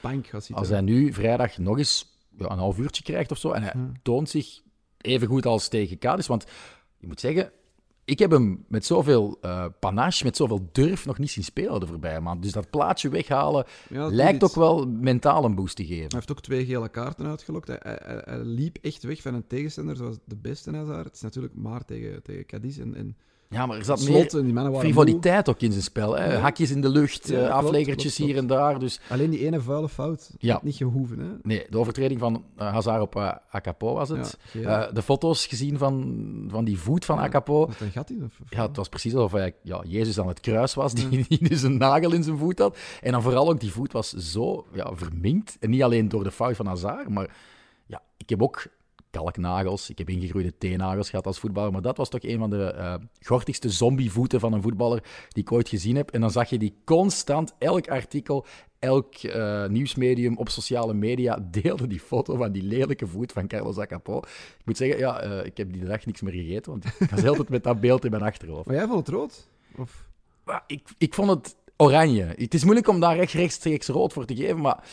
als 0.52 0.68
hij 0.68 0.80
nu 0.80 1.12
vrijdag 1.12 1.58
nog 1.58 1.78
eens 1.78 2.18
ja, 2.38 2.50
een 2.50 2.58
half 2.58 2.78
uurtje 2.78 3.02
krijgt 3.02 3.30
of 3.30 3.38
zo, 3.38 3.50
en 3.50 3.62
hij 3.62 3.74
toont 4.02 4.28
zich 4.28 4.60
even 4.98 5.28
goed 5.28 5.46
als 5.46 5.68
tegen 5.68 5.98
Cadiz. 5.98 6.26
Want 6.26 6.44
je 6.98 7.06
moet 7.06 7.20
zeggen, 7.20 7.50
ik 8.08 8.18
heb 8.18 8.30
hem 8.30 8.64
met 8.68 8.84
zoveel 8.84 9.38
eh, 9.40 9.64
panache, 9.80 10.24
met 10.24 10.36
zoveel 10.36 10.68
durf 10.72 11.06
nog 11.06 11.18
niet 11.18 11.30
zien 11.30 11.44
spelen 11.44 11.80
de 11.80 11.86
voorbije 11.86 12.20
maand. 12.20 12.42
Dus 12.42 12.52
dat 12.52 12.70
plaatje 12.70 13.08
weghalen 13.08 13.64
Ja, 13.88 13.98
dat 13.98 14.12
lijkt 14.12 14.42
ook 14.44 14.54
wel 14.54 14.86
mentaal 14.86 15.44
een 15.44 15.54
boost 15.54 15.76
te 15.76 15.82
geven. 15.86 16.02
Hij 16.02 16.08
heeft 16.12 16.30
ook 16.30 16.40
twee 16.40 16.64
gele 16.66 16.88
kaarten 16.88 17.26
uitgelokt. 17.26 17.68
Hij, 17.68 17.78
hij, 17.82 17.98
hij- 18.02 18.22
hij 18.24 18.38
liep 18.44 18.78
echt 18.82 19.02
weg 19.02 19.22
van 19.22 19.34
een 19.34 19.46
tegenstander 19.46 19.96
zoals 19.96 20.16
de 20.24 20.36
beste 20.36 20.70
Hazard. 20.76 21.04
Het 21.04 21.14
is 21.14 21.20
natuurlijk 21.20 21.54
maar 21.54 21.84
tegen, 21.84 22.22
tegen 22.22 22.46
Cadiz. 22.46 22.78
En, 22.78 22.94
en 22.94 23.16
Ja, 23.50 23.66
maar 23.66 23.76
er 23.78 23.84
zat 23.84 24.00
Slot 24.00 24.32
meer 24.32 24.54
moe. 24.70 24.78
frivoliteit 24.78 25.48
ook 25.48 25.60
in 25.60 25.70
zijn 25.70 25.82
spel. 25.84 26.16
Hè? 26.18 26.32
Ja. 26.32 26.38
Hakjes 26.40 26.70
in 26.70 26.80
de 26.80 26.88
lucht, 26.88 27.28
Ja, 27.28 27.46
eh, 27.46 27.50
aflegertjes 27.50 28.16
hier 28.16 28.36
en 28.36 28.46
daar. 28.46 28.78
Dus 28.78 29.00
Alleen 29.08 29.30
die 29.30 29.44
ene 29.46 29.60
vuile 29.60 29.88
fout. 29.88 30.30
Ja. 30.38 30.52
had 30.52 30.62
Niet 30.62 30.74
gehoeven, 30.76 31.18
hè? 31.18 31.26
nee, 31.42 31.66
de 31.70 31.78
overtreding 31.78 32.20
van 32.20 32.44
eh, 32.56 32.72
Hazard 32.72 33.00
op 33.02 33.16
uh, 33.16 33.32
Acapo 33.50 33.94
was 33.94 34.08
het. 34.08 34.38
Eh, 34.62 34.84
de 34.92 35.02
foto's 35.02 35.46
gezien 35.46 35.78
van, 35.78 36.44
van 36.48 36.64
die 36.64 36.78
voet 36.78 37.04
van. 37.04 37.18
Acapo. 37.18 37.68
Een 37.80 37.90
gat 37.90 38.10
in? 38.10 38.24
Of, 38.24 38.38
of- 38.42 38.50
Ja, 38.50 38.66
het 38.66 38.76
was 38.76 38.88
precies 38.88 39.14
alsof 39.14 39.32
hij 39.32 39.54
ja, 39.62 39.82
Jezus 39.86 40.20
aan 40.20 40.28
het 40.28 40.40
kruis 40.40 40.74
was, 40.74 40.94
die, 40.94 41.24
die 41.28 41.48
dus 41.48 41.62
een 41.62 41.76
nagel 41.78 42.12
in 42.12 42.22
zijn 42.22 42.38
voet 42.38 42.58
had. 42.58 42.78
En 43.00 43.12
dan 43.12 43.22
vooral 43.22 43.48
ook, 43.48 43.60
die 43.60 43.72
voet 43.72 43.92
was 43.92 44.12
zo 44.12 44.66
ja, 44.72 44.90
verminkt. 44.94 45.56
En 45.60 45.70
niet 45.70 45.82
alleen 45.82 46.08
door 46.08 46.24
de 46.24 46.30
fout 46.30 46.56
van 46.56 46.66
Hazard, 46.66 47.08
maar 47.08 47.36
ja, 47.86 48.02
ik 48.16 48.28
heb 48.28 48.42
ook 48.42 48.66
kalknagels, 49.10 49.90
ik 49.90 49.98
heb 49.98 50.08
ingegroeide 50.08 50.58
teennagels 50.58 51.10
gehad 51.10 51.26
als 51.26 51.38
voetballer, 51.38 51.72
maar 51.72 51.82
dat 51.82 51.96
was 51.96 52.08
toch 52.08 52.22
een 52.22 52.38
van 52.38 52.50
de 52.50 52.64
eh 52.64 52.94
gortigste 53.20 53.70
zombievoeten 53.70 54.40
van 54.40 54.52
een 54.52 54.62
voetballer 54.62 55.02
die 55.28 55.42
ik 55.42 55.52
ooit 55.52 55.68
gezien 55.68 55.96
heb. 55.96 56.10
En 56.10 56.20
dan 56.20 56.30
zag 56.30 56.50
je 56.50 56.58
die 56.58 56.74
constant, 56.84 57.54
elk 57.58 57.88
artikel, 57.88 58.46
elk 58.78 59.14
eh, 59.14 59.66
nieuwsmedium 59.66 60.36
op 60.36 60.48
sociale 60.48 60.94
media 60.94 61.38
deelde 61.50 61.86
die 61.86 62.00
foto 62.00 62.36
van 62.36 62.52
die 62.52 62.62
lelijke 62.62 63.06
voet 63.06 63.32
van 63.32 63.46
Carlos 63.46 63.78
Acapo. 63.78 64.18
Ik 64.18 64.62
moet 64.64 64.76
zeggen, 64.76 64.98
ja, 64.98 65.20
eh, 65.20 65.46
ik 65.46 65.56
heb 65.56 65.72
die 65.72 65.84
dag 65.84 66.06
niks 66.06 66.20
meer 66.20 66.32
gegeten, 66.32 66.72
want 66.72 66.84
ik 66.84 67.10
was 67.10 67.24
altijd 67.24 67.48
met 67.48 67.64
dat 67.64 67.80
beeld 67.80 68.04
in 68.04 68.10
mijn 68.10 68.22
achterhoofd. 68.22 68.66
Maar 68.66 68.76
jij 68.76 68.86
vond 68.86 69.06
het 69.06 69.16
rood? 69.16 69.48
Of... 69.76 70.06
Maar 70.44 70.64
ik, 70.66 70.88
ik 70.98 71.14
vond 71.14 71.30
het 71.30 71.56
oranje. 71.76 72.24
Het 72.36 72.54
is 72.54 72.64
moeilijk 72.64 72.88
om 72.88 73.00
daar 73.00 73.18
echt 73.18 73.32
rechtstreeks 73.32 73.86
rood 73.86 74.12
voor 74.12 74.24
te 74.24 74.36
geven, 74.36 74.60
maar 74.60 74.84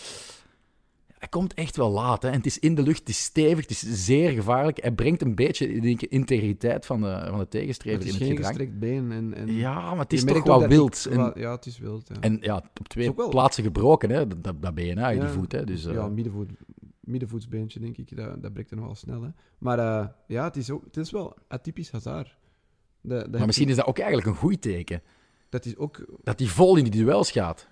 hij 1.25 1.33
komt 1.33 1.53
echt 1.53 1.75
wel 1.77 1.89
laat. 1.91 2.21
Hè. 2.21 2.29
En 2.29 2.35
het 2.37 2.45
is 2.45 2.59
in 2.59 2.75
de 2.75 2.81
lucht, 2.81 2.99
het 2.99 3.09
is 3.09 3.23
stevig, 3.23 3.61
het 3.67 3.69
is 3.69 4.05
zeer 4.05 4.31
gevaarlijk. 4.31 4.81
Hij 4.81 4.91
brengt 4.91 5.21
een 5.21 5.35
beetje 5.35 5.79
de 5.79 6.07
integriteit 6.07 6.85
van 6.85 7.01
de, 7.01 7.25
van 7.29 7.39
de 7.39 7.47
tegenstrever 7.47 7.99
Het 7.99 8.07
in 8.07 8.13
het 8.19 8.23
gedrag. 8.27 8.47
gestrekt 8.47 8.79
been. 8.79 9.11
En, 9.11 9.33
en 9.33 9.53
Ja, 9.53 9.89
maar 9.89 9.99
het 10.03 10.13
is 10.13 10.23
toch 10.23 10.43
wel 10.43 10.67
wild. 10.67 11.05
En, 11.05 11.31
ja, 11.35 11.51
het 11.51 11.65
is 11.65 11.77
wild. 11.77 12.07
Ja. 12.07 12.19
en 12.19 12.37
ja, 12.41 12.55
op 12.79 12.87
twee 12.87 13.13
wel- 13.15 13.29
plaatsen 13.29 13.63
gebroken, 13.63 14.09
hè, 14.09 14.27
dat, 14.27 14.43
dat, 14.43 14.61
dat 14.61 14.75
been, 14.75 14.97
hè, 14.97 15.19
die 15.19 15.29
voet. 15.29 15.51
Hè, 15.51 15.63
dus, 15.63 15.85
eh, 15.85 15.93
ja, 15.93 16.07
middenvoet, 16.07 16.49
middenvoetsbeentje, 16.99 17.79
denk 17.79 17.97
ik. 17.97 18.15
Dat, 18.17 18.41
dat 18.41 18.53
breekt 18.53 18.71
er 18.71 18.77
nogal 18.77 18.95
snel. 18.95 19.21
Hè. 19.21 19.29
Maar 19.57 19.79
eh, 19.79 20.07
ja, 20.27 20.43
het 20.43 20.55
is, 20.55 20.69
ook, 20.69 20.83
het 20.85 20.97
is 20.97 21.11
wel 21.11 21.37
atypisch 21.47 21.91
Hazard. 21.91 22.37
Dat, 23.01 23.31
maar 23.31 23.45
misschien 23.45 23.69
is 23.69 23.75
dat 23.75 23.85
ook 23.85 23.97
eigenlijk 23.97 24.27
een 24.27 24.35
goed 24.35 24.61
teken. 24.61 25.01
dat 25.49 25.65
is 25.65 25.77
ook... 25.77 26.05
Dat 26.23 26.39
hij 26.39 26.47
vol 26.47 26.75
in 26.75 26.83
die 26.83 26.91
duels 27.03 27.31
gaat. 27.31 27.67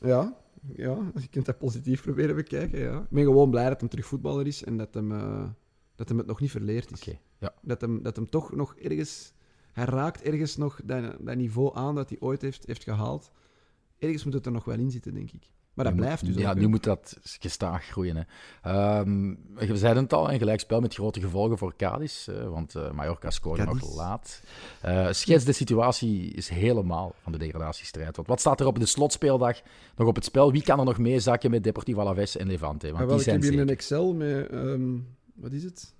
Ja, 0.00 0.36
ja, 0.74 1.12
je 1.20 1.28
kunt 1.30 1.46
dat 1.46 1.58
positief 1.58 2.02
proberen 2.02 2.36
bekijken. 2.36 2.78
Ja. 2.78 2.98
Ik 2.98 3.08
ben 3.10 3.24
gewoon 3.24 3.50
blij 3.50 3.68
dat 3.68 3.80
hem 3.80 3.88
terug 3.88 4.06
voetballer 4.06 4.46
is 4.46 4.64
en 4.64 4.76
dat 4.76 4.94
hem, 4.94 5.12
eh, 5.12 5.48
dat 5.94 6.08
hem 6.08 6.18
het 6.18 6.26
nog 6.26 6.40
niet 6.40 6.50
verleerd 6.50 6.90
is. 6.90 7.16
Ja. 7.38 7.54
Dat, 7.62 7.80
hem, 7.80 8.02
dat 8.02 8.16
hem 8.16 8.30
toch 8.30 8.54
nog 8.54 8.76
ergens... 8.76 9.32
Hij 9.72 9.84
raakt 9.84 10.22
ergens 10.22 10.56
nog 10.56 10.80
dat, 10.84 11.16
dat 11.20 11.36
niveau 11.36 11.76
aan 11.76 11.94
dat 11.94 12.08
hij 12.08 12.20
ooit 12.20 12.42
heeft, 12.42 12.66
heeft 12.66 12.82
gehaald. 12.82 13.30
Ergens 13.98 14.24
moet 14.24 14.34
het 14.34 14.46
er 14.46 14.52
nog 14.52 14.64
wel 14.64 14.78
in 14.78 14.90
zitten, 14.90 15.14
denk 15.14 15.30
ik. 15.30 15.50
Maar 15.74 15.84
dat 15.84 15.94
Nu 15.94 16.00
blijft 16.00 16.22
moet- 16.22 16.32
dus 16.34 16.42
Ja, 16.42 16.50
ook, 16.50 16.56
nu 16.56 16.66
moet 16.68 16.84
dat 16.84 17.16
gestaag 17.22 17.84
groeien. 17.84 18.16
Hè. 18.16 18.22
Ehm, 18.62 19.34
we 19.54 19.76
zeiden 19.76 20.02
het 20.02 20.12
al, 20.12 20.32
een 20.32 20.38
gelijkspel 20.38 20.80
met 20.80 20.94
grote 20.94 21.20
gevolgen 21.20 21.58
voor 21.58 21.76
Cadiz. 21.76 22.28
eh, 22.28 22.48
want 22.48 22.74
eh, 22.74 22.90
Mallorca 22.90 23.30
scoorde 23.30 23.64
nog 23.64 23.96
laat. 23.96 24.42
Eh 24.80 25.08
schets 25.10 25.44
de 25.44 25.52
situatie 25.52 26.30
is 26.32 26.48
helemaal 26.48 27.14
van 27.22 27.32
de 27.32 27.38
degradatiestrijd. 27.38 28.16
Want 28.16 28.28
wat 28.28 28.40
staat 28.40 28.60
er 28.60 28.66
op 28.66 28.78
de 28.78 28.86
slotspeeldag 28.86 29.60
nog 29.96 30.08
op 30.08 30.14
het 30.14 30.24
spel? 30.24 30.52
Wie 30.52 30.62
kan 30.62 30.78
er 30.78 30.84
nog 30.84 30.98
meezakken 30.98 31.50
met 31.50 31.64
Deportivo 31.64 32.00
Alaves 32.00 32.36
en 32.36 32.46
Levante? 32.46 32.86
Want 32.86 33.00
Ah, 33.02 33.06
wel, 33.08 33.16
die 33.16 33.26
ik 33.26 33.32
heb 33.32 33.40
zijn 33.42 33.52
hier 33.52 33.62
een. 33.62 33.68
Excel 33.68 34.14
met... 34.14 34.48
ehm, 34.48 34.96
wat 35.34 35.52
is 35.52 35.62
het? 35.62 35.94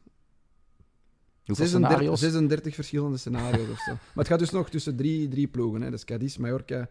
Hoeveel 1.46 1.66
36, 1.66 1.90
scenario's? 1.90 2.20
36 2.20 2.74
verschillende 2.74 3.16
scenario's 3.16 3.70
of 3.70 3.78
zo. 3.78 3.92
Maar 3.92 4.00
het 4.14 4.26
gaat 4.28 4.38
dus 4.38 4.50
nog 4.50 4.70
tussen 4.70 4.96
drie, 4.96 5.28
drie 5.28 5.46
ploegen. 5.48 5.82
Hè. 5.82 5.90
Dus 5.90 6.04
Cadiz, 6.04 6.37
Mallorca 6.37 6.88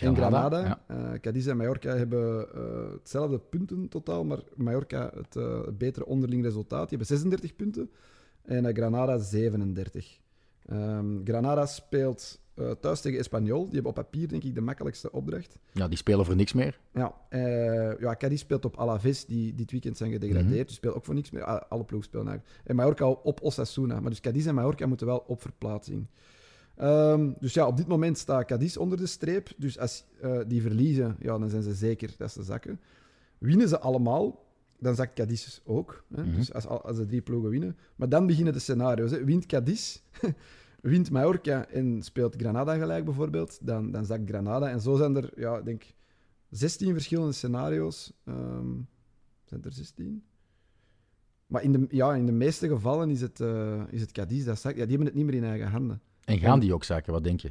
en 0.00 0.16
Granada, 0.16 0.48
Granada. 0.48 0.80
ja. 0.88 1.12
Eh, 1.12 1.20
Cadiz 1.20 1.46
en 1.46 1.56
Mallorca 1.56 1.96
hebben 1.96 2.54
eh, 2.54 2.92
hetzelfde 2.92 3.38
punten 3.38 3.88
totaal, 3.88 4.24
maar 4.24 4.38
Mallorca 4.54 5.10
het 5.14 5.36
eh, 5.36 5.60
betere 5.78 6.06
onderling 6.06 6.42
resultaat. 6.42 6.88
Die 6.88 6.98
hebben 6.98 7.06
36 7.06 7.56
punten 7.56 7.90
en 8.42 8.74
Granada 8.74 9.18
37. 9.18 10.18
Ehm, 10.66 11.24
Granada 11.24 11.66
speelt 11.66 12.42
thuis 12.80 13.00
tegen 13.00 13.18
Espanyol. 13.18 13.64
Die 13.64 13.72
hebben 13.74 13.90
op 13.90 13.94
papier, 13.94 14.28
denk 14.28 14.42
ik, 14.42 14.54
de 14.54 14.60
makkelijkste 14.60 15.12
opdracht. 15.12 15.58
Ja, 15.72 15.88
die 15.88 15.96
spelen 15.96 16.24
voor 16.24 16.36
niks 16.36 16.52
meer. 16.52 16.80
Ja, 16.92 17.14
ja 17.98 18.16
Cadiz 18.16 18.40
speelt 18.40 18.64
op 18.64 18.76
Alaves, 18.76 19.26
die 19.26 19.54
dit 19.54 19.70
weekend 19.70 19.96
zijn 19.96 20.12
gedegradeerd. 20.12 20.54
Mhm. 20.54 20.66
Dus 20.66 20.74
speelt 20.74 20.94
ook 20.94 21.04
voor 21.04 21.14
niks 21.14 21.30
meer. 21.30 21.44
Alle 21.44 21.84
ploegen 21.84 22.08
spelen 22.08 22.28
eigenlijk. 22.28 22.60
En 22.64 22.76
Mallorca 22.76 23.08
op 23.08 23.42
Osasuna. 23.42 24.00
Maar 24.00 24.10
dus 24.10 24.20
Cadiz 24.20 24.46
en 24.46 24.54
Mallorca 24.54 24.86
moeten 24.86 25.06
wel 25.06 25.24
op 25.26 25.40
verplaatsing. 25.40 26.06
Ehm, 26.76 27.32
dus 27.40 27.54
ja, 27.54 27.66
op 27.66 27.76
dit 27.76 27.86
moment 27.86 28.18
staat 28.18 28.46
Cadiz 28.46 28.76
onder 28.76 28.98
de 28.98 29.06
streep. 29.06 29.52
Dus 29.56 29.78
als 29.78 30.04
eh, 30.20 30.38
die 30.46 30.62
verliezen, 30.62 31.16
ja, 31.20 31.38
dan 31.38 31.48
zijn 31.48 31.62
ze 31.62 31.74
zeker 31.74 32.14
dat 32.18 32.32
ze 32.32 32.42
zakken. 32.42 32.80
Winnen 33.38 33.68
ze 33.68 33.80
allemaal, 33.80 34.44
dan 34.78 34.94
zakt 34.94 35.14
Cadiz 35.14 35.60
ook. 35.64 36.04
Hè? 36.14 36.22
Mhm. 36.22 36.36
Dus 36.36 36.52
als, 36.52 36.66
als 36.66 36.96
de 36.96 37.06
drie 37.06 37.22
ploegen 37.22 37.50
winnen. 37.50 37.76
Maar 37.96 38.08
dan 38.08 38.26
beginnen 38.26 38.52
de 38.52 38.58
scenario's. 38.58 39.10
Hè? 39.10 39.24
Wint 39.24 39.46
Cadiz, 39.46 40.00
wint 40.80 41.10
Mallorca 41.10 41.66
en 41.68 42.02
speelt 42.02 42.34
Granada 42.36 42.76
gelijk 42.76 43.04
bijvoorbeeld, 43.04 43.58
dan, 43.62 43.90
dan 43.90 44.04
zakt 44.04 44.28
Granada. 44.28 44.70
En 44.70 44.80
zo 44.80 44.96
zijn 44.96 45.16
er, 45.16 45.30
ja, 45.36 45.58
ik 45.58 45.64
denk 45.64 45.84
16 46.50 46.92
verschillende 46.92 47.32
scenario's. 47.32 48.12
Ehm, 48.24 48.72
zijn 49.44 49.64
er 49.64 49.72
16? 49.72 50.22
Maar 51.46 51.62
in 51.62 51.72
de, 51.72 51.86
ja, 51.88 52.14
in 52.14 52.26
de 52.26 52.32
meeste 52.32 52.68
gevallen 52.68 53.10
is 53.10 53.20
het, 53.20 53.40
eh 53.40 53.82
is 53.90 54.00
het 54.00 54.12
Cadiz 54.12 54.44
dat 54.44 54.58
zakt. 54.58 54.76
Ja, 54.76 54.82
die 54.82 54.96
hebben 54.96 55.06
het 55.06 55.16
niet 55.16 55.24
meer 55.24 55.34
in 55.34 55.44
eigen 55.44 55.68
handen. 55.68 56.00
En 56.24 56.38
gaan 56.38 56.60
die 56.60 56.74
ook 56.74 56.84
zakken, 56.84 57.12
wat 57.12 57.24
denk 57.24 57.40
je? 57.40 57.50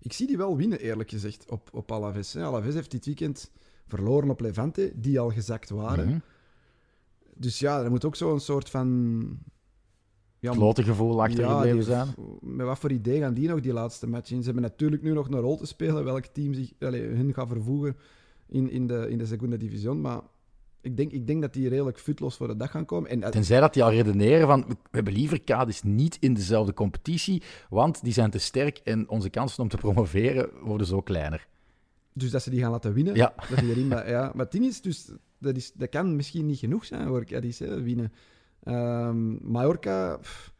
Ik 0.00 0.12
zie 0.12 0.26
die 0.26 0.36
wel 0.36 0.56
winnen, 0.56 0.80
eerlijk 0.80 1.10
gezegd, 1.10 1.50
op, 1.50 1.68
op 1.72 1.92
Alaves. 1.92 2.32
hè. 2.32 2.44
Alaves 2.44 2.74
heeft 2.74 2.90
dit 2.90 3.04
weekend 3.06 3.50
verloren 3.86 4.30
op 4.30 4.40
Levante, 4.40 4.92
die 4.94 5.20
al 5.20 5.30
gezakt 5.30 5.70
waren. 5.70 6.06
Mhm. 6.08 6.18
Dus 7.34 7.58
ja, 7.58 7.82
er 7.82 7.90
moet 7.90 8.04
ook 8.04 8.16
zo'n 8.16 8.40
soort 8.40 8.70
van... 8.70 9.38
Ja, 10.40 10.52
Klote 10.52 10.82
gevoel 10.82 11.22
achtergebleven 11.22 11.74
die- 11.76 11.82
zijn. 11.84 12.08
Met 12.40 12.66
wat 12.66 12.78
voor 12.78 12.92
idee 12.92 13.20
gaan 13.20 13.34
die 13.34 13.48
nog 13.48 13.60
die 13.60 13.72
laatste 13.72 14.06
match 14.06 14.30
in? 14.30 14.38
Ze 14.38 14.44
hebben 14.44 14.62
natuurlijk 14.62 15.02
nu 15.02 15.12
nog 15.12 15.28
een 15.28 15.40
rol 15.40 15.56
te 15.56 15.66
spelen, 15.66 16.04
welk 16.04 16.24
team 16.26 16.54
zich, 16.54 16.72
allee, 16.78 17.02
hun 17.02 17.34
gaat 17.34 17.48
vervoegen 17.48 17.96
in, 18.48 18.70
in, 18.70 18.86
de, 18.86 19.06
in 19.10 19.18
de 19.18 19.26
Segunda 19.26 19.56
Division. 19.56 20.00
Maar 20.00 20.20
ik 20.80 20.96
denk, 20.96 21.12
ik 21.12 21.26
denk 21.26 21.42
dat 21.42 21.52
die 21.52 21.68
redelijk 21.68 21.98
futloos 21.98 22.36
voor 22.36 22.48
de 22.48 22.56
dag 22.56 22.70
gaan 22.70 22.84
komen. 22.84 23.10
En, 23.10 23.22
eh, 23.22 23.30
Tenzij 23.30 23.60
dat 23.60 23.74
die 23.74 23.82
al 23.82 23.90
redeneren 23.90 24.46
van, 24.46 24.64
we 24.68 24.76
hebben 24.90 25.12
liever 25.12 25.44
Cadiz 25.44 25.82
niet 25.82 26.16
in 26.20 26.34
dezelfde 26.34 26.74
competitie, 26.74 27.42
want 27.68 28.02
die 28.02 28.12
zijn 28.12 28.30
te 28.30 28.38
sterk 28.38 28.78
en 28.78 29.08
onze 29.08 29.30
kansen 29.30 29.62
om 29.62 29.68
te 29.68 29.76
promoveren 29.76 30.50
worden 30.62 30.86
zo 30.86 31.00
kleiner. 31.00 31.46
dus 32.12 32.30
dat 32.30 32.42
ze 32.42 32.50
die 32.50 32.60
gaan 32.60 32.70
laten 32.70 32.92
winnen. 32.92 33.14
Ja. 33.14 33.34
Dat 33.48 33.58
die 33.58 33.70
erin, 33.70 33.88
maar, 33.88 34.10
ja. 34.10 34.30
maar 34.34 34.44
het 34.44 34.52
ding 34.52 34.64
is, 34.64 34.80
dus, 34.80 35.10
dat, 35.38 35.56
is, 35.56 35.72
dat 35.72 35.88
kan 35.88 36.16
misschien 36.16 36.46
niet 36.46 36.58
genoeg 36.58 36.84
zijn 36.84 37.06
voor 37.06 37.24
Cadiz, 37.24 37.58
hè, 37.58 37.82
winnen. 37.82 38.12
Ehm 38.62 39.50
Mallorca, 39.52 40.16
pff, 40.16 40.52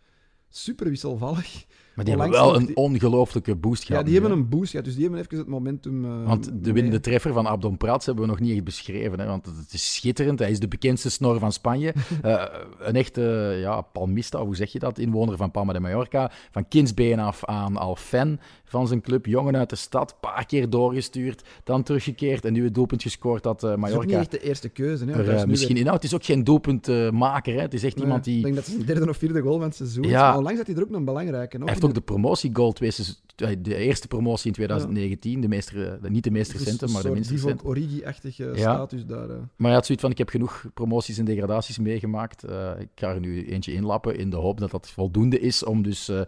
super 0.48 0.88
wisselvallig. 0.88 1.66
Maar 1.98 2.06
die 2.06 2.16
hebben 2.16 2.32
wel 2.40 2.56
een 2.56 2.66
die- 2.66 2.76
ongelooflijke 2.76 3.54
boost 3.56 3.80
Ja, 3.82 3.86
gehad. 3.88 4.04
die 4.04 4.14
nu, 4.14 4.20
hebben 4.20 4.38
een 4.38 4.48
boost 4.48 4.70
gehad, 4.70 4.84
dus 4.86 4.94
die 4.94 5.02
hebben 5.04 5.20
even 5.20 5.38
het 5.38 5.46
momentum... 5.46 6.04
eh, 6.04 6.26
Want 6.26 6.50
de 6.64 6.72
winnende 6.72 7.00
treffer 7.00 7.32
van 7.32 7.46
Abdon 7.46 7.76
Prats 7.76 8.06
hebben 8.06 8.24
we 8.24 8.30
nog 8.30 8.40
niet 8.40 8.54
echt 8.54 8.64
beschreven. 8.64 9.20
Hè? 9.20 9.26
Want 9.26 9.46
het 9.46 9.72
is 9.72 9.94
schitterend. 9.94 10.38
Hij 10.38 10.50
is 10.50 10.60
de 10.60 10.68
bekendste 10.68 11.10
snor 11.10 11.38
van 11.38 11.52
Spanje. 11.52 11.94
Eh, 12.22 12.44
een 12.78 12.96
echte 12.96 13.56
ja, 13.60 13.80
palmista, 13.80 14.44
hoe 14.44 14.56
zeg 14.56 14.72
je 14.72 14.78
dat? 14.78 14.98
Inwoner 14.98 15.36
van 15.36 15.50
Palma 15.50 15.72
de 15.72 15.80
Mallorca. 15.80 16.30
Van 16.50 16.68
kindsbeen 16.68 17.18
af 17.18 17.44
aan 17.44 17.76
al 17.76 17.96
fan 17.96 18.38
van 18.64 18.86
zijn 18.88 19.00
club. 19.00 19.26
Jongen 19.26 19.56
uit 19.56 19.70
de 19.70 19.76
stad. 19.76 20.16
paar 20.20 20.46
keer 20.46 20.70
doorgestuurd. 20.70 21.42
Dan 21.64 21.82
teruggekeerd. 21.82 22.44
En 22.44 22.52
nu 22.52 22.64
het 22.64 22.74
doelpunt 22.74 23.02
gescoord 23.02 23.42
dat 23.42 23.54
eh, 23.54 23.60
Dat 23.62 23.70
is 23.70 23.74
ook 23.76 23.80
Mallorca 23.90 24.06
niet 24.06 24.16
echt 24.18 24.30
de 24.30 24.40
eerste 24.48 24.68
keuze. 24.68 25.04
Hè, 25.04 25.24
er 25.32 25.48
misschien 25.48 25.76
inhoudt. 25.76 26.02
Het 26.02 26.12
is 26.12 26.18
ook 26.18 26.24
geen 26.24 26.44
doelpuntmaker. 26.44 27.54
hè? 27.54 27.60
Het 27.60 27.74
is 27.74 27.82
echt 27.82 27.94
Nee, 27.96 28.04
iemand 28.04 28.24
die... 28.24 28.36
Ik 28.36 28.42
denk 28.42 28.54
dat 28.54 28.64
het 28.66 28.74
zijn 28.74 28.86
derde 28.86 29.08
of 29.08 29.16
vierde 29.16 29.40
goal 29.40 29.54
van 29.58 29.66
het 29.66 29.74
seizoen 29.76 30.04
is. 30.04 30.10
Ja. 30.10 30.28
Maar 30.28 30.36
Onlangs 30.36 30.58
had 30.58 30.66
hij 30.66 30.76
er 30.76 30.82
ook 30.82 30.88
nog 30.88 30.98
een 30.98 31.04
belangrijke. 31.04 31.58
Nog 31.58 31.68
ook 31.88 31.94
de 31.94 32.00
promotiegoal, 32.00 32.72
twee 32.72 32.90
seizoen- 32.90 33.16
eh, 33.36 33.48
de 33.58 33.74
eerste 33.74 34.08
promotie 34.08 34.46
in 34.46 34.52
2019. 34.52 35.40
De 35.40 35.48
meest, 35.48 35.70
de- 35.72 35.98
niet 36.08 36.24
de 36.24 36.30
meest 36.30 36.52
Dus 36.52 36.60
recente, 36.60 36.84
een 36.86 36.92
maar 36.92 37.02
de 37.02 37.10
minst 37.10 37.30
recente. 37.30 37.64
Origi-achtige 37.64 38.44
Ja. 38.44 38.56
status 38.56 39.06
daar. 39.06 39.30
eh. 39.30 39.36
Maar 39.56 39.72
had 39.72 39.84
zoiets 39.86 40.02
van, 40.04 40.12
ik 40.12 40.18
heb 40.18 40.28
genoeg 40.28 40.64
promoties 40.74 41.18
en 41.18 41.24
degradaties 41.24 41.78
meegemaakt. 41.78 42.44
Eh, 42.44 42.70
ik 42.78 42.88
ga 42.94 43.08
er 43.14 43.20
nu 43.20 43.46
eentje 43.46 43.72
inlappen 43.72 44.16
in 44.18 44.30
de 44.30 44.36
hoop 44.36 44.60
dat 44.60 44.70
dat 44.70 44.88
voldoende 44.90 45.40
is 45.40 45.64
om 45.64 45.82
dus 45.82 46.08
eh, 46.08 46.20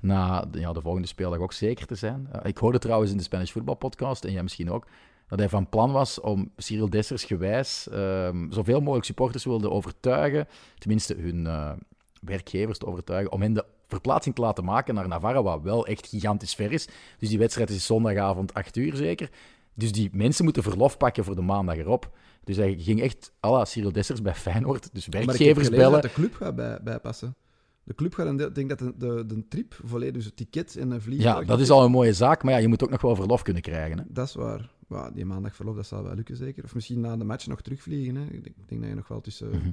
na 0.00 0.44
de, 0.50 0.60
ja, 0.60 0.72
de 0.72 0.80
volgende 0.80 1.08
speeldag 1.08 1.38
ook 1.38 1.52
zeker 1.52 1.86
te 1.86 1.94
zijn. 1.94 2.28
Eh, 2.32 2.40
ik 2.48 2.58
hoorde 2.58 2.78
trouwens 2.78 3.10
in 3.10 3.16
de 3.16 3.22
Spanish 3.22 3.50
Football 3.50 3.74
podcast, 3.76 4.24
en 4.24 4.32
jij 4.32 4.42
misschien 4.42 4.70
ook, 4.70 4.86
dat 5.28 5.38
hij 5.38 5.48
van 5.48 5.68
plan 5.68 5.92
was 5.92 6.20
om 6.20 6.50
Cyril 6.56 6.90
Dessers 6.90 7.24
gewijs 7.24 7.88
ehm, 7.88 8.50
zoveel 8.52 8.80
mogelijk 8.80 9.04
supporters 9.06 9.44
wilde 9.44 9.70
overtuigen, 9.70 10.46
tenminste 10.78 11.14
hun 11.14 11.46
eh, 11.46 11.72
werkgevers 12.20 12.78
te 12.78 12.86
overtuigen, 12.86 13.32
om 13.32 13.40
hen 13.42 13.52
de 13.52 13.64
verplaatsing 13.94 14.34
te 14.34 14.40
laten 14.40 14.64
maken 14.64 14.94
naar 14.94 15.08
Navarra, 15.08 15.42
wat 15.42 15.62
wel 15.62 15.86
echt 15.86 16.06
gigantisch 16.06 16.54
ver 16.54 16.72
is. 16.72 16.88
Dus 17.18 17.28
die 17.28 17.38
wedstrijd 17.38 17.70
is 17.70 17.86
zondagavond 17.86 18.54
8 18.54 18.76
uur 18.76 18.96
zeker. 18.96 19.30
Dus 19.74 19.92
die 19.92 20.10
mensen 20.12 20.44
moeten 20.44 20.62
verlof 20.62 20.96
pakken 20.96 21.24
voor 21.24 21.34
de 21.34 21.42
maandag 21.42 21.76
erop. 21.76 22.16
Dus 22.44 22.56
hij 22.56 22.74
ging 22.78 23.00
echt 23.00 23.32
à 23.44 23.50
la 23.50 23.64
Cyril 23.64 23.92
Dessers 23.92 24.22
bij 24.22 24.34
Feyenoord. 24.34 24.88
Dus 24.92 25.08
Maar 25.08 25.20
ik 25.20 25.26
werkgevers 25.26 25.68
bellen. 25.70 25.92
dat 25.92 26.02
de 26.02 26.12
club 26.12 26.34
gaat 26.34 26.54
bij, 26.56 26.78
bijpassen. 26.82 27.36
De 27.84 27.94
club 27.94 28.14
gaat 28.14 28.40
ik 28.40 28.54
denk 28.54 28.68
dat 28.68 28.78
de, 28.78 28.92
de, 28.96 29.26
de 29.26 29.48
trip 29.48 29.80
volledig, 29.84 30.14
dus 30.14 30.24
het 30.24 30.36
ticket 30.36 30.76
en 30.76 30.90
een 30.90 31.00
vliegtuig... 31.00 31.38
Ja, 31.40 31.44
dat 31.44 31.60
is 31.60 31.70
al 31.70 31.84
een 31.84 31.90
mooie 31.90 32.12
zaak. 32.12 32.42
Maar 32.42 32.52
ja, 32.52 32.58
je 32.58 32.68
moet 32.68 32.82
ook 32.84 32.90
nog 32.90 33.00
wel 33.00 33.14
verlof 33.16 33.42
kunnen 33.42 33.62
krijgen. 33.62 33.98
Hè? 33.98 34.04
Dat 34.08 34.28
is 34.28 34.34
waar. 34.34 34.70
Ja, 34.88 35.10
die 35.10 35.24
maandag 35.24 35.54
verlof, 35.54 35.76
dat 35.76 35.86
zal 35.86 36.02
wel 36.02 36.14
lukken 36.14 36.36
zeker. 36.36 36.64
Of 36.64 36.74
misschien 36.74 37.00
na 37.00 37.16
de 37.16 37.24
match 37.24 37.46
nog 37.46 37.60
terugvliegen. 37.60 38.14
Hè. 38.16 38.22
Ik, 38.22 38.30
denk, 38.44 38.56
ik 38.56 38.68
denk 38.68 38.80
dat 38.80 38.90
je 38.90 38.96
nog 38.96 39.08
wel 39.08 39.20
tussen, 39.20 39.48
Mhm. 39.48 39.70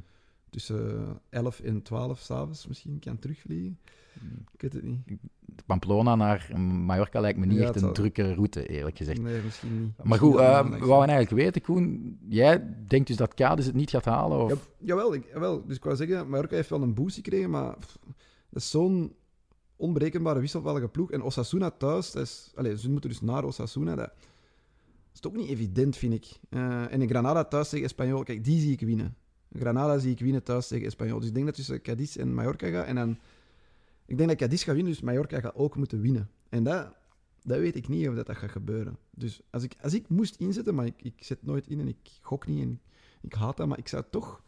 Tussen 0.52 1.20
11 1.30 1.60
en 1.60 1.82
12 1.82 2.20
s'avonds 2.20 2.68
misschien 2.68 3.00
kan 3.00 3.20
terugvliegen. 3.20 3.80
Ik 4.54 4.62
weet 4.62 4.74
het 4.74 4.84
niet. 4.84 5.00
Pamplona 5.66 6.16
naar 6.16 6.60
Mallorca 6.60 7.20
lijkt 7.20 7.40
me 7.40 7.46
niet 7.46 7.58
Ja, 7.58 7.64
echt 7.64 7.74
een 7.76 7.80
zal- 7.80 7.92
drukke 7.92 8.34
route, 8.34 8.68
eerlijk 8.68 8.98
gezegd. 8.98 9.22
Nee, 9.22 9.42
misschien 9.44 9.82
niet. 9.82 10.04
Maar 10.04 10.18
goed, 10.18 10.36
eh, 10.36 10.40
maandag 10.40 10.80
we 10.82 10.94
eigenlijk 10.94 11.30
weten, 11.30 11.62
Koen. 11.62 12.18
Jij 12.28 12.74
denkt 12.88 13.08
dus 13.08 13.16
dat 13.16 13.34
Cadiz 13.34 13.66
het 13.66 13.76
niet 13.76 13.90
gaat 13.90 14.06
halen? 14.06 14.44
Of... 14.44 14.52
Ja, 14.52 14.58
jawel, 14.78 15.14
ik, 15.14 15.28
jawel, 15.34 15.66
dus 15.66 15.76
ik 15.76 15.84
wou 15.84 15.96
zeggen, 15.96 16.30
Mallorca 16.30 16.56
heeft 16.56 16.70
wel 16.70 16.82
een 16.82 16.94
boost 16.94 17.16
gekregen, 17.16 17.50
maar 17.50 17.78
pff, 17.78 17.98
dat 18.50 18.62
is 18.62 18.70
zo'n 18.70 19.14
onberekenbare 19.76 20.40
wisselvallige 20.40 20.88
ploeg. 20.88 21.12
En 21.12 21.22
Osasuna 21.22 21.70
thuis, 21.70 22.12
dat 22.12 22.24
is, 22.24 22.52
allez, 22.56 22.82
ze 22.82 22.90
moeten 22.90 23.10
dus 23.10 23.22
naar 23.22 23.44
Osasuna. 23.44 23.96
Dat, 23.96 24.12
is 25.14 25.24
ook 25.24 25.36
niet 25.36 25.50
evident, 25.50 25.98
vind 25.98 26.14
ik. 26.14 26.26
Eh, 26.50 26.94
en 26.94 27.02
in 27.02 27.10
Granada 27.10 27.44
thuis 27.44 27.70
tegen 27.70 27.86
Espanyol, 27.86 28.24
kijk, 28.24 28.44
die 28.44 28.60
zie 28.60 28.72
ik 28.72 28.80
winnen. 28.80 29.16
Granada 29.60 29.98
zie 29.98 30.12
ik 30.12 30.20
winnen 30.20 30.44
thuis 30.44 30.68
tegen 30.68 30.86
Espanyol. 30.86 31.20
Dus 31.20 31.28
ik 31.28 31.34
denk 31.34 31.46
dat 31.46 31.56
tussen 31.56 31.82
Cadiz 31.82 32.16
en 32.18 32.34
Mallorca 32.34 32.70
gaat. 32.70 32.86
En 32.86 32.96
dan, 32.96 33.18
ik 34.06 34.18
denk 34.18 34.30
dat 34.30 34.38
Cadiz 34.38 34.64
gaat 34.64 34.76
winnen, 34.76 34.94
dus 34.94 35.02
Mallorca 35.02 35.40
gaat 35.40 35.56
ook 35.56 35.76
moeten 35.76 36.02
winnen. 36.02 36.30
En 36.50 36.64
dat, 36.64 36.96
dat 37.44 37.60
weet 37.60 37.76
ik 37.76 37.88
niet 37.88 38.08
of 38.08 38.16
dat, 38.16 38.26
dat 38.26 38.38
gaat 38.38 38.52
gebeuren. 38.52 38.98
Dus 39.10 39.42
als 39.50 39.64
ik, 39.64 39.74
als 39.82 39.94
ik 39.94 40.10
moest 40.10 40.36
inzetten, 40.36 40.76
maar 40.76 40.86
ik, 40.86 41.02
ik 41.02 41.14
zet 41.18 41.44
nooit 41.44 41.68
in 41.68 41.80
en 41.80 41.88
ik 41.88 41.98
gok 42.22 42.48
niet 42.48 42.62
en 42.62 42.80
Ik 43.22 43.34
haat 43.34 43.58
dat, 43.58 43.68
maar 43.68 43.78
ik 43.78 43.88
zou 43.88 44.04
toch 44.10 44.44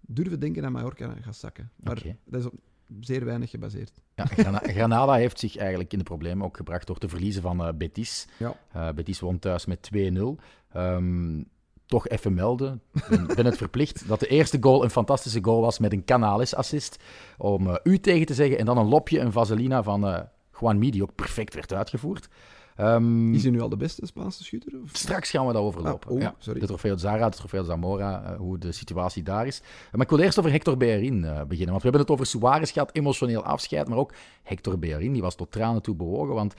durven 0.00 0.40
denken 0.40 0.62
dat 0.62 0.70
Mallorca 0.70 1.14
gaat 1.20 1.36
zakken. 1.36 1.70
Maar 1.76 2.02
dat 2.24 2.40
is 2.40 2.46
op 2.46 2.54
zeer 3.00 3.24
weinig 3.24 3.50
gebaseerd. 3.50 4.02
Ja, 4.14 4.26
Grana- 4.26 4.62
Granada 4.74 5.14
heeft 5.14 5.38
zich 5.38 5.56
eigenlijk 5.56 5.92
in 5.92 5.98
de 5.98 6.04
problemen 6.04 6.46
ook 6.46 6.56
gebracht 6.56 6.86
door 6.86 6.98
te 6.98 7.08
verliezen 7.08 7.42
van 7.42 7.64
eh, 7.64 7.74
Betis. 7.74 8.26
Ja. 8.38 8.60
Eh, 8.72 8.92
Betis 8.92 9.20
won 9.20 9.38
thuis 9.38 9.66
met 9.66 9.90
2-0. 9.94 10.40
Ehm, 10.72 11.42
toch 11.88 12.08
even 12.08 12.34
melden, 12.34 12.82
ik 13.10 13.34
ben, 13.34 13.44
het 13.44 13.56
verplicht, 13.56 14.08
dat 14.08 14.20
de 14.20 14.26
eerste 14.26 14.58
goal 14.60 14.84
een 14.84 14.90
fantastische 14.90 15.44
goal 15.44 15.60
was 15.60 15.78
met 15.78 15.92
een 15.92 16.04
Canales-assist. 16.04 16.96
Om 17.38 17.68
eh, 17.68 17.74
u 17.82 17.98
tegen 17.98 18.26
te 18.26 18.34
zeggen 18.34 18.58
en 18.58 18.64
dan 18.64 18.78
een 18.78 18.88
lopje, 18.88 19.20
een 19.20 19.32
vaselina 19.32 19.82
van 19.82 20.06
eh 20.06 20.20
Juan 20.60 20.78
Mi, 20.78 20.90
die 20.90 21.02
ook 21.02 21.14
perfect 21.14 21.54
werd 21.54 21.72
uitgevoerd. 21.72 22.28
Ehm, 22.76 23.34
Is 23.34 23.42
hij 23.42 23.50
nu 23.50 23.60
al 23.60 23.68
de 23.68 23.76
beste 23.76 24.06
Spaanse 24.06 24.44
schutter? 24.44 24.72
Of? 24.82 24.90
Straks 24.92 25.30
gaan 25.30 25.46
we 25.46 25.52
dat 25.52 25.62
overlopen. 25.62 26.10
Ah, 26.10 26.16
oh, 26.16 26.20
ja. 26.22 26.34
sorry. 26.38 26.60
De 26.60 26.66
Trofeo 26.66 26.96
Zara, 26.96 27.28
de 27.28 27.36
Trofeo 27.36 27.62
Zamora, 27.62 28.22
eh, 28.22 28.36
hoe 28.36 28.58
de 28.58 28.72
situatie 28.72 29.22
daar 29.22 29.46
is. 29.46 29.62
Maar 29.92 30.00
ik 30.00 30.10
wil 30.10 30.18
eerst 30.18 30.38
over 30.38 30.50
Hector 30.50 30.76
Bellerin 30.76 31.20
beginnen. 31.20 31.70
Want 31.70 31.82
we 31.82 31.88
hebben 31.88 32.00
het 32.00 32.10
over 32.10 32.26
Suarez 32.26 32.72
gehad, 32.72 32.90
emotioneel 32.92 33.42
afscheid. 33.42 33.88
Maar 33.88 33.98
ook 33.98 34.12
Hector 34.42 34.78
Bellerin, 34.78 35.12
die 35.12 35.22
was 35.22 35.34
tot 35.34 35.52
tranen 35.52 35.82
toe 35.82 35.94
bewogen. 35.94 36.34
Want 36.34 36.54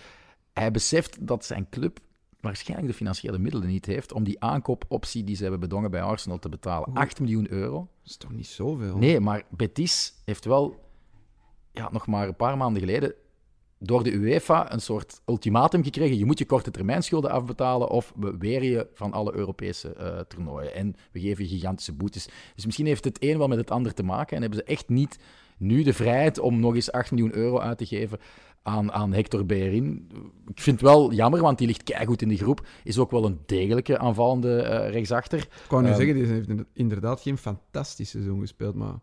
hij 0.54 0.72
beseft 0.72 1.28
dat 1.28 1.46
zijn 1.46 1.68
club 1.70 2.00
waarschijnlijk 2.40 2.90
de 2.90 2.98
financiële 2.98 3.40
middelen 3.40 3.68
niet 3.68 3.86
heeft 3.86 4.14
om 4.14 4.24
die 4.24 4.44
aankoopoptie 4.44 5.24
die 5.24 5.36
ze 5.36 5.42
hebben 5.42 5.60
bedongen 5.60 5.92
bij 5.92 6.02
Arsenal 6.02 6.40
te 6.40 6.50
betalen. 6.50 6.94
8 6.94 7.20
miljoen 7.20 7.52
euro. 7.52 7.78
Dat 7.78 8.10
is 8.10 8.18
toch 8.18 8.32
niet 8.32 8.48
zoveel? 8.48 8.98
Nee, 8.98 9.20
maar 9.20 9.44
Betis 9.50 10.14
heeft 10.26 10.46
wel 10.46 10.88
ja, 11.72 11.90
nog 11.92 12.08
maar 12.08 12.28
een 12.28 12.36
paar 12.36 12.58
maanden 12.58 12.82
geleden 12.82 13.14
door 13.80 14.04
de 14.04 14.14
UEFA 14.14 14.74
een 14.74 14.82
soort 14.82 15.22
ultimatum 15.26 15.84
gekregen. 15.84 16.18
Je 16.18 16.26
moet 16.26 16.40
je 16.40 16.46
korte 16.46 16.72
termijn 16.72 17.04
schulden 17.04 17.32
afbetalen 17.32 17.90
of 17.90 18.14
we 18.16 18.38
weren 18.38 18.68
je 18.68 18.88
van 18.94 19.14
alle 19.14 19.36
Europese 19.36 19.94
eh, 19.94 20.20
toernooien. 20.20 20.74
En 20.74 20.96
we 21.12 21.20
geven 21.20 21.44
je 21.44 21.50
gigantische 21.50 21.94
boetes. 21.94 22.30
Dus 22.56 22.66
misschien 22.66 22.86
heeft 22.86 23.04
het 23.04 23.24
een 23.24 23.38
wel 23.38 23.48
met 23.48 23.58
het 23.58 23.72
ander 23.72 23.94
te 23.94 24.04
maken 24.04 24.36
en 24.36 24.42
hebben 24.42 24.60
ze 24.60 24.66
echt 24.66 24.90
niet 24.90 25.20
nu 25.58 25.84
de 25.84 25.94
vrijheid 25.94 26.40
om 26.40 26.60
nog 26.60 26.76
eens 26.76 26.92
8 26.92 27.12
miljoen 27.12 27.36
euro 27.36 27.60
uit 27.60 27.78
te 27.78 27.86
geven 27.86 28.20
aan, 28.64 28.92
aan 28.92 29.14
Hector 29.14 29.46
Bellerin. 29.46 30.08
Ik 30.48 30.62
vind 30.62 30.80
het 30.82 30.90
wel 30.90 31.14
jammer, 31.14 31.42
want 31.42 31.58
die 31.58 31.68
ligt 31.68 31.84
keigoed 31.84 32.22
in 32.22 32.28
de 32.30 32.38
groep. 32.38 32.68
Is 32.84 32.98
ook 32.98 33.12
wel 33.12 33.26
een 33.26 33.40
degelijke 33.46 33.98
aanvallende 33.98 34.62
eh, 34.62 34.92
rechtsachter. 34.92 35.40
Ik 35.40 35.50
wou 35.70 35.82
nu 35.84 35.88
Ehm, 35.90 35.98
zeggen, 35.98 36.16
die 36.16 36.26
heeft 36.26 36.50
inderdaad 36.74 37.22
geen 37.22 37.38
fantastisch 37.38 38.10
seizoen 38.10 38.40
gespeeld, 38.40 38.76
maar... 38.76 39.00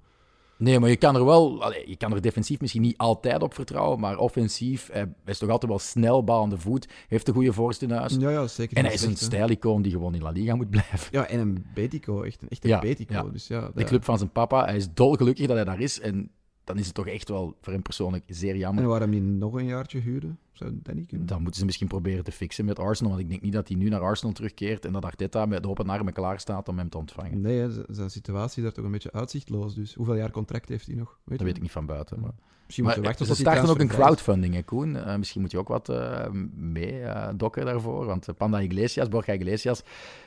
Nee, 0.59 0.81
maar 0.81 0.89
je 0.91 0.97
kan 0.97 1.17
er 1.17 1.25
wel, 1.25 1.73
je 1.87 1.97
kan 1.97 2.13
er 2.13 2.21
defensief 2.23 2.61
misschien 2.61 2.83
niet 2.83 2.97
altijd 2.97 3.43
op 3.43 3.55
vertrouwen, 3.55 4.01
maar 4.01 4.19
offensief, 4.19 4.89
hij 4.93 5.15
is 5.25 5.39
toch 5.39 5.51
altijd 5.51 5.71
wel 5.71 5.81
snel, 5.81 6.25
bal 6.25 6.43
aan 6.43 6.49
de 6.51 6.59
voet, 6.59 6.89
heeft 7.09 7.29
een 7.29 7.35
goede 7.35 7.53
voorst 7.53 7.83
in 7.83 7.91
huis. 7.91 8.17
Ja, 8.19 8.31
ja, 8.31 8.47
zeker. 8.47 8.77
En 8.77 8.85
hij 8.85 8.93
is 8.95 9.03
een 9.03 9.17
stijlicoon 9.17 9.83
die 9.83 9.93
gewoon 9.93 10.15
in 10.15 10.23
La 10.23 10.31
Liga 10.31 10.55
moet 10.55 10.71
blijven. 10.71 11.09
Ja, 11.11 11.27
en 11.27 11.41
een 11.41 11.67
Betico, 11.75 12.23
echt 12.23 12.43
een 12.43 12.49
echte 12.49 12.69
Ja, 12.69 12.79
Betico. 12.79 13.15
ja. 13.15 13.23
Dus 13.23 13.47
ja, 13.47 13.71
De 13.75 13.85
club 13.85 14.05
van 14.05 14.19
zijn 14.19 14.31
papa, 14.31 14.65
hij 14.65 14.77
is 14.77 14.93
dolgelukkig 14.95 15.47
dat 15.47 15.57
hij 15.57 15.65
daar 15.65 15.81
is 15.81 16.01
en 16.01 16.31
dan 16.67 16.79
is 16.79 16.87
het 16.87 16.95
toch 16.95 17.07
echt 17.07 17.29
wel 17.29 17.57
voor 17.61 17.73
hem 17.73 17.83
persoonlijk 17.83 18.25
zeer 18.27 18.57
jammer. 18.57 18.83
En 18.83 18.89
waarom 18.89 19.11
die 19.11 19.21
nog 19.21 19.55
een 19.55 19.65
jaartje 19.65 19.99
huren? 19.99 20.39
Zou 20.53 20.79
dat 20.83 20.95
niet 20.95 21.07
kunnen? 21.07 21.27
Dan 21.27 21.43
moeten 21.43 21.61
ze 21.61 21.67
misschien 21.67 21.89
proberen 21.89 22.25
te 22.25 22.33
fixen 22.33 22.65
met 22.65 22.79
Arsenal, 22.79 23.13
want 23.13 23.23
ik 23.23 23.31
denk 23.31 23.43
niet 23.43 23.53
dat 23.53 23.69
hij 23.69 23.77
nu 23.77 23.89
naar 23.89 24.01
Arsenal 24.01 24.35
terugkeert 24.35 24.85
en 24.85 24.93
dat 24.93 25.05
Arteta 25.05 25.47
met 25.47 25.63
de 25.63 25.69
open 25.69 25.89
armen 25.89 26.13
klaar 26.13 26.41
staat 26.41 26.69
om 26.69 26.79
hem 26.79 26.89
te 26.89 26.99
ontvangen. 26.99 27.41
Nee, 27.41 27.71
zijn 27.89 28.11
situatie 28.11 28.57
is 28.57 28.63
daar 28.63 28.73
toch 28.73 28.85
een 28.85 28.91
beetje 28.91 29.13
uitzichtloos. 29.13 29.75
Dus 29.75 29.95
hoeveel 29.95 30.15
jaar 30.15 30.31
contract 30.31 30.69
heeft 30.69 30.87
hij 30.87 30.97
nog? 30.97 31.09
Weet 31.09 31.29
Dat 31.29 31.39
je? 31.39 31.45
weet 31.45 31.57
ik 31.57 31.63
niet 31.63 31.73
van 31.73 31.87
buiten. 31.87 32.21
Maar... 32.21 32.33
Misschien 32.67 32.85
Maar 32.87 32.99
moeten 32.99 33.13
we 33.13 33.19
wachten 33.19 33.37
ze 33.37 33.45
tot 33.45 33.55
die 33.55 33.63
starten 33.65 33.75
ook 33.75 33.91
een 33.91 33.97
crowdfunding, 33.99 34.55
hè, 34.55 34.63
Koen. 34.63 34.97
Eh, 34.97 35.17
misschien 35.17 35.41
moet 35.41 35.51
je 35.51 35.59
ook 35.59 35.69
wat 35.69 35.89
eh, 35.89 36.31
mee 36.55 37.01
eh, 37.01 37.29
dokken 37.37 37.65
daarvoor. 37.65 38.07
Want 38.07 38.27
Panda 38.37 38.61
Iglesias, 38.61 39.09
Borja 39.09 39.33
Iglesias, 39.33 39.83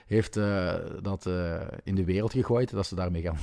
heeft 0.05 0.33
dat 1.01 1.29
in 1.83 1.95
de 1.95 2.03
wereld 2.03 2.31
gegooid. 2.31 2.71
Dat 2.71 2.87
ze 2.87 2.95
daarmee 2.95 3.21
gaan, 3.21 3.37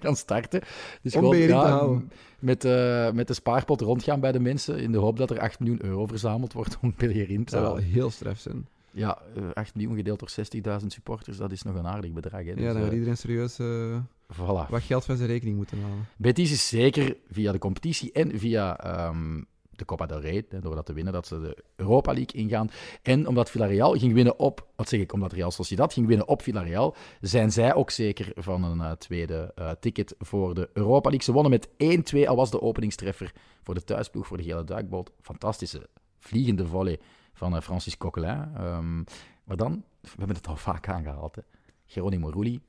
gaan 0.02 0.16
starten. 0.16 0.60
Dus 1.02 1.14
Om 1.14 1.20
gewoon, 1.20 1.46
te 1.46 1.52
houden. 1.52 2.10
Met, 2.38 2.64
eh, 2.64 3.10
met 3.10 3.26
de 3.26 3.34
spaarpot 3.34 3.80
rondgaan 3.80 4.20
bij 4.20 4.32
de 4.32 4.40
mensen. 4.40 4.78
In 4.78 4.92
de 4.92 4.98
hoop 4.98 5.16
dat 5.16 5.30
er 5.30 5.40
8 5.40 5.60
miljoen 5.60 5.84
euro 5.84 6.06
verzameld 6.06 6.52
wordt 6.52 6.78
om 6.80 6.94
Bellerin 6.96 7.36
Dat 7.36 7.46
te 7.46 7.56
zou 7.56 7.64
wel 7.64 7.76
heel 7.76 8.10
zijn. 8.10 8.66
Ja, 8.94 9.18
eh, 9.36 9.42
8 9.52 9.74
miljoen 9.74 9.96
gedeeld 9.96 10.18
door 10.18 10.30
60.000 10.30 10.92
supporters, 10.92 11.36
dat 11.36 11.52
is 11.52 11.62
nog 11.62 11.74
een 11.74 11.86
aardig 11.86 12.12
bedrag. 12.12 12.44
Hè. 12.44 12.48
ja, 12.48 12.54
Dus, 12.54 12.64
dan 12.66 12.76
eh, 12.76 12.82
gaat 12.82 12.92
iedereen 12.92 13.16
serieus 13.16 13.58
eh, 13.58 13.98
voilà. 14.32 14.70
wat 14.70 14.82
geld 14.82 15.04
van 15.04 15.16
zijn 15.16 15.28
rekening 15.28 15.56
moeten 15.56 15.82
halen. 15.82 16.06
Betis 16.16 16.52
is 16.52 16.68
zeker 16.68 17.16
via 17.30 17.52
de 17.52 17.58
competitie 17.58 18.12
en 18.12 18.38
via 18.38 18.78
ehm, 18.78 19.42
de 19.76 19.84
Copa 19.84 20.06
del 20.06 20.20
Rey, 20.20 20.46
door 20.60 20.74
dat 20.74 20.86
te 20.86 20.92
winnen, 20.92 21.12
dat 21.12 21.26
ze 21.26 21.40
de 21.40 21.64
Europa 21.76 22.12
League 22.12 22.40
ingaan. 22.40 22.70
En 23.02 23.26
omdat 23.26 23.50
Villarreal 23.50 23.92
ging 23.92 24.12
winnen 24.12 24.38
op, 24.38 24.66
wat 24.76 24.88
zeg 24.88 25.00
ik, 25.00 25.12
omdat 25.12 25.32
Real 25.32 25.50
Sociedad 25.50 25.92
ging 25.92 26.06
winnen 26.06 26.28
op 26.28 26.42
Villarreal, 26.42 26.96
zijn 27.20 27.52
zij 27.52 27.74
ook 27.74 27.90
zeker 27.90 28.32
van 28.34 28.64
een 28.64 28.80
eh, 28.80 28.90
tweede 28.90 29.52
eh, 29.54 29.70
ticket 29.80 30.14
voor 30.18 30.54
de 30.54 30.70
Europa 30.72 31.08
League. 31.08 31.24
Ze 31.24 31.32
wonnen 31.32 31.50
met 31.50 31.68
1-2, 32.14 32.28
al 32.28 32.36
was 32.36 32.50
de 32.50 32.62
openingstreffer 32.62 33.32
voor 33.62 33.74
de 33.74 33.84
thuisploeg, 33.84 34.26
voor 34.26 34.36
de 34.36 34.42
gele 34.42 34.64
duikboot. 34.64 35.10
Fantastische 35.20 35.88
vliegende 36.18 36.66
volley 36.66 37.00
van 37.32 37.56
eh, 37.56 37.62
Francis 37.62 37.96
Coquelin. 37.96 38.54
Ehm, 38.56 38.96
maar 39.44 39.56
dan, 39.56 39.84
we 40.00 40.08
hebben 40.16 40.36
het 40.36 40.46
al 40.46 40.56
vaak 40.56 40.88
aangehaald, 40.88 41.34
hè. 41.36 41.42
Geronimo 41.86 42.28
Rulli, 42.28 42.60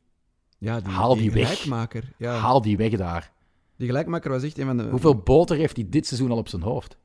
Ja, 0.57 0.79
die, 0.79 0.93
Haal 0.93 1.15
die 1.15 1.31
weg. 1.31 1.65
Ja, 2.17 2.35
haal 2.37 2.61
die 2.61 2.77
weg 2.77 2.91
daar. 2.91 3.33
Die 3.77 3.87
gelijkmaker 3.87 4.31
was 4.31 4.43
echt 4.43 4.57
een 4.57 4.65
van 4.65 4.77
de... 4.77 4.83
Hoeveel 4.89 5.15
boter 5.15 5.55
heeft 5.57 5.75
hij 5.75 5.85
dit 5.89 6.07
seizoen 6.07 6.31
al 6.31 6.37
op 6.37 6.47
zijn 6.47 6.61
hoofd? 6.61 6.97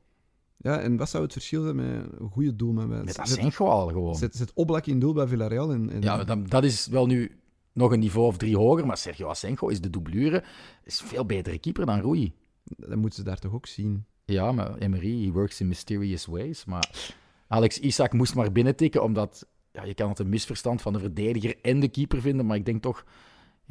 Ja, 0.57 0.79
en 0.79 0.97
wat 0.97 1.09
zou 1.09 1.23
het 1.23 1.31
verschil 1.31 1.63
zijn 1.63 1.75
met 1.75 2.05
een 2.19 2.29
goede 2.31 2.55
doelman? 2.55 2.87
Bij- 2.89 2.97
Met 3.03 3.07
zet, 3.15 3.19
Asenjo 3.19 3.65
al 3.65 3.87
gewoon. 3.87 4.15
zet, 4.15 4.35
zet 4.35 4.51
Oblak 4.53 4.85
in 4.85 4.99
doel 4.99 5.13
bij 5.13 5.27
Villarreal. 5.27 5.71
En, 5.71 5.89
en, 5.89 6.01
Ja, 6.01 6.23
dat, 6.23 6.49
dat 6.49 6.63
is 6.63 6.87
wel 6.87 7.05
nu 7.05 7.31
nog 7.73 7.91
een 7.91 7.99
niveau 7.99 8.27
of 8.27 8.37
drie 8.37 8.57
hoger, 8.57 8.85
maar 8.85 8.97
Sergio 8.97 9.27
Asenjo 9.27 9.67
is 9.67 9.81
de 9.81 9.89
doublure. 9.89 10.43
Is 10.83 11.01
veel 11.01 11.25
betere 11.25 11.57
keeper 11.59 11.85
dan 11.85 11.99
Rui. 12.01 12.33
Dat 12.63 12.95
moeten 12.95 13.13
ze 13.19 13.23
daar 13.23 13.39
toch 13.39 13.53
ook 13.53 13.65
zien. 13.65 14.05
Ja, 14.25 14.51
maar 14.51 14.77
Emery, 14.77 15.25
he 15.25 15.31
works 15.31 15.61
in 15.61 15.67
mysterious 15.67 16.25
ways. 16.25 16.65
Maar 16.65 17.15
Alex 17.47 17.79
Isaac 17.79 18.13
moest 18.13 18.35
maar 18.35 18.51
binnentikken, 18.51 19.03
omdat 19.03 19.47
ja, 19.71 19.83
je 19.83 19.93
kan 19.93 20.09
het 20.09 20.19
een 20.19 20.29
misverstand 20.29 20.81
van 20.81 20.93
de 20.93 20.99
verdediger 20.99 21.55
en 21.61 21.79
de 21.79 21.87
keeper 21.87 22.21
vinden, 22.21 22.45
maar 22.45 22.57
ik 22.57 22.65
denk 22.65 22.81
toch 22.81 23.05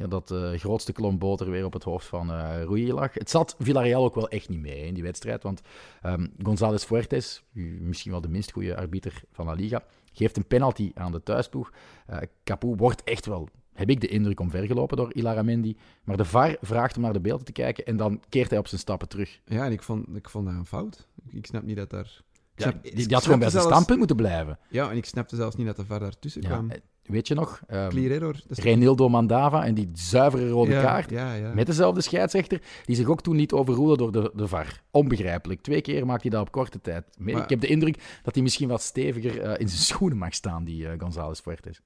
ja, 0.00 0.06
dat 0.06 0.28
de 0.28 0.58
grootste 0.58 0.92
klomp 0.92 1.20
boter 1.20 1.50
weer 1.50 1.64
op 1.64 1.72
het 1.72 1.82
hoofd 1.82 2.06
van 2.06 2.30
eh 2.30 2.62
Rui 2.62 2.92
lag. 2.92 3.14
Het 3.14 3.30
zat 3.30 3.56
Villarreal 3.58 4.04
ook 4.04 4.14
wel 4.14 4.28
echt 4.28 4.48
niet 4.48 4.60
mee 4.60 4.78
hè, 4.80 4.84
in 4.86 4.94
die 4.94 5.02
wedstrijd, 5.02 5.42
want 5.42 5.60
ehm 6.02 6.26
González 6.42 6.84
Fuertes, 6.84 7.42
misschien 7.80 8.10
wel 8.10 8.20
de 8.20 8.28
minst 8.28 8.52
goede 8.52 8.76
arbiter 8.76 9.22
van 9.32 9.46
La 9.46 9.52
Liga, 9.52 9.84
geeft 10.12 10.36
een 10.36 10.46
penalty 10.46 10.90
aan 10.94 11.12
de 11.12 11.22
thuisploeg. 11.22 11.72
Eh 12.06 12.18
Capoe 12.44 12.76
wordt 12.76 13.04
echt 13.04 13.26
wel, 13.26 13.48
heb 13.72 13.90
ik 13.90 14.00
de 14.00 14.08
indruk, 14.08 14.40
omvergelopen 14.40 14.96
door 14.96 15.14
Ilaramendi, 15.14 15.76
maar 16.04 16.16
de 16.16 16.24
VAR 16.24 16.56
vraagt 16.60 16.94
hem 16.94 17.04
naar 17.04 17.12
de 17.12 17.20
beelden 17.20 17.44
te 17.46 17.52
kijken 17.52 17.84
en 17.84 17.96
dan 17.96 18.22
keert 18.28 18.50
hij 18.50 18.58
op 18.58 18.66
zijn 18.66 18.80
stappen 18.80 19.08
terug. 19.08 19.40
Ja, 19.44 19.64
en 19.64 19.72
ik 19.72 19.82
vond, 19.82 20.06
ik 20.16 20.28
vond 20.28 20.46
dat 20.46 20.54
een 20.54 20.66
fout. 20.66 21.06
Ik, 21.28 21.46
snap 21.46 21.62
niet 21.62 21.76
dat 21.76 21.90
daar... 21.90 22.22
Ik 22.56 22.66
Ja, 22.66 22.70
snap- 22.70 22.82
die, 22.82 23.14
had 23.14 23.22
gewoon 23.22 23.38
bij 23.38 23.48
zijn 23.48 23.62
zelfs- 23.62 23.68
standpunt 23.68 23.98
moeten 23.98 24.16
blijven. 24.16 24.58
Ja, 24.68 24.90
en 24.90 24.96
ik 24.96 25.04
snapte 25.04 25.36
zelfs 25.36 25.56
niet 25.56 25.66
dat 25.66 25.76
de 25.76 25.84
VAR 25.84 26.00
daartussen 26.00 26.42
Ja, 26.42 26.48
kwam. 26.48 26.70
Weet 27.10 27.28
je 27.28 27.34
nog? 27.34 27.60
Um, 27.70 27.88
Clear 27.88 28.10
error. 28.10 28.32
Dat 28.32 28.58
is- 28.58 28.64
Reinildo 28.64 29.08
Mandava 29.08 29.64
en 29.64 29.74
die 29.74 29.90
zuivere 29.94 30.48
rode 30.48 30.70
ja, 30.70 30.82
kaart. 30.82 31.10
Ja, 31.10 31.32
ja. 31.34 31.54
Met 31.54 31.66
dezelfde 31.66 32.00
scheidsrechter, 32.00 32.62
die 32.84 32.96
zich 32.96 33.06
ook 33.08 33.22
toen 33.22 33.36
niet 33.36 33.52
overroelde 33.52 33.96
door 33.96 34.12
de, 34.12 34.30
de 34.34 34.48
VAR. 34.48 34.82
Onbegrijpelijk. 34.90 35.60
Twee 35.60 35.80
keer 35.80 36.06
maakt 36.06 36.22
hij 36.22 36.30
dat 36.30 36.40
op 36.40 36.50
korte 36.52 36.80
tijd. 36.80 37.04
Maar- 37.18 37.42
Ik 37.42 37.48
heb 37.48 37.60
de 37.60 37.66
indruk 37.66 38.20
dat 38.22 38.34
hij 38.34 38.42
misschien 38.42 38.68
wat 38.68 38.82
steviger 38.82 39.40
eh, 39.40 39.60
in 39.60 39.68
zijn 39.68 39.80
schoenen 39.90 40.18
mag 40.18 40.34
staan, 40.34 40.64
die 40.64 40.88
eh 40.88 40.98
González 40.98 41.40
Fuertes. 41.40 41.80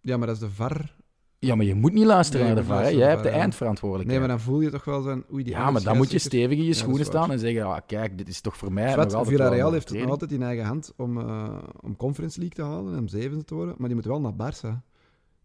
ja, 0.00 0.16
maar 0.16 0.26
dat 0.26 0.36
is 0.36 0.42
de 0.42 0.50
VAR. 0.50 0.94
Ja, 1.46 1.54
maar 1.54 1.66
je 1.66 1.74
moet 1.74 1.92
niet 1.92 2.04
luisteren 2.04 2.46
Nee, 2.46 2.54
naar 2.54 2.62
de 2.64 2.68
moet 2.68 2.78
VAR. 2.80 2.94
Jij 2.94 3.08
hebt 3.08 3.22
de 3.22 3.28
eindverantwoordelijkheid. 3.28 4.20
Nee, 4.20 4.28
maar 4.28 4.38
dan 4.38 4.46
voel 4.46 4.60
je 4.60 4.70
toch 4.70 4.84
wel 4.84 5.02
zo'n... 5.02 5.24
Oei, 5.32 5.44
die 5.44 5.52
ja, 5.52 5.70
maar 5.70 5.82
dan 5.82 5.96
moet 5.96 6.10
je 6.10 6.18
stevig 6.18 6.56
in 6.58 6.62
je 6.62 6.68
Ja, 6.68 6.74
schoenen 6.74 7.04
staan 7.04 7.30
en 7.30 7.38
zeggen, 7.38 7.62
ah, 7.64 7.78
kijk, 7.86 8.18
dit 8.18 8.28
is 8.28 8.40
toch 8.40 8.56
voor 8.56 8.72
mij 8.72 8.92
Zwart, 8.92 9.12
nog 9.12 9.26
Villarreal 9.26 9.72
heeft 9.72 9.88
het 9.88 9.98
nog 9.98 10.10
altijd 10.10 10.32
in 10.32 10.42
eigen 10.42 10.64
hand 10.64 10.92
om, 10.96 11.18
eh, 11.18 11.58
om 11.80 11.96
Conference 11.96 12.38
League 12.40 12.56
te 12.56 12.70
halen 12.70 12.92
en 12.92 12.98
om 12.98 13.08
zevende 13.08 13.44
te 13.44 13.54
worden, 13.54 13.74
maar 13.78 13.86
die 13.88 13.94
moeten 13.94 14.12
wel 14.22 14.32
naar 14.32 14.52
Barça. 14.52 14.84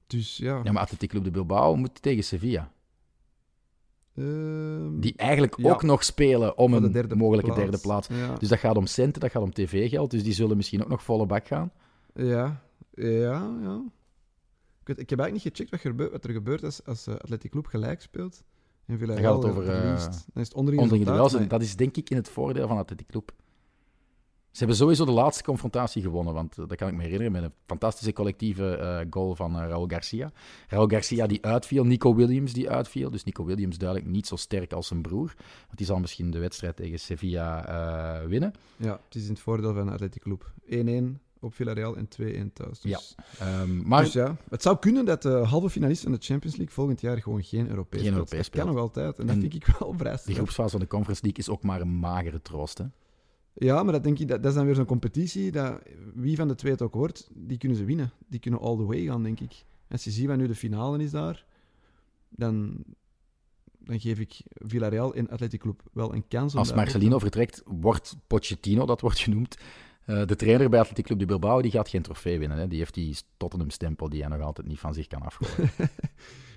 Dus 0.08 0.38
ja. 0.38 0.60
Ja, 0.64 0.72
maar 0.72 0.82
Athletic 0.82 1.10
Club 1.10 1.24
de 1.24 1.32
Bilbao 1.32 1.76
moet 1.76 2.02
tegen 2.02 2.24
Sevilla. 2.24 2.72
Ehm, 4.16 5.00
Die 5.00 5.14
eigenlijk 5.16 5.58
Ja. 5.58 5.72
ook 5.72 5.84
nog 5.84 6.04
spelen 6.04 6.58
om 6.58 6.72
de 6.72 7.06
een 7.10 7.18
mogelijke 7.18 7.52
plaats. 7.52 7.62
derde 7.62 7.78
plaats. 7.78 8.08
Ja. 8.08 8.36
Dus 8.36 8.50
dat 8.50 8.60
gaat 8.60 8.78
om 8.78 8.86
centen, 8.86 9.22
dat 9.22 9.32
gaat 9.32 9.42
om 9.44 9.54
tv-geld. 9.54 10.12
Dus 10.12 10.24
die 10.24 10.34
zullen 10.34 10.58
misschien 10.58 10.84
ook 10.84 10.90
nog 10.90 11.04
volle 11.04 11.26
bak 11.26 11.48
gaan. 11.48 11.72
Ja, 12.14 12.62
ja, 12.94 13.58
ja. 13.62 13.82
Ik, 14.88 14.96
weet- 14.96 15.04
ik 15.04 15.10
heb 15.10 15.20
eigenlijk 15.20 15.34
niet 15.34 15.58
gecheckt 15.58 15.70
wat, 15.72 15.84
er 15.84 15.90
gebeurt, 15.90 16.12
wat 16.12 16.24
er 16.24 16.32
gebeurt 16.32 16.64
als, 16.64 16.86
als 16.86 17.08
eh, 17.08 17.14
Athletic 17.14 17.52
Club 17.52 17.66
gelijk 17.66 18.02
speelt. 18.02 18.44
En 18.86 18.98
Villarreal 18.98 19.34
gaat 19.34 19.44
het 19.44 19.52
over, 19.52 19.64
verliest. 19.82 20.26
Dan 20.34 20.42
is 20.42 20.48
het 20.48 20.54
onderling 20.58 20.82
maar- 21.40 21.48
dat 21.48 21.62
is 21.62 21.76
denk 21.76 21.98
ik 21.98 22.10
in 22.10 22.16
het 22.18 22.30
voordeel 22.30 22.68
van 22.68 22.78
Athletic 22.78 23.08
Club. 23.08 23.32
Ze 24.52 24.64
hebben 24.64 24.76
sowieso 24.82 25.06
de 25.06 25.12
laatste 25.12 25.44
confrontatie 25.44 26.02
gewonnen, 26.02 26.34
want 26.34 26.58
eh, 26.58 26.68
dat 26.68 26.78
kan 26.78 26.88
ik 26.88 26.94
me 26.94 27.02
herinneren 27.02 27.32
met 27.32 27.44
een 27.44 27.52
fantastische 27.66 28.14
collectieve 28.14 28.76
eh, 28.78 29.06
goal 29.10 29.36
van 29.36 29.58
Raúl 29.60 29.88
Garcia. 29.88 30.32
Raúl 30.68 30.88
Garcia 30.88 31.28
die 31.28 31.46
uitviel, 31.46 31.84
Nico 31.84 32.16
Williams 32.16 32.54
die 32.54 32.70
uitviel. 32.70 33.10
Dus 33.10 33.24
Nico 33.24 33.46
Williams 33.46 33.78
duidelijk 33.78 34.10
niet 34.10 34.28
zo 34.28 34.36
sterk 34.36 34.74
als 34.74 34.88
zijn 34.88 35.02
broer. 35.02 35.34
Want 35.66 35.78
die 35.78 35.86
zal 35.86 36.00
misschien 36.00 36.32
de 36.32 36.40
wedstrijd 36.40 36.76
tegen 36.76 37.00
Sevilla 37.00 38.28
winnen. 38.28 38.54
Ja, 38.78 39.00
het 39.06 39.16
is 39.16 39.24
in 39.24 39.30
het 39.30 39.40
voordeel 39.40 39.74
van 39.74 39.90
Athletic 39.92 40.22
Club. 40.22 40.52
1-1 40.66 41.20
op 41.40 41.54
Villarreal 41.54 41.98
en 41.98 42.08
2-1 42.08 42.54
thuis. 42.54 42.82
Dus, 42.82 43.16
Ehm, 43.40 43.88
maar 43.88 44.04
dus 44.04 44.14
ja, 44.14 44.38
het 44.50 44.62
zou 44.62 44.78
kunnen 44.78 45.06
dat 45.06 45.22
de 45.22 45.30
halve 45.30 45.70
finalist 45.70 46.04
van 46.04 46.12
de 46.12 46.18
Champions 46.22 46.56
League 46.56 46.76
volgend 46.76 47.02
jaar 47.02 47.22
gewoon 47.22 47.44
geen 47.44 47.70
Europees 47.70 48.02
Geen 48.02 48.12
speelt. 48.12 48.32
Dat 48.32 48.50
kan 48.50 48.66
nog 48.66 48.78
altijd. 48.78 49.20
En 49.20 49.28
dat 49.28 49.36
vind 49.36 49.54
ik 49.54 49.66
wel 49.80 49.94
vrij 49.98 50.20
de 50.26 50.34
groepsfase 50.34 50.70
van 50.70 50.80
de 50.80 50.88
Conference 50.88 51.22
League 51.24 51.44
is 51.44 51.50
ook 51.50 51.64
maar 51.64 51.82
een 51.82 52.00
magere 52.00 52.42
troost. 52.42 52.78
Hè? 52.78 52.86
Ja, 53.54 53.84
maar 53.84 53.94
dat, 53.94 54.04
denk 54.04 54.20
ik, 54.20 54.28
dat, 54.28 54.42
dat 54.42 54.52
is 54.52 54.58
dan 54.58 54.66
weer 54.66 54.76
zo'n 54.76 54.86
competitie. 54.86 55.52
Dat, 55.52 55.82
wie 56.14 56.36
van 56.36 56.48
de 56.48 56.56
twee 56.56 56.72
het 56.72 56.82
ook 56.82 56.94
wordt, 56.94 57.30
die 57.34 57.58
kunnen 57.58 57.78
ze 57.78 57.86
winnen. 57.86 58.12
Die 58.28 58.40
kunnen 58.40 58.60
all 58.60 58.78
the 58.78 58.86
way 58.86 59.06
gaan, 59.06 59.24
denk 59.24 59.40
ik. 59.40 59.66
Als 59.90 60.04
je 60.04 60.12
ziet 60.12 60.28
wat 60.28 60.38
nu 60.38 60.48
de 60.48 60.56
finale 60.56 61.04
is 61.04 61.12
daar, 61.12 61.46
dan, 62.30 62.84
dan 63.78 64.00
geef 64.00 64.20
ik 64.20 64.42
Villarreal 64.54 65.14
en 65.14 65.30
Athletic 65.30 65.60
Club 65.60 65.82
wel 65.94 66.14
een 66.14 66.28
kans. 66.28 66.54
om 66.54 66.60
Als 66.60 66.74
Marcelino 66.74 67.20
vertrekt, 67.20 67.62
wordt 67.66 68.16
Pochettino, 68.28 68.86
dat 68.86 69.02
wordt 69.02 69.20
genoemd, 69.20 69.58
eh, 70.08 70.26
de 70.26 70.36
trainer 70.36 70.70
bij 70.70 70.80
Athletic 70.80 71.06
Club 71.06 71.20
de 71.20 71.26
Bilbao, 71.26 71.62
die 71.62 71.72
gaat 71.72 71.90
geen 71.90 72.02
trofee 72.02 72.40
winnen. 72.40 72.58
Hè? 72.58 72.68
Die 72.68 72.78
heeft 72.78 72.94
die 72.94 73.18
Tottenham-stempel 73.38 74.10
die 74.10 74.22
hij 74.22 74.30
nog 74.38 74.42
altijd 74.42 74.68
niet 74.68 74.80
van 74.80 74.94
zich 74.94 75.08
kan 75.08 75.22
afgooien. 75.22 75.70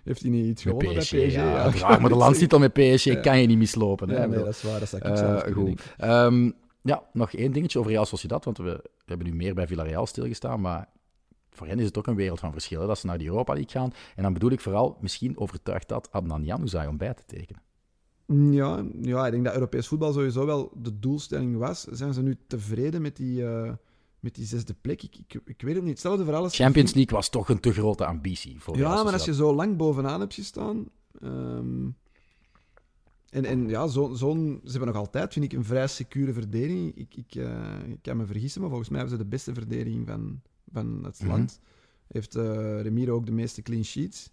Heeft 0.05 0.21
hij 0.21 0.31
niet 0.31 0.47
iets 0.47 0.65
Met 0.65 0.75
gewonnen 0.75 1.03
PSG, 1.03 1.11
bij 1.11 1.27
PSG? 1.27 1.35
ja. 1.35 1.63
uiteraard, 1.63 2.01
maar 2.01 2.11
de 2.11 2.17
landstitel 2.17 2.59
met 2.59 2.73
PSG 2.73 3.05
Ja. 3.05 3.15
kan 3.21 3.41
je 3.41 3.47
niet 3.47 3.59
mislopen. 3.59 4.09
Hè? 4.09 4.17
Ja, 4.17 4.27
nee, 4.27 4.39
dat 4.39 4.49
is 4.49 4.63
waar. 4.63 4.79
Dat 4.79 4.89
zou 4.89 5.09
ik 5.09 5.17
zelf 5.17 5.43
kunnen, 5.43 5.65
goed. 5.69 5.95
Ehm, 5.97 6.51
ja, 6.83 7.03
nog 7.13 7.33
één 7.33 7.53
dingetje 7.53 7.79
over 7.79 7.91
Real 7.91 8.05
Sociedad, 8.07 8.45
want 8.45 8.59
we, 8.59 8.65
we 8.65 9.05
hebben 9.05 9.27
nu 9.27 9.35
meer 9.35 9.55
bij 9.55 9.67
Villarreal 9.67 10.07
stilgestaan, 10.07 10.61
maar 10.61 10.89
voor 11.51 11.67
hen 11.67 11.79
is 11.79 11.85
het 11.85 11.99
ook 11.99 12.07
een 12.07 12.15
wereld 12.15 12.41
van 12.41 12.53
verschil, 12.53 12.81
hè, 12.81 12.87
dat 12.87 12.99
ze 12.99 13.07
naar 13.07 13.19
de 13.19 13.25
Europa 13.25 13.53
League 13.53 13.71
gaan. 13.71 13.93
En 14.17 14.23
dan 14.23 14.33
bedoel 14.33 14.51
ik 14.51 14.61
vooral, 14.61 14.97
misschien 15.01 15.39
overtuigt 15.39 15.89
dat 15.89 16.09
Adnan 16.13 16.45
Januzaj 16.45 16.87
om 16.87 16.97
bij 16.97 17.15
te 17.15 17.25
tekenen. 17.27 17.63
Ja, 18.35 18.85
ja, 19.01 19.27
ik 19.27 19.33
denk 19.33 19.45
dat 19.45 19.55
Europees 19.55 19.87
voetbal 19.89 20.13
sowieso 20.13 20.47
wel 20.47 20.73
de 20.83 20.99
doelstelling 20.99 21.57
was. 21.57 21.83
Zijn 21.85 22.15
ze 22.15 22.23
nu 22.23 22.37
tevreden 22.47 23.03
met 23.03 23.17
die, 23.17 23.47
eh, 23.47 23.73
met 24.21 24.35
die 24.35 24.45
zesde 24.47 24.75
plek? 24.81 25.03
Ik, 25.03 25.17
ik, 25.17 25.41
ik 25.45 25.63
weet 25.63 25.75
het 25.75 25.83
niet. 25.83 25.93
Hetzelfde 25.93 26.25
verhaal 26.25 26.43
als... 26.43 26.57
Champions 26.57 26.95
League 26.95 27.17
was 27.17 27.29
toch 27.29 27.49
een 27.49 27.61
te 27.61 27.73
grote 27.73 28.07
ambitie 28.07 28.61
voor 28.61 28.77
Ja, 28.77 29.03
maar 29.03 29.13
als 29.13 29.25
je 29.25 29.35
zo 29.35 29.55
lang 29.55 29.77
bovenaan 29.77 30.21
hebt 30.21 30.35
gestaan... 30.35 30.89
ehm, 31.21 31.89
en, 33.31 33.45
en 33.45 33.69
ja, 33.69 33.87
zo- 33.87 34.15
zo'n... 34.15 34.61
ze 34.65 34.71
hebben 34.71 34.89
nog 34.89 34.97
altijd, 34.97 35.33
vind 35.33 35.45
ik, 35.45 35.53
een 35.53 35.65
vrij 35.65 35.87
secure 35.87 36.33
verdediging. 36.33 36.97
Ik, 36.97 37.15
ik, 37.17 37.35
eh, 37.35 37.75
ik 37.89 37.99
kan 38.03 38.17
me 38.17 38.27
vergissen, 38.27 38.61
maar 38.61 38.71
volgens 38.71 38.91
mij 38.91 38.99
hebben 39.01 39.19
ze 39.19 39.25
de 39.25 39.29
beste 39.31 39.55
verdediging 39.55 40.07
van, 40.07 40.41
van 40.73 41.05
het 41.05 41.21
Mhm. 41.21 41.29
land. 41.31 41.61
Heeft 42.09 42.35
eh 42.35 42.81
Remiro 42.83 43.15
ook 43.15 43.27
de 43.27 43.33
meeste 43.33 43.63
clean 43.63 43.85
sheets. 43.85 44.31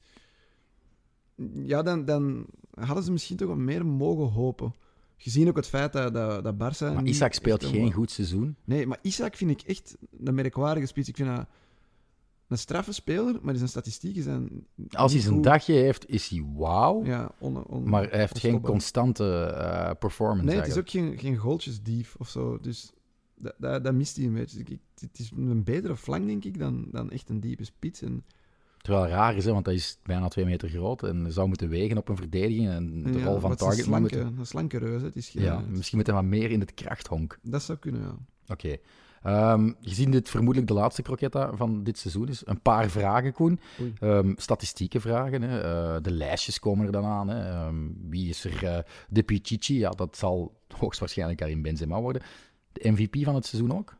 Ja, 1.53 1.81
dan, 1.81 2.05
dan 2.05 2.45
hadden 2.73 3.03
ze 3.03 3.11
misschien 3.11 3.37
toch 3.37 3.47
wat 3.47 3.57
meer 3.57 3.85
mogen 3.85 4.27
hopen. 4.27 4.73
Gezien 5.17 5.47
ook 5.47 5.55
het 5.55 5.67
feit 5.67 5.93
dat, 5.93 6.13
dat, 6.13 6.43
dat 6.43 6.55
Barça... 6.55 6.93
Maar 6.93 7.03
Isaac 7.05 7.33
speelt 7.33 7.65
geen 7.65 7.91
goed 7.91 8.11
seizoen. 8.11 8.55
Nee, 8.63 8.87
maar 8.87 8.99
Isaac 9.01 9.35
vind 9.35 9.51
ik 9.51 9.61
echt 9.61 9.97
een 10.23 10.35
merkwaardige 10.35 10.87
spits. 10.87 11.09
Ik 11.09 11.15
vind 11.15 11.29
dat 11.35 11.45
een 12.47 12.57
straffe 12.57 12.91
speler, 12.91 13.39
maar 13.41 13.55
zijn 13.55 13.69
statistieken 13.69 14.23
zijn... 14.23 14.65
Als 14.89 15.11
hij 15.11 15.21
zijn 15.21 15.33
goed. 15.33 15.43
dagje 15.43 15.73
heeft, 15.73 16.09
is 16.09 16.27
hij 16.27 16.45
wauw. 16.55 17.05
Ja, 17.05 17.31
on, 17.39 17.65
on- 17.65 17.89
Maar 17.89 18.09
hij 18.09 18.19
heeft 18.19 18.39
geen 18.39 18.61
constante 18.61 19.43
eh, 19.43 19.91
performance. 19.99 20.45
Nee, 20.45 20.55
het 20.55 20.67
is 20.67 20.77
ook 20.77 20.89
geen, 20.89 21.17
geen 21.17 21.35
goaltjesdief 21.37 22.15
of 22.17 22.29
zo. 22.29 22.59
Dus 22.59 22.93
dat, 23.35 23.53
dat, 23.57 23.83
dat 23.83 23.93
mist 23.93 24.15
hij 24.15 24.25
een 24.25 24.33
beetje. 24.33 24.63
Het 24.99 25.19
is 25.19 25.31
een 25.37 25.63
betere 25.63 25.95
flank, 25.95 26.27
denk 26.27 26.43
ik, 26.45 26.59
dan, 26.59 26.87
dan 26.91 27.11
echt 27.11 27.29
een 27.29 27.39
diepe 27.39 27.63
spits. 27.63 28.01
En, 28.01 28.23
Terwijl 28.87 29.07
raar 29.07 29.35
is, 29.35 29.45
hè, 29.45 29.53
want 29.53 29.65
hij 29.65 29.75
is 29.75 29.97
bijna 30.03 30.27
twee 30.27 30.45
meter 30.45 30.69
groot 30.69 31.03
en 31.03 31.31
zou 31.31 31.47
moeten 31.47 31.69
wegen 31.69 31.97
op 31.97 32.09
een 32.09 32.15
verdediging 32.15 32.69
en 32.69 33.03
de 33.03 33.19
ja, 33.19 33.25
rol 33.25 33.39
van 33.39 33.51
is 33.51 33.61
een 33.61 33.71
slanke, 33.73 33.99
moeten... 33.99 34.37
een 34.39 34.45
slanke 34.45 34.77
reus. 34.77 35.01
Het 35.01 35.15
is 35.15 35.29
geen, 35.29 35.43
Ja, 35.43 35.63
misschien 35.69 35.97
moet 35.97 36.07
hij 36.07 36.15
wat 36.15 36.25
meer 36.25 36.51
in 36.51 36.59
het 36.59 36.73
krachthonk. 36.73 37.39
Dat 37.41 37.63
zou 37.63 37.77
kunnen, 37.77 38.01
ja. 38.01 38.15
Oké. 38.53 38.77
Ehm, 39.23 39.71
gezien 39.81 40.11
dit 40.11 40.29
vermoedelijk 40.29 40.67
de 40.67 40.73
laatste 40.73 41.01
croquetta 41.01 41.55
van 41.55 41.83
dit 41.83 41.97
seizoen 41.97 42.27
is, 42.27 42.41
een 42.45 42.61
paar 42.61 42.89
vragen, 42.89 43.33
Koen. 43.33 43.59
Ehm, 43.99 44.33
statistieken 44.35 45.01
vragen. 45.01 45.41
Hè. 45.41 45.59
Eh, 45.59 46.01
de 46.01 46.11
lijstjes 46.11 46.59
komen 46.59 46.85
er 46.85 46.91
dan 46.91 47.05
aan. 47.05 47.27
Hè. 47.27 47.49
Ehm, 47.49 47.75
wie 48.09 48.29
is 48.29 48.45
er? 48.45 48.65
eh, 48.65 48.83
de 49.09 49.23
Pichichi, 49.23 49.77
ja, 49.77 49.89
dat 49.89 50.17
zal 50.17 50.59
hoogstwaarschijnlijk 50.79 51.39
Karim 51.39 51.61
Benzema 51.61 52.01
worden. 52.01 52.21
De 52.71 52.91
MVP 52.91 53.23
van 53.23 53.35
het 53.35 53.45
seizoen 53.45 53.77
ook? 53.77 53.95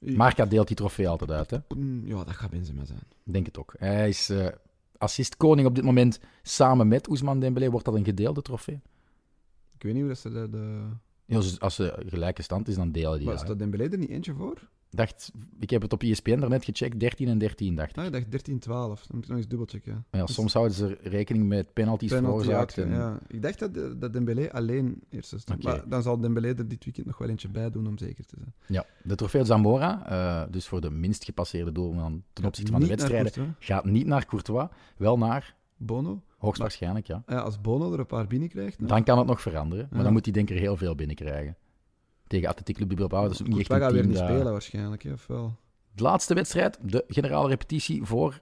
Marca 0.00 0.46
deelt 0.46 0.66
die 0.66 0.76
trofee 0.76 1.08
altijd 1.08 1.30
uit, 1.30 1.50
hè? 1.50 1.58
Mm, 1.76 2.06
Ja, 2.06 2.24
dat 2.24 2.34
gaat 2.34 2.50
Benzema 2.50 2.84
zijn. 2.84 3.00
Denk 3.24 3.46
het 3.46 3.58
ook. 3.58 3.74
Hij 3.78 4.08
is 4.08 4.28
eh 4.30 4.46
assistkoning 4.98 5.66
op 5.66 5.74
dit 5.74 5.84
moment. 5.84 6.20
Samen 6.42 6.88
met 6.88 7.08
Ousmane 7.08 7.40
Dembélé 7.40 7.70
wordt 7.70 7.84
dat 7.84 7.94
een 7.94 8.04
gedeelde 8.04 8.42
trofee. 8.42 8.80
Ik 9.74 9.82
weet 9.82 9.92
niet 9.92 10.02
hoe 10.02 10.10
dat 10.10 10.18
ze 10.18 10.30
de 10.50 10.86
Ja, 11.24 11.40
als 11.58 11.74
ze 11.74 12.02
gelijke 12.06 12.42
stand 12.42 12.68
is, 12.68 12.74
dan 12.74 12.92
delen 12.92 13.16
die 13.18 13.26
Maar 13.26 13.34
is 13.34 13.42
dat 13.42 13.58
Dembélé 13.58 13.88
er 13.88 13.98
niet 13.98 14.08
eentje 14.08 14.34
voor? 14.34 14.68
Dacht, 14.90 15.32
ik 15.58 15.70
heb 15.70 15.82
het 15.82 15.92
op 15.92 16.02
ESPN 16.02 16.38
daarnet 16.40 16.64
gecheckt, 16.64 17.00
13 17.00 17.28
en 17.28 17.38
13 17.38 17.74
dacht 17.74 17.90
ik. 17.90 17.96
Ah, 17.96 18.04
ik 18.04 18.12
dacht 18.12 18.30
13, 18.30 18.58
12. 18.58 19.00
Dan 19.00 19.06
moet 19.14 19.22
ik 19.22 19.28
nog 19.28 19.38
eens 19.38 19.48
dubbelchecken. 19.48 20.04
Ja, 20.10 20.24
Dus 20.24 20.34
soms 20.34 20.52
houden 20.52 20.76
ze 20.76 20.98
rekening 21.02 21.48
met 21.48 21.72
penalties 21.72 22.10
penalty 22.12 22.44
veroorzaakt. 22.44 22.78
En... 22.78 22.90
ja. 22.90 23.18
Ik 23.28 23.42
dacht 23.42 23.58
dat, 23.58 24.00
dat 24.00 24.12
Dembélé 24.12 24.52
alleen 24.52 25.02
eerste 25.08 25.38
stond. 25.38 25.58
Oké. 25.64 25.68
Maar 25.68 25.88
dan 25.88 26.02
zal 26.02 26.20
Dembélé 26.20 26.48
er 26.48 26.68
dit 26.68 26.84
weekend 26.84 27.06
nog 27.06 27.18
wel 27.18 27.28
eentje 27.28 27.48
bij 27.48 27.70
doen 27.70 27.86
om 27.86 27.98
zeker 27.98 28.26
te 28.26 28.36
zijn. 28.38 28.54
Ja, 28.66 28.84
de 29.02 29.14
trofee 29.14 29.44
Zamora, 29.44 30.06
eh, 30.08 30.52
dus 30.52 30.66
voor 30.68 30.80
de 30.80 30.90
minst 30.90 31.24
gepasseerde 31.24 31.72
doelman 31.72 32.22
ten 32.32 32.44
opzichte 32.44 32.72
van 32.72 32.80
de 32.80 32.86
wedstrijden, 32.86 33.56
gaat 33.58 33.84
niet 33.84 34.06
naar 34.06 34.26
Courtois, 34.26 34.68
wel 34.96 35.18
naar, 35.18 35.56
Bono? 35.76 36.22
hoogstwaarschijnlijk, 36.38 37.06
ja. 37.06 37.22
Ja, 37.26 37.38
als 37.40 37.60
Bono 37.60 37.92
er 37.92 37.98
een 37.98 38.06
paar 38.06 38.26
binnenkrijgt... 38.26 38.78
nou, 38.78 38.90
Dan 38.90 39.04
kan 39.04 39.18
het 39.18 39.26
nog 39.26 39.40
veranderen, 39.40 39.86
maar 39.90 39.98
Ja. 39.98 40.04
dan 40.04 40.12
moet 40.12 40.24
hij 40.24 40.34
denk 40.34 40.50
ik 40.50 40.56
er 40.56 40.62
heel 40.62 40.76
veel 40.76 40.94
binnenkrijgen. 40.94 41.56
Tegen 42.30 42.48
Atletiek 42.48 42.76
Club 42.76 42.88
de 42.88 42.94
Bilbao, 42.94 43.22
dat 43.22 43.30
is 43.30 43.40
ook 43.40 43.46
niet 43.48 43.58
echt 43.58 43.66
Courtois 43.68 43.92
een 43.92 43.96
gaat 43.98 44.06
weer 44.06 44.14
niet 44.16 44.26
dat- 44.26 44.36
spelen 44.36 44.52
waarschijnlijk, 44.52 45.02
hè, 45.02 45.12
of 45.12 45.26
wel? 45.26 45.56
De 45.94 46.02
laatste 46.02 46.34
wedstrijd, 46.34 46.78
de 46.82 47.04
generale 47.08 47.48
repetitie 47.48 48.04
voor 48.04 48.40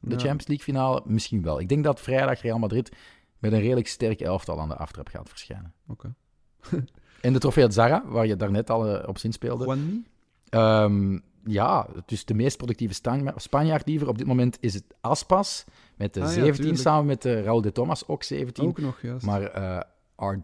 de 0.00 0.10
Ja. 0.10 0.16
Champions 0.16 0.46
League 0.46 0.64
finale, 0.64 1.02
misschien 1.04 1.42
wel. 1.42 1.60
Ik 1.60 1.68
denk 1.68 1.84
dat 1.84 2.00
vrijdag 2.00 2.40
Real 2.42 2.58
Madrid 2.58 2.96
met 3.38 3.52
een 3.52 3.60
redelijk 3.60 3.88
sterk 3.88 4.20
elftal 4.20 4.60
aan 4.60 4.68
de 4.68 4.76
aftrap 4.76 5.08
gaat 5.08 5.28
verschijnen. 5.28 5.72
Oké. 5.88 6.14
En 7.20 7.32
de 7.32 7.38
trofee 7.38 7.70
Zara, 7.70 8.02
waar 8.06 8.26
je 8.26 8.36
daarnet 8.36 8.70
al 8.70 8.86
eh, 8.96 9.08
op 9.08 9.18
zinspeelde. 9.18 9.64
Juanmi? 9.64 10.04
Ehm, 10.48 11.18
ja, 11.44 11.86
dus 12.06 12.24
de 12.24 12.34
meest 12.34 12.56
productieve 12.56 12.94
Span- 12.94 13.32
Spanjaard 13.36 13.86
liever 13.86 14.08
op 14.08 14.18
dit 14.18 14.26
moment 14.26 14.56
is 14.60 14.74
het 14.74 14.84
Aspas. 15.00 15.64
Met 15.96 16.14
de 16.14 16.20
Ah 16.20 16.26
ja, 16.26 16.32
17 16.32 16.54
tuurlijk. 16.56 16.82
samen 16.82 17.06
met 17.06 17.22
de 17.22 17.42
Raúl 17.42 17.60
de 17.60 17.72
Thomas, 17.72 18.08
ook 18.08 18.22
17. 18.22 18.64
Ook 18.68 18.78
nog, 18.80 19.02
juist. 19.02 19.26
Maar 19.26 19.42
eh 19.42 19.80
R. 20.16 20.40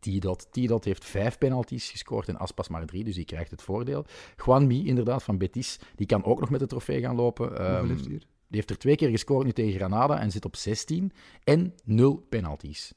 T. 0.00 0.80
T. 0.80 0.84
heeft 0.84 1.04
vijf 1.04 1.38
penalties 1.38 1.90
gescoord 1.90 2.28
en 2.28 2.36
Aspas 2.36 2.68
maar 2.68 2.86
drie, 2.86 3.04
dus 3.04 3.14
die 3.14 3.24
krijgt 3.24 3.50
het 3.50 3.62
voordeel. 3.62 4.04
Juanmi, 4.44 4.86
inderdaad, 4.86 5.22
van 5.22 5.38
Betis, 5.38 5.78
die 5.96 6.06
kan 6.06 6.24
ook 6.24 6.40
nog 6.40 6.50
met 6.50 6.60
de 6.60 6.66
trofee 6.66 7.00
gaan 7.00 7.16
lopen. 7.16 7.58
Ehm, 7.58 7.88
heeft 7.88 8.08
die 8.50 8.58
heeft 8.58 8.70
er 8.70 8.78
twee 8.78 8.96
keer 8.96 9.10
gescoord 9.10 9.44
nu 9.44 9.52
tegen 9.52 9.72
Granada 9.72 10.20
en 10.20 10.30
zit 10.30 10.44
op 10.44 10.56
16 10.56 11.12
en 11.44 11.74
nul 11.84 12.26
penalties. 12.28 12.92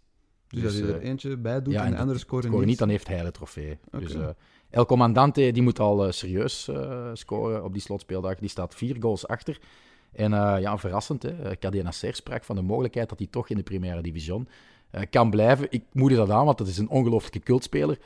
Dus, 0.48 0.62
dus, 0.62 0.72
als 0.72 0.76
je 0.76 0.94
er 0.94 1.02
eh, 1.02 1.10
eentje 1.10 1.38
bij 1.38 1.62
doet 1.62 1.74
ja, 1.74 1.80
en 1.80 1.86
en 1.86 1.92
de 1.92 1.98
andere 1.98 2.20
scoren 2.20 2.52
niet, 2.52 2.66
niet... 2.66 2.78
dan 2.78 2.90
heeft 2.90 3.08
hij 3.08 3.24
de 3.24 3.32
trofee. 3.32 3.80
Dus, 3.92 4.14
eh, 4.14 4.30
El 4.70 4.86
Comandante 4.86 5.52
die 5.52 5.62
moet 5.62 5.80
al 5.80 6.06
eh, 6.06 6.12
serieus 6.12 6.70
scoren 7.14 7.64
op 7.64 7.74
die 7.74 7.82
slotspeeldag. 7.82 8.40
Die 8.40 8.50
staat 8.50 8.76
vier 8.76 8.96
goals 9.00 9.28
achter. 9.28 9.60
En 10.12 10.32
ja, 10.32 10.78
verrassend, 10.78 11.24
hè. 11.24 11.56
Kadia 11.56 11.84
Nasser 11.84 12.16
sprak 12.16 12.44
van 12.44 12.56
de 12.56 12.62
mogelijkheid 12.62 13.10
dat 13.10 13.20
hij 13.20 13.28
toch 13.28 13.50
in 13.50 13.58
de 13.58 13.64
Primera 13.64 14.02
Division 14.02 14.48
kan 15.10 15.30
blijven. 15.30 15.68
Ik 15.70 15.84
moedig 15.92 16.18
dat 16.18 16.30
aan, 16.30 16.46
want 16.46 16.58
dat 16.58 16.68
is 16.68 16.78
een 16.78 16.90
ongelooflijke 16.90 17.40
cultspeler. 17.40 18.00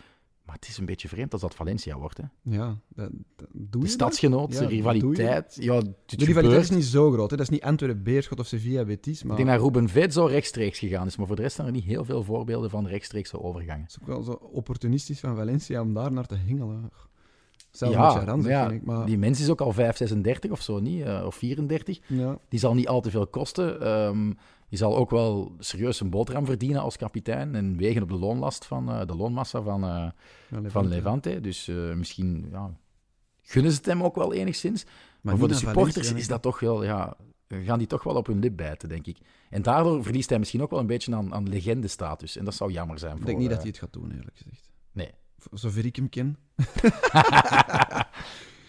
Maar 0.47 0.55
het 0.55 0.67
is 0.67 0.77
een 0.77 0.85
beetje 0.85 1.07
vreemd 1.07 1.31
als 1.33 1.41
dat 1.41 1.55
Valencia 1.55 1.97
wordt. 1.97 2.17
Hè. 2.17 2.23
Ja, 2.41 2.77
dat, 2.87 3.09
dat, 3.35 3.47
doe 3.51 3.81
De 3.81 3.87
stadsgenoot, 3.87 4.53
Ja, 4.53 4.67
rivaliteit. 4.67 5.57
Ja? 5.59 5.81
De 6.05 6.25
rivaliteit 6.25 6.61
is 6.61 6.69
niet 6.69 6.85
zo 6.85 7.11
groot. 7.11 7.29
Hè. 7.29 7.37
Dat 7.37 7.45
is 7.45 7.51
niet 7.51 7.63
Antwerpen, 7.63 8.03
Beerschot 8.03 8.39
of 8.39 8.47
Sevilla, 8.47 8.85
Betis. 8.85 9.23
Maar 9.23 9.39
Ik 9.39 9.45
denk 9.45 9.57
dat 9.57 9.65
Ruben 9.65 9.89
Vezzo 9.89 10.25
rechtstreeks 10.25 10.79
gegaan 10.79 11.07
is, 11.07 11.17
maar 11.17 11.27
voor 11.27 11.35
de 11.35 11.41
rest 11.41 11.55
zijn 11.55 11.67
er 11.67 11.73
niet 11.73 11.83
heel 11.83 12.05
veel 12.05 12.23
voorbeelden 12.23 12.69
van 12.69 12.87
rechtstreekse 12.87 13.41
overgangen. 13.41 13.81
het 13.81 13.89
is 13.91 14.01
ook 14.01 14.07
wel 14.07 14.21
zo 14.21 14.31
opportunistisch 14.31 15.19
van 15.19 15.35
Valencia 15.35 15.81
om 15.81 15.93
daar 15.93 16.11
naar 16.11 16.25
te 16.25 16.35
hengelen. 16.35 16.91
Zelfs 17.77 17.95
ja, 17.95 18.07
een 18.07 18.13
beetje 18.13 18.29
ranzig, 18.29 18.51
maar 18.51 18.61
ja, 18.61 18.67
vind 18.67 18.81
ik. 18.81 18.87
Maar, 18.87 19.05
die 19.05 19.17
mens 19.17 19.39
is 19.39 19.49
ook 19.49 19.61
al 19.61 19.71
5, 19.71 19.97
36 19.97 20.51
of 20.51 20.61
zo, 20.61 20.79
niet? 20.79 21.03
Eh, 21.03 21.23
of 21.25 21.35
34. 21.35 21.99
ja, 22.07 22.37
Die 22.49 22.59
zal 22.59 22.73
niet 22.73 22.87
al 22.87 23.01
te 23.01 23.11
veel 23.11 23.27
kosten. 23.27 23.81
Ehm 23.81 24.31
die 24.69 24.77
zal 24.77 24.97
ook 24.97 25.09
wel 25.09 25.55
serieus 25.59 25.99
een 25.99 26.09
boterham 26.09 26.45
verdienen 26.45 26.81
als 26.81 26.97
kapitein 26.97 27.55
en 27.55 27.77
wegen 27.77 28.01
op 28.01 28.09
de 28.09 28.17
loonlast 28.17 28.65
van 28.65 28.91
eh, 28.91 29.05
de 29.05 29.15
loonmassa 29.15 29.61
van, 29.61 29.83
eh, 29.83 29.89
ja, 29.89 30.13
Levante. 30.49 30.69
van 30.69 30.87
Levante. 30.87 31.41
Dus 31.41 31.67
eh, 31.67 31.93
misschien 31.93 32.47
ja, 32.51 32.77
gunnen 33.41 33.71
ze 33.71 33.77
het 33.77 33.85
hem 33.85 34.03
ook 34.03 34.15
wel 34.15 34.33
enigszins. 34.33 34.85
Maar, 35.21 35.37
voor 35.37 35.47
de 35.47 35.53
supporters 35.53 35.93
Valencia, 35.93 36.17
is 36.17 36.27
dat 36.27 36.41
toch 36.41 36.59
wel, 36.59 36.83
ja, 36.83 37.17
gaan 37.47 37.77
die 37.77 37.87
toch 37.87 38.03
wel 38.03 38.15
op 38.15 38.27
hun 38.27 38.39
lip 38.39 38.57
bijten, 38.57 38.89
denk 38.89 39.05
ik. 39.05 39.17
En 39.49 39.61
daardoor 39.61 40.03
verliest 40.03 40.29
hij 40.29 40.39
misschien 40.39 40.61
ook 40.61 40.69
wel 40.69 40.79
een 40.79 40.87
beetje 40.87 41.15
aan, 41.15 41.33
aan 41.33 41.49
legende-status. 41.49 42.37
En 42.37 42.45
dat 42.45 42.53
zou 42.53 42.71
jammer 42.71 42.99
zijn. 42.99 43.11
Ik 43.11 43.17
voor, 43.17 43.27
denk 43.27 43.39
niet 43.39 43.49
dat 43.49 43.57
eh, 43.57 43.63
hij 43.63 43.71
het 43.71 43.79
gaat 43.79 43.93
doen, 43.93 44.11
eerlijk 44.11 44.37
gezegd. 44.37 44.69
Nee. 44.91 45.11
Zover 45.51 45.85
ik 45.85 45.95
hem 45.95 46.09
ken. 46.09 46.37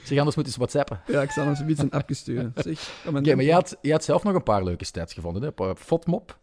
Zeg, 0.04 0.18
anders 0.18 0.36
moeten 0.36 0.52
ze 0.52 0.58
whatsappen. 0.58 1.00
Ja, 1.06 1.22
ik 1.22 1.30
zal 1.30 1.44
hem 1.44 1.54
zoiets 1.54 1.80
een 1.80 1.90
appje 1.90 2.14
sturen. 2.14 2.52
Zeg, 2.54 3.02
Oké, 3.06 3.34
maar 3.34 3.44
jij 3.44 3.54
had, 3.54 3.76
jij 3.82 3.92
had 3.92 4.04
zelf 4.04 4.22
nog 4.22 4.34
een 4.34 4.42
paar 4.42 4.64
leuke 4.64 4.84
stats 4.84 5.14
gevonden, 5.14 5.42
hè? 5.42 5.48
Op, 5.48 5.60
op 5.60 5.78
Fotmop. 5.78 6.38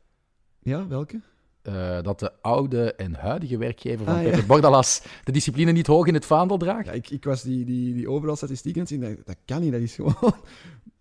Ja, 0.60 0.88
welke? 0.88 1.22
Eh, 1.66 2.02
dat 2.02 2.20
de 2.20 2.32
oude 2.42 2.94
en 2.94 3.14
huidige 3.16 3.58
werkgever 3.58 4.06
van 4.06 4.16
Ah, 4.16 4.24
ja. 4.24 4.30
Pepe 4.30 4.46
Bordalas 4.46 5.02
de 5.24 5.32
discipline 5.32 5.72
niet 5.72 5.88
hoog 5.88 6.08
in 6.08 6.14
het 6.14 6.26
vaandel 6.26 6.58
draagt? 6.58 6.86
Ja, 6.86 6.92
ik, 6.92 7.10
ik 7.10 7.24
was 7.24 7.42
die, 7.42 7.66
die, 7.66 7.94
die 7.94 8.10
overal 8.10 8.36
statistieken 8.36 8.82
aan 8.82 8.88
het 8.88 8.96
zien. 9.04 9.16
Dat, 9.16 9.26
dat 9.26 9.38
kan 9.46 9.62
niet. 9.62 9.72
Dat 9.72 9.82
is 9.82 9.96
gewoon 9.96 10.16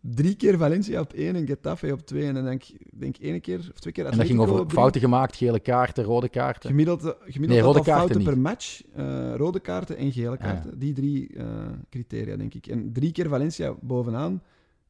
drie 0.00 0.34
keer 0.34 0.58
Valencia 0.58 1.00
op 1.00 1.12
één 1.12 1.36
en 1.36 1.46
Getafe 1.46 1.92
op 1.92 2.06
twee. 2.06 2.26
En 2.26 2.34
dan 2.34 2.44
denk 2.44 2.62
ik 2.64 2.76
denk 3.00 3.16
één 3.16 3.40
keer 3.40 3.58
of 3.58 3.78
twee 3.80 3.92
keer 3.92 4.06
En 4.06 4.16
dat 4.16 4.26
ging 4.26 4.38
over 4.40 4.70
fouten 4.70 5.00
gemaakt, 5.00 5.36
gele 5.36 5.60
kaarten, 5.60 6.04
rode 6.04 6.28
kaarten. 6.28 6.70
Gemiddeld, 6.70 7.00
gemiddeld 7.00 7.48
Nee, 7.48 7.60
rode 7.60 7.82
kaarten 7.82 7.94
fouten 7.94 8.16
niet. 8.16 8.26
per 8.26 8.38
match. 8.38 8.82
eh, 8.94 9.34
rode 9.36 9.60
kaarten 9.60 9.96
en 9.96 10.12
gele 10.12 10.28
Ah, 10.30 10.36
ja. 10.38 10.44
kaarten. 10.52 10.78
Die 10.78 10.92
drie 10.92 11.28
eh, 11.36 11.44
criteria, 11.90 12.36
denk 12.36 12.54
ik. 12.54 12.66
En 12.66 12.92
drie 12.92 13.12
keer 13.12 13.28
Valencia 13.28 13.74
bovenaan. 13.80 14.42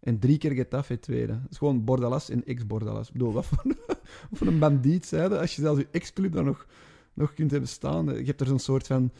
En 0.04 0.18
drie 0.18 0.38
keer 0.38 0.52
Getafe 0.52 0.98
tweede. 0.98 1.32
Dat 1.32 1.50
is 1.50 1.58
gewoon 1.58 1.84
Bordalas 1.84 2.30
en 2.30 2.44
ex-Bordalas. 2.44 3.06
Ik 3.06 3.12
bedoel, 3.12 3.32
wat 3.32 3.46
voor, 3.46 3.64
voor 4.32 4.46
een 4.46 4.58
bandiet 4.58 5.06
zeiden. 5.06 5.40
Als 5.40 5.56
je 5.56 5.62
zelfs 5.62 5.80
je 5.80 5.86
ex-club 5.90 6.32
daar 6.32 6.44
nog, 6.44 6.66
nog 7.14 7.34
kunt 7.34 7.50
hebben 7.50 7.68
staan. 7.68 8.06
Je 8.06 8.24
hebt 8.24 8.40
er 8.40 8.46
zo'n 8.46 8.58
soort 8.58 8.86
van... 8.86 9.10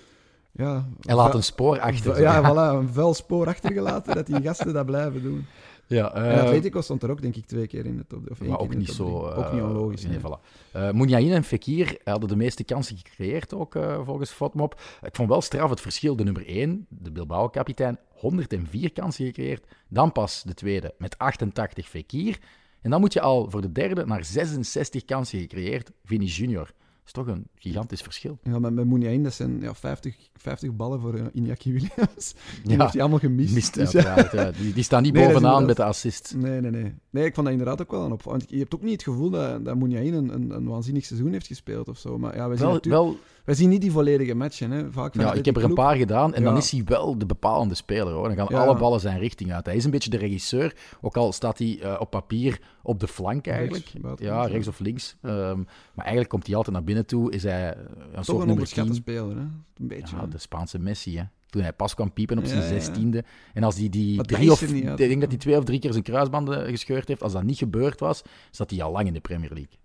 Ja, 0.53 0.89
Hij 1.01 1.15
laat 1.15 1.35
een 1.35 1.43
spoor 1.43 1.81
achter. 1.81 2.21
Ja, 2.21 2.43
voilà, 2.43 2.79
een 2.83 2.93
vuil 2.93 3.15
spoor 3.15 3.47
achtergelaten 3.47 4.15
dat 4.15 4.27
die 4.27 4.43
gasten 4.43 4.73
dat 4.73 4.87
blijven 4.87 5.23
doen. 5.23 5.47
Ja, 5.87 6.15
En 6.15 6.31
eh, 6.31 6.43
Atletico 6.43 6.81
stond 6.81 7.03
er 7.03 7.11
ook, 7.11 7.23
denk 7.23 7.37
ik, 7.37 7.47
twee 7.47 7.67
keer 7.67 7.87
in 7.87 7.97
de 7.97 8.07
top. 8.07 8.31
Of 8.31 8.41
één 8.41 8.51
maar 8.51 8.59
ook 8.59 8.75
niet 8.75 8.89
zo... 8.89 9.05
drie. 9.05 9.45
ook 9.45 9.53
niet 9.53 9.63
eh, 9.63 9.69
onlogisch. 9.69 10.07
Nee, 10.07 10.19
voilà. 10.19 10.71
Eh 10.73 10.91
Mouniain 10.91 11.33
en 11.33 11.45
Fekir 11.45 11.99
hadden 12.05 12.29
de 12.29 12.37
meeste 12.37 12.65
kansen 12.65 12.97
gecreëerd, 12.97 13.55
ook 13.55 13.77
volgens 14.05 14.31
Fotmop. 14.31 14.81
Ik 15.03 15.17
vond 15.17 15.29
wel 15.29 15.41
straf 15.41 15.71
het 15.71 15.81
verschil. 15.81 16.17
De 16.17 16.25
nummer 16.25 16.47
1, 16.47 16.87
de 16.89 17.11
Bilbao-kapitein, 17.11 17.99
104 18.25 18.93
kansen 18.93 19.27
gecreëerd. 19.27 19.67
Dan 19.89 20.13
pas 20.13 20.43
de 20.43 20.55
tweede 20.55 20.95
met 20.99 21.19
88 21.19 21.89
Fekir. 21.89 22.39
En 22.81 22.91
dan 22.91 23.01
moet 23.01 23.13
je 23.13 23.21
al 23.21 23.51
voor 23.51 23.61
de 23.61 23.73
derde 23.73 24.07
naar 24.07 24.25
66 24.25 25.05
kansen 25.05 25.39
gecreëerd. 25.39 25.91
Vini 26.05 26.25
Junior. 26.25 26.67
Dat 26.67 27.07
is 27.07 27.13
toch 27.13 27.27
een 27.27 27.49
gigantisch 27.55 28.01
verschil. 28.01 28.39
Ja, 28.43 28.59
met, 28.59 28.73
met 28.73 28.87
Mouniain, 28.87 29.23
dat 29.23 29.35
zijn 29.35 29.61
ja, 29.61 29.75
50, 29.75 30.17
50 30.35 30.77
ballen 30.77 31.01
voor 31.01 31.15
Iñaki 31.15 31.73
Williams. 31.73 32.35
Die 32.63 32.73
Ja, 32.73 32.81
heeft 32.81 32.93
hij 32.93 33.01
allemaal 33.01 33.19
gemist. 33.19 33.55
Mist, 33.55 33.75
Dus 33.75 33.93
ja. 33.93 34.51
Die, 34.51 34.73
die 34.73 34.83
staan 34.83 35.03
niet 35.03 35.13
Nee, 35.13 35.27
bovenaan 35.27 35.67
met 35.67 35.77
de 35.77 35.85
assist. 35.85 36.35
Nee, 36.37 36.61
nee, 36.61 36.71
nee. 36.71 36.95
Nee, 37.11 37.25
ik 37.25 37.35
vond 37.35 37.47
dat 37.47 37.57
inderdaad 37.57 37.83
ook 37.83 37.91
wel 37.91 38.05
een 38.05 38.13
opvallend. 38.13 38.51
Je 38.51 38.59
hebt 38.59 38.75
ook 38.75 38.83
niet 38.83 38.93
het 38.93 39.03
gevoel 39.03 39.31
dat, 39.31 39.65
dat 39.65 39.77
Mouniain 39.77 40.15
een, 40.15 40.35
een, 40.35 40.51
een 40.51 40.67
waanzinnig 40.67 41.05
seizoen 41.05 41.33
heeft 41.33 41.47
gespeeld 41.47 41.89
of 41.89 41.99
zo. 41.99 42.19
Maar 42.19 42.37
ja, 42.37 42.49
wij 42.49 42.57
zien, 42.57 42.67
Wel, 42.67 42.75
natuurlijk, 42.75 43.05
wel 43.05 43.17
wij 43.45 43.55
zien 43.55 43.69
niet 43.69 43.81
die 43.81 43.91
volledige 43.93 44.35
matchen. 44.35 44.71
Hè. 44.71 44.93
Vaak 44.93 45.15
Ja, 45.15 45.21
ik 45.29 45.35
heb 45.35 45.45
die 45.45 45.53
er 45.55 45.61
een 45.63 45.75
ploeg. 45.75 45.85
paar 45.87 45.97
gedaan 45.97 46.35
en 46.35 46.43
dan 46.43 46.57
is 46.57 46.71
hij 46.71 46.83
wel 46.85 47.19
de 47.19 47.27
bepalende 47.27 47.75
speler. 47.75 48.13
Hoor. 48.13 48.29
Dan 48.29 48.37
gaan 48.37 48.47
Ja. 48.51 48.65
alle 48.65 48.77
ballen 48.79 49.01
zijn 49.01 49.19
richting 49.19 49.53
uit. 49.53 49.67
Hij 49.67 49.77
is 49.77 49.85
een 49.85 49.91
beetje 49.91 50.11
de 50.11 50.17
regisseur, 50.17 50.77
ook 51.01 51.17
al 51.17 51.33
staat 51.33 51.59
hij 51.59 51.79
eh, 51.83 51.97
op 52.01 52.11
papier 52.11 52.61
op 52.83 53.01
de 53.01 53.09
flank 53.09 53.47
eigenlijk. 53.47 53.91
Rechts, 54.03 54.21
ja, 54.23 54.45
rechts 54.47 54.69
of 54.69 54.79
links. 54.79 55.17
Ehm, 55.23 55.59
maar 55.95 56.05
eigenlijk 56.05 56.29
komt 56.29 56.47
hij 56.47 56.57
altijd 56.57 56.77
naar 56.77 56.85
binnen 56.85 57.07
toe. 57.07 57.33
Is 57.33 57.43
hij 57.43 57.73
eh, 57.75 57.81
een 57.81 57.85
Toch 57.85 58.25
soort 58.25 58.29
een 58.29 58.35
nummer 58.47 58.49
onderschatte 58.49 58.91
10. 58.91 59.01
speler, 59.01 59.37
hè? 59.37 59.43
Een 59.43 59.89
beetje. 59.89 60.17
Ja, 60.17 60.27
de 60.27 60.39
Spaanse 60.39 60.79
Messi. 60.79 61.17
Hè. 61.19 61.25
Toen 61.47 61.63
hij 61.63 61.73
pas 61.73 61.95
kwam 61.95 62.13
piepen 62.13 62.39
op 62.39 62.45
zijn 62.45 62.59
Ja, 62.61 62.65
ja, 62.67 62.73
ja. 62.73 62.81
zestiende. 62.81 63.25
En 63.55 63.63
als 63.63 63.77
hij 63.77 63.89
die 63.89 64.17
dat 64.17 64.29
drie 64.29 64.51
of... 64.53 64.63
uit. 64.63 64.73
Ik 64.73 64.97
denk 65.09 65.21
dat 65.21 65.31
hij 65.31 65.39
twee 65.39 65.57
of 65.59 65.65
drie 65.65 65.79
keer 65.79 65.93
zijn 65.93 66.05
kruisbanden 66.05 66.69
gescheurd 66.69 67.09
heeft. 67.09 67.23
Als 67.23 67.33
dat 67.33 67.43
niet 67.43 67.59
gebeurd 67.59 68.01
was, 68.01 68.23
zat 68.51 68.71
hij 68.71 68.83
al 68.83 68.93
lang 68.93 69.07
in 69.07 69.13
de 69.13 69.21
Premier 69.21 69.51
League. 69.53 69.79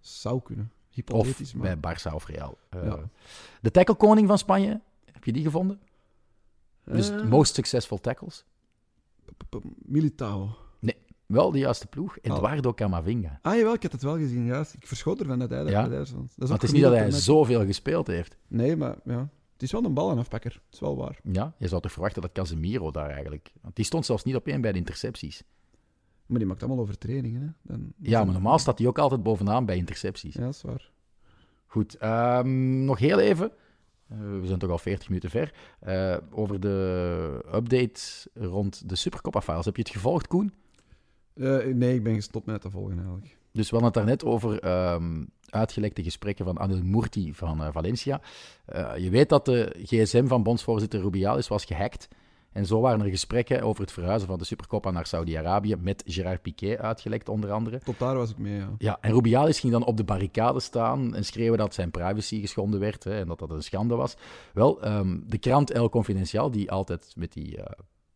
Zou 0.00 0.40
kunnen. 0.42 0.70
Of 1.12 1.54
maar... 1.54 1.78
bij 1.78 1.94
Barça 1.96 2.14
of 2.14 2.26
Real. 2.26 2.58
Eh, 2.68 2.84
Ja. 2.84 2.98
De 3.60 3.70
tacklekoning 3.70 4.28
van 4.28 4.38
Spanje, 4.38 4.80
heb 5.12 5.24
je 5.24 5.32
die 5.32 5.42
gevonden? 5.42 5.80
Dus 6.84 7.10
Eh, 7.10 7.22
most 7.24 7.54
successful 7.54 7.98
tackles? 8.00 8.44
Militao. 9.76 10.56
Wel 11.26 11.50
de 11.50 11.58
juiste 11.58 11.86
ploeg. 11.86 12.18
Oh. 12.18 12.36
Eduardo 12.36 12.74
Camavinga. 12.74 13.38
Ah, 13.42 13.54
jawel, 13.56 13.72
ik 13.74 13.82
had 13.82 13.92
het 13.92 14.02
wel 14.02 14.16
gezien. 14.16 14.44
Ja. 14.44 14.60
Ik 14.60 14.86
verschoot 14.86 15.20
ervan 15.20 15.38
dat 15.38 15.50
hij 15.50 15.64
Ja? 15.64 15.88
dat 15.88 16.06
is 16.06 16.12
Maar 16.36 16.48
het 16.48 16.62
is 16.62 16.72
niet 16.72 16.82
dat 16.82 16.92
hij 16.92 17.10
zoveel 17.10 17.64
gespeeld 17.66 18.06
heeft. 18.06 18.36
Nee, 18.46 18.76
maar 18.76 18.96
ja. 19.04 19.28
Het 19.52 19.62
is 19.62 19.72
wel 19.72 19.84
een 19.84 19.94
ballenafpakker. 19.94 20.50
Dat 20.52 20.72
is 20.72 20.80
wel 20.80 20.96
waar. 20.96 21.18
Ja, 21.22 21.54
je 21.58 21.68
zou 21.68 21.82
toch 21.82 21.92
verwachten 21.92 22.22
dat 22.22 22.32
Casemiro 22.32 22.90
daar 22.90 23.10
eigenlijk... 23.10 23.52
Want 23.60 23.76
die 23.76 23.84
stond 23.84 24.06
zelfs 24.06 24.24
niet 24.24 24.34
op 24.36 24.46
één 24.46 24.60
bij 24.60 24.72
de 24.72 24.78
intercepties. 24.78 25.42
Maar 26.28 26.38
die 26.38 26.46
maakt 26.48 26.62
allemaal 26.62 26.80
overtredingen, 26.80 27.42
hè. 27.42 27.48
Dan, 27.62 27.92
Ja, 27.96 28.24
maar 28.24 28.32
normaal 28.32 28.58
staat 28.58 28.78
hij 28.78 28.86
ook 28.88 28.98
altijd 28.98 29.22
bovenaan 29.22 29.64
bij 29.64 29.76
intercepties. 29.76 30.34
Ja, 30.34 30.40
dat 30.40 30.54
is 30.54 30.62
waar. 30.62 30.90
Goed, 31.66 31.94
ehm, 31.96 32.84
nog 32.84 32.98
heel 32.98 33.18
even. 33.18 33.50
Eh, 34.08 34.18
we 34.18 34.46
zijn 34.46 34.58
toch 34.58 34.70
al 34.70 34.78
40 34.78 35.08
minuten 35.08 35.30
ver. 35.30 35.54
eh, 35.80 36.16
over 36.30 36.60
de 36.60 37.44
update 37.54 38.00
rond 38.34 38.88
de 38.88 38.96
Supercopa-files. 38.96 39.64
Heb 39.64 39.76
je 39.76 39.82
het 39.82 39.90
gevolgd, 39.90 40.26
Koen? 40.26 40.52
Eh, 41.34 41.64
nee, 41.64 41.94
ik 41.94 42.02
ben 42.02 42.14
gestopt 42.14 42.46
met 42.46 42.60
te 42.60 42.70
volgen 42.70 42.96
eigenlijk. 42.96 43.36
Dus 43.52 43.70
we 43.70 43.76
hadden 43.76 43.84
het 43.84 43.94
daarnet 43.94 44.24
over 44.24 44.60
ehm, 44.60 45.24
uitgelekte 45.48 46.02
gesprekken 46.02 46.44
van 46.44 46.58
Anil 46.58 46.82
Murti 46.82 47.34
van 47.34 47.72
Valencia. 47.72 48.20
Je 48.96 49.08
weet 49.10 49.28
dat 49.28 49.44
de 49.44 49.74
gsm 49.82 50.26
van 50.26 50.42
bondsvoorzitter 50.42 51.00
Rubiales 51.00 51.48
was 51.48 51.64
gehackt. 51.64 52.08
En 52.52 52.66
zo 52.66 52.80
waren 52.80 53.00
er 53.00 53.10
gesprekken 53.10 53.62
over 53.62 53.82
het 53.82 53.92
verhuizen 53.92 54.28
van 54.28 54.38
de 54.38 54.44
Supercopa 54.44 54.90
naar 54.90 55.06
Saudi-Arabië 55.06 55.76
met 55.76 56.02
Gerard 56.06 56.42
Piqué 56.42 56.78
uitgelekt, 56.78 57.28
onder 57.28 57.50
andere. 57.50 57.78
Tot 57.78 57.98
daar 57.98 58.16
was 58.16 58.30
ik 58.30 58.38
mee, 58.38 58.56
ja. 58.56 58.74
Ja, 58.78 58.98
en 59.00 59.12
Rubiales 59.12 59.60
ging 59.60 59.72
dan 59.72 59.84
op 59.84 59.96
de 59.96 60.04
barricade 60.04 60.60
staan 60.60 61.14
en 61.14 61.24
schreeuwen 61.24 61.58
dat 61.58 61.74
zijn 61.74 61.90
privacy 61.90 62.40
geschonden 62.40 62.80
werd 62.80 63.04
hè, 63.04 63.18
en 63.18 63.26
dat 63.26 63.38
dat 63.38 63.50
een 63.50 63.62
schande 63.62 63.94
was. 63.94 64.16
Wel, 64.52 64.82
ehm, 64.82 65.18
de 65.26 65.38
krant 65.38 65.70
El 65.70 65.88
Confidencial, 65.88 66.50
die 66.50 66.70
altijd 66.70 67.12
met 67.16 67.32
die 67.32 67.56
eh, 67.56 67.64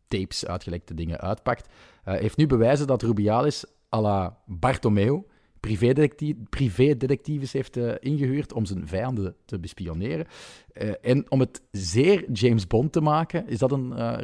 tapes 0.07 0.45
uitgelekte 0.45 0.93
dingen 0.93 1.19
uitpakt, 1.19 1.67
eh, 2.03 2.13
heeft 2.13 2.37
nu 2.37 2.47
bewijzen 2.47 2.87
dat 2.87 3.01
Rubiales 3.01 3.65
à 3.93 4.01
la 4.01 4.37
Bartomeu 4.45 5.23
privédetectie- 5.63 6.43
privédetectives 6.49 7.53
heeft 7.53 7.77
eh, 7.77 7.91
ingehuurd 7.99 8.53
om 8.53 8.65
zijn 8.65 8.87
vijanden 8.87 9.35
te 9.45 9.59
bespioneren. 9.59 10.25
Eh, 10.73 10.91
en 11.01 11.31
om 11.31 11.39
het 11.39 11.61
zeer 11.71 12.31
James 12.31 12.67
Bond 12.67 12.91
te 12.91 13.01
maken, 13.01 13.47
is 13.47 13.57
dat 13.57 13.71
een 13.71 13.93
eh, 13.93 14.17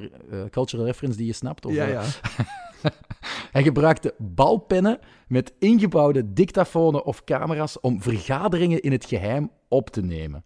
cultural 0.49 0.85
reference 0.85 1.17
die 1.17 1.27
je 1.27 1.33
snapt? 1.33 1.65
Of, 1.65 1.73
ja, 1.73 1.85
ja. 1.85 2.03
hij 3.51 3.63
gebruikte 3.63 4.13
balpennen 4.17 4.99
met 5.27 5.53
ingebouwde 5.59 6.33
dictafonen 6.33 7.05
of 7.05 7.23
camera's 7.23 7.79
om 7.81 8.01
vergaderingen 8.01 8.81
in 8.81 8.91
het 8.91 9.05
geheim 9.05 9.51
op 9.67 9.89
te 9.89 10.01
nemen. 10.01 10.43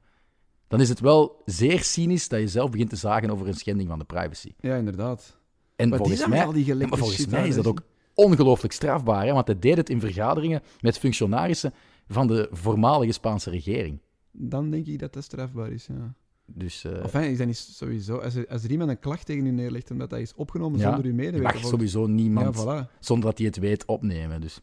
Dan 0.67 0.81
is 0.81 0.89
het 0.89 0.99
wel 0.99 1.41
zeer 1.45 1.83
cynisch 1.83 2.27
dat 2.27 2.39
je 2.39 2.47
zelf 2.47 2.69
begint 2.69 2.89
te 2.89 2.95
zagen 2.95 3.29
over 3.29 3.47
een 3.47 3.53
schending 3.53 3.89
van 3.89 3.99
de 3.99 4.05
privacy. 4.05 4.53
Ja, 4.59 4.75
inderdaad. 4.75 5.37
En 5.75 5.89
Maar 5.89 5.97
volgens 5.97 6.27
mij, 6.27 6.45
al 6.45 6.51
die 6.51 6.75
maar 6.75 6.97
volgens 6.97 7.27
mij 7.27 7.47
is 7.47 7.55
dat 7.55 7.67
ook 7.67 7.81
ongelooflijk 8.13 8.73
strafbaar, 8.73 9.25
hè? 9.25 9.33
want 9.33 9.47
hij 9.47 9.59
deed 9.59 9.77
het 9.77 9.89
in 9.89 9.99
vergaderingen 9.99 10.61
met 10.81 10.97
functionarissen 10.97 11.73
van 12.07 12.27
de 12.27 12.47
voormalige 12.51 13.11
Spaanse 13.11 13.49
regering. 13.49 13.99
Dan 14.31 14.69
denk 14.69 14.85
ik 14.87 14.99
dat 14.99 15.13
dat 15.13 15.23
strafbaar 15.23 15.71
is, 15.71 15.85
ja. 15.87 16.13
Dus 16.45 16.83
eh, 16.83 17.03
Of 17.03 17.11
hij 17.11 17.31
is 17.31 17.37
dat 17.37 17.47
niet 17.47 17.57
sowieso... 17.57 18.17
Als 18.17 18.35
er, 18.35 18.47
als 18.47 18.63
er 18.63 18.71
iemand 18.71 18.89
een 18.89 18.99
klacht 18.99 19.25
tegen 19.25 19.45
u 19.45 19.51
neerlegt 19.51 19.91
omdat 19.91 20.09
dat 20.09 20.19
is 20.19 20.33
opgenomen 20.35 20.79
Ja, 20.79 20.85
zonder 20.85 21.05
uw 21.05 21.13
medeweten... 21.13 21.41
mag 21.41 21.51
volgens- 21.51 21.71
sowieso 21.71 22.05
niemand, 22.07 22.55
Ja, 22.55 22.85
voilà. 22.87 22.99
zonder 22.99 23.29
dat 23.29 23.37
hij 23.37 23.47
het 23.47 23.57
weet, 23.57 23.85
opnemen. 23.85 24.41
Dus, 24.41 24.59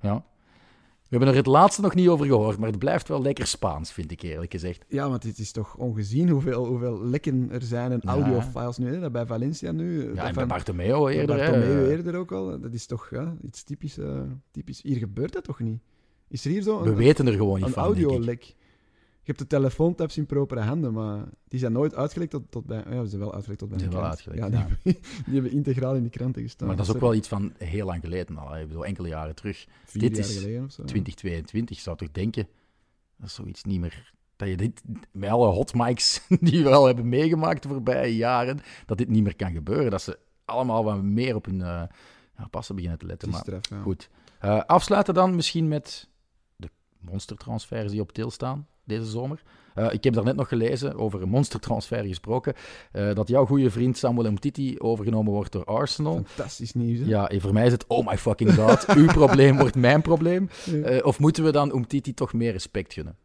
ja. 0.00 0.24
We 1.12 1.18
hebben 1.18 1.36
er 1.36 1.42
het 1.42 1.52
laatste 1.52 1.80
nog 1.80 1.94
niet 1.94 2.08
over 2.08 2.26
gehoord, 2.26 2.58
maar 2.58 2.68
het 2.68 2.78
blijft 2.78 3.08
wel 3.08 3.22
lekker 3.22 3.46
Spaans, 3.46 3.92
vind 3.92 4.10
ik 4.10 4.22
eerlijk 4.22 4.52
gezegd. 4.52 4.84
Ja, 4.88 5.08
want 5.08 5.22
het 5.22 5.38
is 5.38 5.52
toch 5.52 5.76
ongezien 5.76 6.28
hoeveel, 6.28 6.66
hoeveel 6.66 7.04
lekken 7.04 7.48
er 7.50 7.62
zijn 7.62 7.92
en 7.92 8.00
Ja. 8.02 8.10
audiofiles 8.10 8.78
nu. 8.78 8.94
Hè? 8.94 9.10
Bij 9.10 9.26
Valencia 9.26 9.72
nu. 9.72 10.14
Ja, 10.14 10.26
en 10.26 10.34
bij 10.34 10.46
Bartomeu 10.46 11.08
eerder. 11.12 11.36
Bartomeu 11.36 11.90
eerder 11.90 12.16
ook 12.16 12.32
al. 12.32 12.60
Dat 12.60 12.72
is 12.72 12.86
toch 12.86 13.08
ja, 13.10 13.36
iets 13.42 13.62
typisch, 13.62 13.98
eh, 13.98 14.20
typisch. 14.50 14.82
Hier 14.82 14.96
gebeurt 14.96 15.32
dat 15.32 15.44
toch 15.44 15.60
niet? 15.60 15.80
Is 16.28 16.44
er 16.44 16.50
hier 16.50 16.62
zo 16.62 16.82
We 16.82 16.88
een, 16.88 16.96
weten 16.96 17.26
er 17.26 17.32
gewoon 17.32 17.56
niet 17.56 17.66
een 17.66 17.72
van, 17.72 17.82
audiolek? 17.82 18.54
Je 19.24 19.28
hebt 19.32 19.38
de 19.38 19.46
telefoontaps 19.46 20.16
in 20.16 20.26
propere 20.26 20.60
handen, 20.60 20.92
maar 20.92 21.24
die 21.48 21.58
zijn 21.58 21.72
nooit 21.72 21.94
uitgelekt 21.94 22.30
tot, 22.30 22.42
tot 22.50 22.66
bij... 22.66 22.84
Ja, 22.90 23.02
ze 23.02 23.08
zijn 23.08 23.20
wel 23.20 23.34
uitgelekt 23.34 23.58
tot 23.60 23.68
bij 23.68 23.78
Ze 23.78 23.84
een 23.84 23.90
zijn 23.92 24.02
wel 24.02 24.12
krant. 24.12 24.28
uitgelekt, 24.28 24.40
Ja, 24.42 24.48
die, 24.48 24.58
hebben- 24.58 25.02
die 25.24 25.34
hebben 25.34 25.52
integraal 25.52 25.94
in 25.94 26.02
de 26.02 26.10
kranten 26.10 26.42
gestaan. 26.42 26.66
Maar 26.66 26.76
dat 26.76 26.86
is 26.88 26.94
ook 26.94 27.00
wel 27.00 27.14
iets 27.14 27.28
van 27.28 27.52
heel 27.58 27.86
lang 27.86 28.00
geleden 28.00 28.36
al. 28.38 28.56
Ik 28.58 28.66
bedoel, 28.66 28.84
enkele 28.86 29.08
jaren 29.08 29.34
terug. 29.34 29.66
vier 29.84 30.02
dit 30.02 30.16
jaar 30.16 30.26
is 30.26 30.38
geleden 30.38 30.64
of 30.64 30.72
zo. 30.72 30.82
2022, 30.84 31.76
je 31.76 31.82
zou 31.82 31.96
toch 31.96 32.10
denken... 32.12 32.48
Dat 33.16 33.28
is 33.28 33.34
zoiets 33.34 33.64
niet 33.64 33.80
meer... 33.80 34.12
Dat 34.36 34.48
je 34.48 34.56
dit, 34.56 34.82
met 35.10 35.30
alle 35.30 35.48
hot 35.48 35.74
mics 35.74 36.26
die 36.40 36.62
we 36.62 36.70
al 36.70 36.86
hebben 36.86 37.08
meegemaakt 37.08 37.62
de 37.62 37.68
voorbije 37.68 38.16
jaren, 38.16 38.60
dat 38.86 38.98
dit 38.98 39.08
niet 39.08 39.22
meer 39.22 39.36
kan 39.36 39.52
gebeuren. 39.52 39.90
Dat 39.90 40.02
ze 40.02 40.18
allemaal 40.44 40.84
wat 40.84 41.02
meer 41.02 41.34
op 41.34 41.44
hun 41.44 41.60
eh, 41.62 41.82
passen 42.50 42.74
beginnen 42.74 42.98
te 42.98 43.06
letten. 43.06 43.30
Maar 43.30 43.44
ja. 43.46 43.80
goed. 43.82 44.08
Eh, 44.38 44.60
afsluiten 44.64 45.14
dan 45.14 45.34
misschien 45.34 45.68
met 45.68 46.08
de 46.56 46.68
monstertransfers 46.98 47.90
die 47.90 48.00
op 48.00 48.12
til 48.12 48.30
staan 48.30 48.66
deze 48.84 49.04
zomer. 49.04 49.42
Eh, 49.74 49.92
ik 49.92 50.04
heb 50.04 50.14
daarnet 50.14 50.36
nog 50.36 50.48
gelezen, 50.48 50.96
over 50.96 51.22
een 51.22 51.28
monstertransfer 51.28 52.04
gesproken, 52.04 52.54
eh, 52.92 53.14
dat 53.14 53.28
jouw 53.28 53.46
goede 53.46 53.70
vriend 53.70 53.96
Samuel 53.96 54.26
Umtiti 54.26 54.78
overgenomen 54.78 55.32
wordt 55.32 55.52
door 55.52 55.64
Arsenal. 55.64 56.22
Fantastisch 56.24 56.74
nieuws, 56.74 56.98
hè? 56.98 57.04
Ja, 57.04 57.30
voor 57.36 57.52
mij 57.52 57.66
is 57.66 57.72
het, 57.72 57.86
oh 57.86 58.06
my 58.06 58.18
fucking 58.18 58.54
god, 58.54 58.86
uw 58.96 59.06
probleem 59.06 59.56
wordt 59.58 59.76
mijn 59.76 60.02
probleem. 60.02 60.48
Eh, 60.84 61.06
of 61.06 61.18
moeten 61.18 61.44
we 61.44 61.52
dan 61.52 61.74
Umtiti 61.74 62.14
toch 62.14 62.32
meer 62.32 62.52
respect 62.52 62.92
gunnen? 62.92 63.16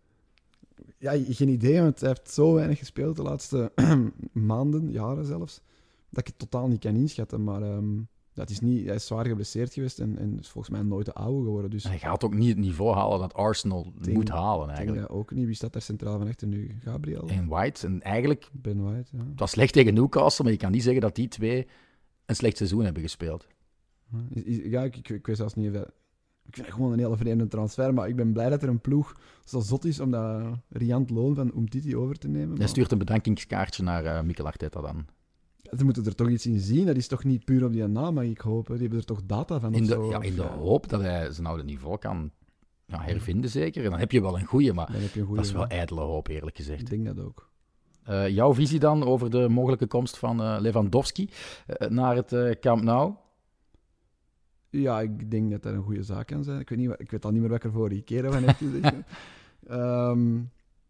Ja, 0.98 1.12
geen 1.30 1.50
idee, 1.50 1.82
want 1.82 2.00
hij 2.00 2.10
heeft 2.10 2.30
zo 2.30 2.54
weinig 2.54 2.78
gespeeld 2.78 3.16
de 3.16 3.22
laatste 3.22 3.72
maanden, 4.32 4.92
jaren 4.92 5.26
zelfs, 5.26 5.62
dat 6.10 6.20
ik 6.20 6.28
het 6.28 6.40
totaal 6.40 6.68
niet 6.68 6.80
kan 6.80 6.96
inschatten. 6.96 7.44
Maar 7.44 7.62
ehm, 7.62 8.00
dat 8.38 8.50
is 8.50 8.60
niet, 8.60 8.86
hij 8.86 8.96
is 8.96 9.06
zwaar 9.06 9.26
geblesseerd 9.26 9.74
geweest 9.74 10.00
en, 10.00 10.18
en 10.18 10.40
is 10.40 10.50
volgens 10.50 10.74
mij 10.78 10.84
nooit 10.84 11.06
de 11.06 11.14
oude 11.14 11.44
geworden. 11.44 11.70
Dus 11.72 11.84
Hij 11.84 11.98
gaat 11.98 12.24
ook 12.24 12.34
niet 12.34 12.50
het 12.50 12.58
niveau 12.58 12.96
halen 12.96 13.20
dat 13.20 13.34
Arsenal 13.34 13.94
denk- 14.02 14.18
moet 14.18 14.30
halen, 14.30 14.62
ik 14.62 14.66
denk 14.68 14.78
eigenlijk. 14.78 15.08
dat 15.08 15.18
ook 15.18 15.32
niet. 15.32 15.46
Wie 15.46 15.56
staat 15.56 15.74
daar 15.74 15.82
centraal 15.82 16.18
van 16.18 16.28
achter 16.28 16.48
nu? 16.48 16.78
Gabriel? 16.80 17.28
En 17.28 17.48
White, 17.48 17.88
en 17.88 18.02
eigenlijk, 18.02 18.50
Ben 18.54 18.84
White, 18.84 19.10
ja. 19.18 19.24
het 19.30 19.40
was 19.40 19.52
slecht 19.52 19.74
tegen 19.74 19.94
Newcastle, 19.94 20.44
maar 20.44 20.54
je 20.54 20.60
kan 20.60 20.72
niet 20.72 20.84
zeggen 20.84 21.02
dat 21.02 21.16
die 21.16 21.28
twee 21.28 21.68
een 22.26 22.36
slecht 22.36 22.58
seizoen 22.58 22.84
hebben 22.84 23.02
gespeeld. 23.02 23.48
Ja, 24.46 24.84
ik, 24.84 24.96
ik, 24.96 25.10
ik 25.10 25.28
weet 25.28 25.38
zelfs 25.38 25.54
niet 25.54 25.68
of 25.68 25.74
dat... 25.74 25.92
Ik 26.46 26.54
vind 26.54 26.66
het 26.66 26.76
gewoon 26.76 26.92
een 26.92 27.00
hele 27.00 27.18
vreemde 27.18 27.48
transfer, 27.48 27.94
maar 27.94 28.08
ik 28.08 28.16
ben 28.16 28.34
blij 28.34 28.50
dat 28.50 28.64
er 28.64 28.70
een 28.70 28.82
ploeg 28.82 29.20
zo 29.46 29.60
zot 29.60 29.86
is 29.86 30.00
om 30.00 30.12
dat 30.12 30.42
riant 30.70 31.10
loon 31.10 31.36
van 31.36 31.52
Umtiti 31.56 31.96
over 31.96 32.18
te 32.18 32.28
nemen. 32.28 32.58
Hij 32.58 32.68
stuurt 32.68 32.92
een 32.92 32.98
bedankingskaartje 32.98 33.84
naar 33.84 34.06
eh 34.06 34.22
Mikel 34.22 34.46
Arteta 34.46 34.82
dan. 34.82 35.06
Ze 35.78 35.84
moeten 35.84 36.06
er 36.06 36.16
toch 36.16 36.30
iets 36.30 36.46
in 36.46 36.60
zien. 36.60 36.86
Dat 36.86 36.96
is 36.96 37.08
toch 37.08 37.24
niet 37.24 37.46
puur 37.46 37.66
op 37.66 37.74
die 37.74 37.88
naam, 37.88 38.14
mag 38.14 38.24
ik 38.24 38.40
hopen. 38.40 38.74
Die 38.74 38.82
hebben 38.82 39.00
er 39.00 39.06
toch 39.06 39.26
data 39.26 39.60
van 39.60 39.74
In 39.74 39.82
of 39.82 39.88
de, 39.88 39.94
zo. 39.94 40.10
ja, 40.10 40.22
in 40.22 40.36
de 40.36 40.42
ja, 40.42 40.58
hoop 40.58 40.90
dat 40.90 41.02
hij 41.02 41.32
zijn 41.32 41.48
oude 41.48 41.64
niveau 41.64 41.98
kan 41.98 42.32
ja, 42.86 43.02
hervinden, 43.02 43.50
zeker. 43.50 43.84
En 43.84 43.90
dan 43.90 44.00
heb 44.00 44.12
je 44.12 44.22
wel 44.22 44.40
een 44.40 44.46
goeie, 44.46 44.74
maar 44.74 44.90
een 44.90 45.10
goede. 45.10 45.36
dat 45.36 45.46
is 45.46 45.52
wel 45.52 45.68
ijdele 45.68 46.02
hoop, 46.02 46.28
eerlijk 46.28 46.56
gezegd. 46.56 46.82
Ik 46.82 46.90
denk 46.90 47.06
dat 47.06 47.26
ook. 47.26 47.50
Eh, 48.04 48.28
jouw 48.28 48.54
visie 48.54 48.80
dan 48.80 49.04
over 49.04 49.30
de 49.30 49.50
mogelijke 49.50 49.88
komst 49.88 50.18
van 50.18 50.42
eh, 50.42 50.58
Lewandowski 50.60 51.30
eh, 51.66 51.90
naar 51.90 52.16
het 52.16 52.60
Camp 52.60 52.84
Nou? 52.84 53.14
Ja, 54.70 55.02
ik 55.02 55.32
denk 55.32 55.52
dat 55.52 55.64
dat 55.64 55.74
een 55.74 55.84
goede 55.84 56.04
zaak 56.04 56.28
kan 56.28 56.44
zijn. 56.44 56.60
Ik 56.60 56.70
weet, 56.70 56.80
niet, 56.80 56.94
ik 56.98 57.12
weet 57.12 57.26
al 57.26 57.32
niet 57.32 57.40
meer 57.40 57.50
wat 57.50 57.58
ik 57.58 57.64
er 57.64 57.72
vorige 57.72 58.02
keer 58.02 58.32
van 58.32 58.44
heb 58.44 58.56
gezegd. 58.56 58.94
Ehm, 59.68 60.40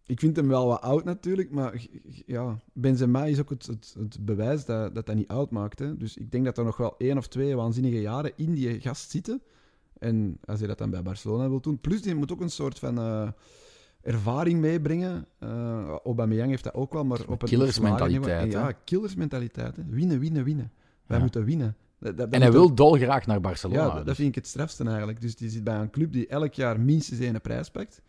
ik 0.07 0.19
vind 0.19 0.35
hem 0.35 0.47
wel 0.47 0.67
wat 0.67 0.81
oud 0.81 1.03
natuurlijk, 1.03 1.51
maar 1.51 1.85
ja, 2.25 2.59
Benzema 2.73 3.25
is 3.25 3.39
ook 3.39 3.49
het, 3.49 3.65
het, 3.65 3.95
het 3.99 4.25
bewijs 4.25 4.65
dat, 4.65 4.95
dat 4.95 5.05
dat 5.05 5.15
niet 5.15 5.27
oud 5.27 5.51
maakt. 5.51 5.79
Hè. 5.79 5.97
Dus 5.97 6.17
ik 6.17 6.31
denk 6.31 6.45
dat 6.45 6.57
er 6.57 6.63
nog 6.63 6.77
wel 6.77 6.95
één 6.97 7.17
of 7.17 7.27
twee 7.27 7.55
waanzinnige 7.55 8.01
jaren 8.01 8.31
in 8.35 8.53
die 8.53 8.81
gast 8.81 9.11
zitten. 9.11 9.41
En 9.99 10.37
als 10.45 10.59
hij 10.59 10.67
dat 10.67 10.77
dan 10.77 10.89
bij 10.89 11.01
Barcelona 11.01 11.49
wil 11.49 11.59
doen. 11.61 11.79
Plus, 11.79 12.01
die 12.01 12.15
moet 12.15 12.31
ook 12.31 12.41
een 12.41 12.49
soort 12.49 12.79
van 12.79 12.97
eh, 12.97 13.27
ervaring 14.01 14.59
meebrengen. 14.59 15.25
Eh 15.39 15.89
Aubameyang 16.03 16.49
heeft 16.49 16.63
dat 16.63 16.73
ook 16.73 16.93
wel, 16.93 17.03
maar 17.05 17.19
op 17.27 17.41
een 17.41 17.47
killersmentaliteit. 17.47 18.51
Ja, 18.51 18.71
killersmentaliteit. 18.71 19.75
Hè. 19.75 19.83
Winnen, 19.89 20.19
winnen, 20.19 20.43
winnen. 20.43 20.71
Wij 21.05 21.17
Ja. 21.17 21.23
moeten 21.23 21.43
winnen. 21.45 21.75
Dat- 21.99 22.07
dat- 22.09 22.17
dat 22.17 22.29
En 22.33 22.41
hij 22.41 22.51
wil 22.51 22.73
dolgraag 22.75 23.25
naar 23.25 23.41
Barcelona. 23.41 23.79
ja, 23.79 23.85
dat, 23.87 23.95
dat 23.95 24.05
dus. 24.05 24.15
vind 24.15 24.27
ik 24.29 24.35
het 24.35 24.47
strafste 24.47 24.83
eigenlijk. 24.83 25.21
Dus 25.21 25.35
die 25.35 25.49
zit 25.49 25.63
bij 25.63 25.79
een 25.79 25.89
club 25.89 26.11
die 26.11 26.27
elk 26.27 26.53
jaar 26.53 26.79
minstens 26.79 27.19
één 27.19 27.41
prijs 27.41 27.69
pakt. 27.69 28.01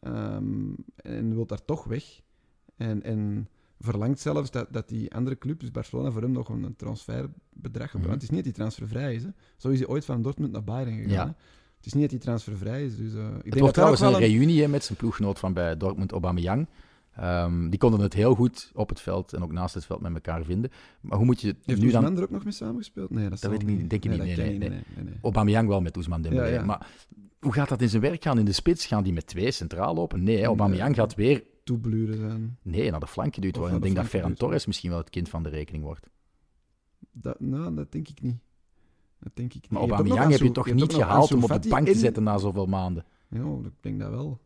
Ehm, 0.00 0.72
en 0.96 1.34
wil 1.34 1.46
daar 1.46 1.64
toch 1.64 1.84
weg. 1.84 2.04
En, 2.76 3.02
en 3.02 3.48
verlangt 3.78 4.20
zelfs 4.20 4.50
dat, 4.50 4.66
dat 4.72 4.88
die 4.88 5.14
andere 5.14 5.38
club, 5.38 5.60
dus 5.60 5.70
Barcelona, 5.70 6.10
voor 6.10 6.22
hem 6.22 6.32
nog 6.32 6.48
een, 6.48 6.62
een 6.62 6.76
transferbedrag 6.76 7.86
Mhm. 7.86 7.96
gebruikt. 7.96 8.12
Het 8.14 8.22
is 8.22 8.28
niet 8.30 8.44
dat 8.44 8.44
hij 8.44 8.52
transfervrij 8.52 9.14
is. 9.14 9.22
Hè. 9.22 9.30
Zo 9.56 9.68
is 9.68 9.78
hij 9.78 9.88
ooit 9.88 10.04
van 10.04 10.22
Dortmund 10.22 10.52
naar 10.52 10.64
Bayern 10.64 10.96
gegaan. 10.96 11.10
Ja. 11.26 11.34
Het 11.76 11.86
is 11.86 11.92
niet 11.92 12.02
dat 12.02 12.10
hij 12.10 12.20
transfervrij 12.20 12.84
is. 12.84 12.96
Dus, 12.96 13.14
eh, 13.14 13.18
ik 13.26 13.32
Het 13.32 13.42
denk 13.42 13.44
wordt 13.44 13.60
dat 13.60 13.74
trouwens 13.74 14.00
een 14.00 14.06
wel 14.10 14.16
een... 14.22 14.28
reunie 14.28 14.68
met 14.68 14.84
zijn 14.84 14.98
ploeggenoot 14.98 15.38
van 15.38 15.52
bij 15.52 15.76
Dortmund, 15.76 16.12
Aubameyang. 16.12 16.66
Ehm, 17.16 17.68
die 17.68 17.78
konden 17.78 18.00
het 18.00 18.12
heel 18.12 18.34
goed 18.34 18.70
op 18.74 18.88
het 18.88 19.00
veld 19.00 19.32
en 19.32 19.42
ook 19.42 19.52
naast 19.52 19.74
het 19.74 19.84
veld 19.84 20.00
met 20.00 20.14
elkaar 20.14 20.44
vinden. 20.44 20.70
Maar 21.00 21.16
hoe 21.16 21.26
moet 21.26 21.40
je 21.40 21.56
Heeft 21.64 21.80
nu 21.80 21.90
dan... 21.90 22.16
Er 22.16 22.22
ook 22.22 22.30
nog 22.30 22.44
mee 22.44 22.52
samengespeeld? 22.52 23.10
Nee, 23.10 23.28
dat, 23.28 23.38
zal 23.38 23.50
weet 23.50 23.62
ik 23.62 23.66
niet, 23.68 23.90
denk 23.90 24.04
ik 24.04 24.10
nee, 24.10 24.20
niet. 24.20 24.36
dat 24.36 24.44
Nee, 24.44 24.58
nee. 24.58 24.68
Nee, 24.68 24.82
nee, 24.94 25.04
nee. 25.04 25.14
Aubameyang 25.22 25.68
wel 25.68 25.80
met 25.80 25.96
Ousmane 25.96 26.22
Dembélé. 26.22 26.46
Ja, 26.46 26.52
ja. 26.52 26.64
Maar 26.64 26.86
hoe 27.40 27.52
gaat 27.52 27.68
dat 27.68 27.82
in 27.82 27.88
zijn 27.88 28.02
werk 28.02 28.22
gaan 28.22 28.38
in 28.38 28.44
de 28.44 28.52
spits? 28.52 28.86
Gaan 28.86 29.02
die 29.02 29.12
met 29.12 29.26
twee 29.26 29.50
centraal 29.50 29.94
lopen? 29.94 30.22
Nee, 30.22 30.38
hè, 30.38 30.46
Aubameyang 30.46 30.94
gaat 30.94 31.14
weer 31.14 31.44
Toebluren 31.64 32.16
zijn. 32.16 32.58
nee, 32.62 32.90
naar 32.90 33.00
de 33.00 33.06
flank 33.06 33.34
geduwd 33.34 33.56
worden. 33.56 33.76
Ik 33.76 33.82
denk 33.82 33.94
de 33.94 34.00
dat 34.00 34.10
Ferran 34.10 34.34
Torres 34.34 34.66
misschien 34.66 34.90
wel 34.90 34.98
het 34.98 35.10
kind 35.10 35.28
van 35.28 35.42
de 35.42 35.48
rekening 35.48 35.84
wordt. 35.84 36.08
Dat, 37.12 37.40
nou, 37.40 37.74
dat 37.74 37.92
denk 37.92 38.08
ik 38.08 38.22
niet. 38.22 38.36
Dat 39.18 39.32
denk 39.34 39.54
ik 39.54 39.62
niet. 39.62 39.70
Maar 39.70 39.82
Je 39.82 39.88
Aubameyang 39.88 40.30
heb 40.30 40.40
je 40.40 40.52
toch 40.52 40.72
niet 40.72 40.94
gehaald 40.94 41.34
om 41.34 41.42
op 41.42 41.62
de 41.62 41.68
bank 41.68 41.86
te 41.86 41.92
en- 41.92 41.98
zetten 41.98 42.22
na 42.22 42.38
zoveel 42.38 42.66
maanden? 42.66 43.04
Ja, 43.28 43.40
ik 43.64 43.72
denk 43.80 44.00
dat 44.00 44.10
wel. 44.10 44.40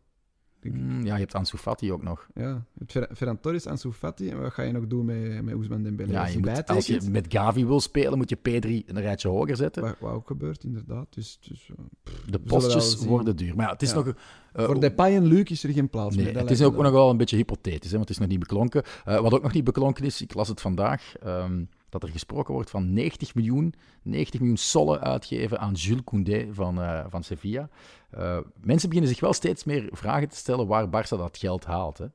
Hmm, 0.61 1.05
ja, 1.05 1.13
je 1.13 1.19
hebt 1.19 1.35
Ansu 1.35 1.57
Fati 1.57 1.91
ook 1.91 2.03
nog. 2.03 2.27
Ja, 2.33 2.63
Fer- 2.87 3.09
Ferran 3.15 3.39
Torres, 3.39 3.67
Ansu 3.67 3.91
Fati. 3.91 4.29
En 4.29 4.41
wat 4.41 4.53
ga 4.53 4.61
je 4.61 4.71
nog 4.71 4.87
doen 4.87 5.05
met, 5.05 5.41
met 5.43 5.53
Ousmane 5.55 5.83
Dembélé? 5.83 6.11
Ja, 6.11 6.21
Als 6.21 6.31
je 6.31 6.39
moet, 6.39 6.67
als 6.67 6.87
je 6.87 7.01
met 7.11 7.25
Gavi 7.29 7.65
wil 7.65 7.79
spelen, 7.79 8.17
moet 8.17 8.29
je 8.29 8.37
P3 8.37 8.85
een 8.87 9.01
rijtje 9.01 9.27
hoger 9.27 9.55
zetten. 9.55 9.83
wat, 9.83 9.95
wat 9.99 10.13
ook 10.13 10.27
gebeurt, 10.27 10.63
inderdaad. 10.63 11.07
Dus, 11.09 11.39
dus, 11.47 11.69
eh, 11.69 12.11
De 12.31 12.39
postjes 12.39 13.05
worden 13.05 13.35
duur. 13.35 13.55
Maar 13.55 13.65
ja, 13.65 13.71
het 13.71 13.81
is 13.81 13.89
Ja. 13.89 13.95
nog... 13.95 14.07
eh, 14.53 14.65
voor 14.65 14.79
Depay 14.79 15.15
en 15.15 15.25
Luc 15.25 15.43
is 15.49 15.63
er 15.63 15.73
geen 15.73 15.89
plaats 15.89 16.15
Nee, 16.15 16.25
meer. 16.25 16.37
het 16.37 16.51
is 16.51 16.61
ook 16.61 16.77
nog 16.77 16.91
wel 16.91 17.09
een 17.09 17.17
beetje 17.17 17.35
hypothetisch, 17.35 17.91
hè, 17.91 17.97
want 17.97 18.07
het 18.07 18.09
is 18.09 18.17
nog 18.17 18.27
niet 18.29 18.39
beklonken. 18.39 18.83
Eh, 19.05 19.19
wat 19.19 19.33
ook 19.33 19.41
nog 19.43 19.53
niet 19.53 19.63
beklonken 19.63 20.05
is, 20.05 20.21
ik 20.21 20.33
las 20.33 20.47
het 20.47 20.61
vandaag, 20.61 21.13
ehm, 21.17 21.63
dat 21.91 22.03
er 22.03 22.09
gesproken 22.09 22.53
wordt 22.53 22.69
van 22.69 22.93
90 22.93 23.35
miljoen, 23.35 23.73
90 24.01 24.39
miljoen 24.39 24.57
sollen 24.57 24.99
uitgeven 25.01 25.59
aan 25.59 25.73
Jules 25.73 26.03
Koundé 26.03 26.47
van, 26.51 26.81
eh, 26.81 27.05
van 27.07 27.23
Sevilla. 27.23 27.69
Eh, 28.09 28.37
mensen 28.61 28.87
beginnen 28.89 29.13
zich 29.13 29.21
wel 29.21 29.33
steeds 29.33 29.63
meer 29.63 29.89
vragen 29.91 30.29
te 30.29 30.35
stellen 30.35 30.67
waar 30.67 30.87
Barça 30.87 31.09
dat 31.17 31.37
geld 31.37 31.65
haalt. 31.65 31.97
Hè. 31.97 32.05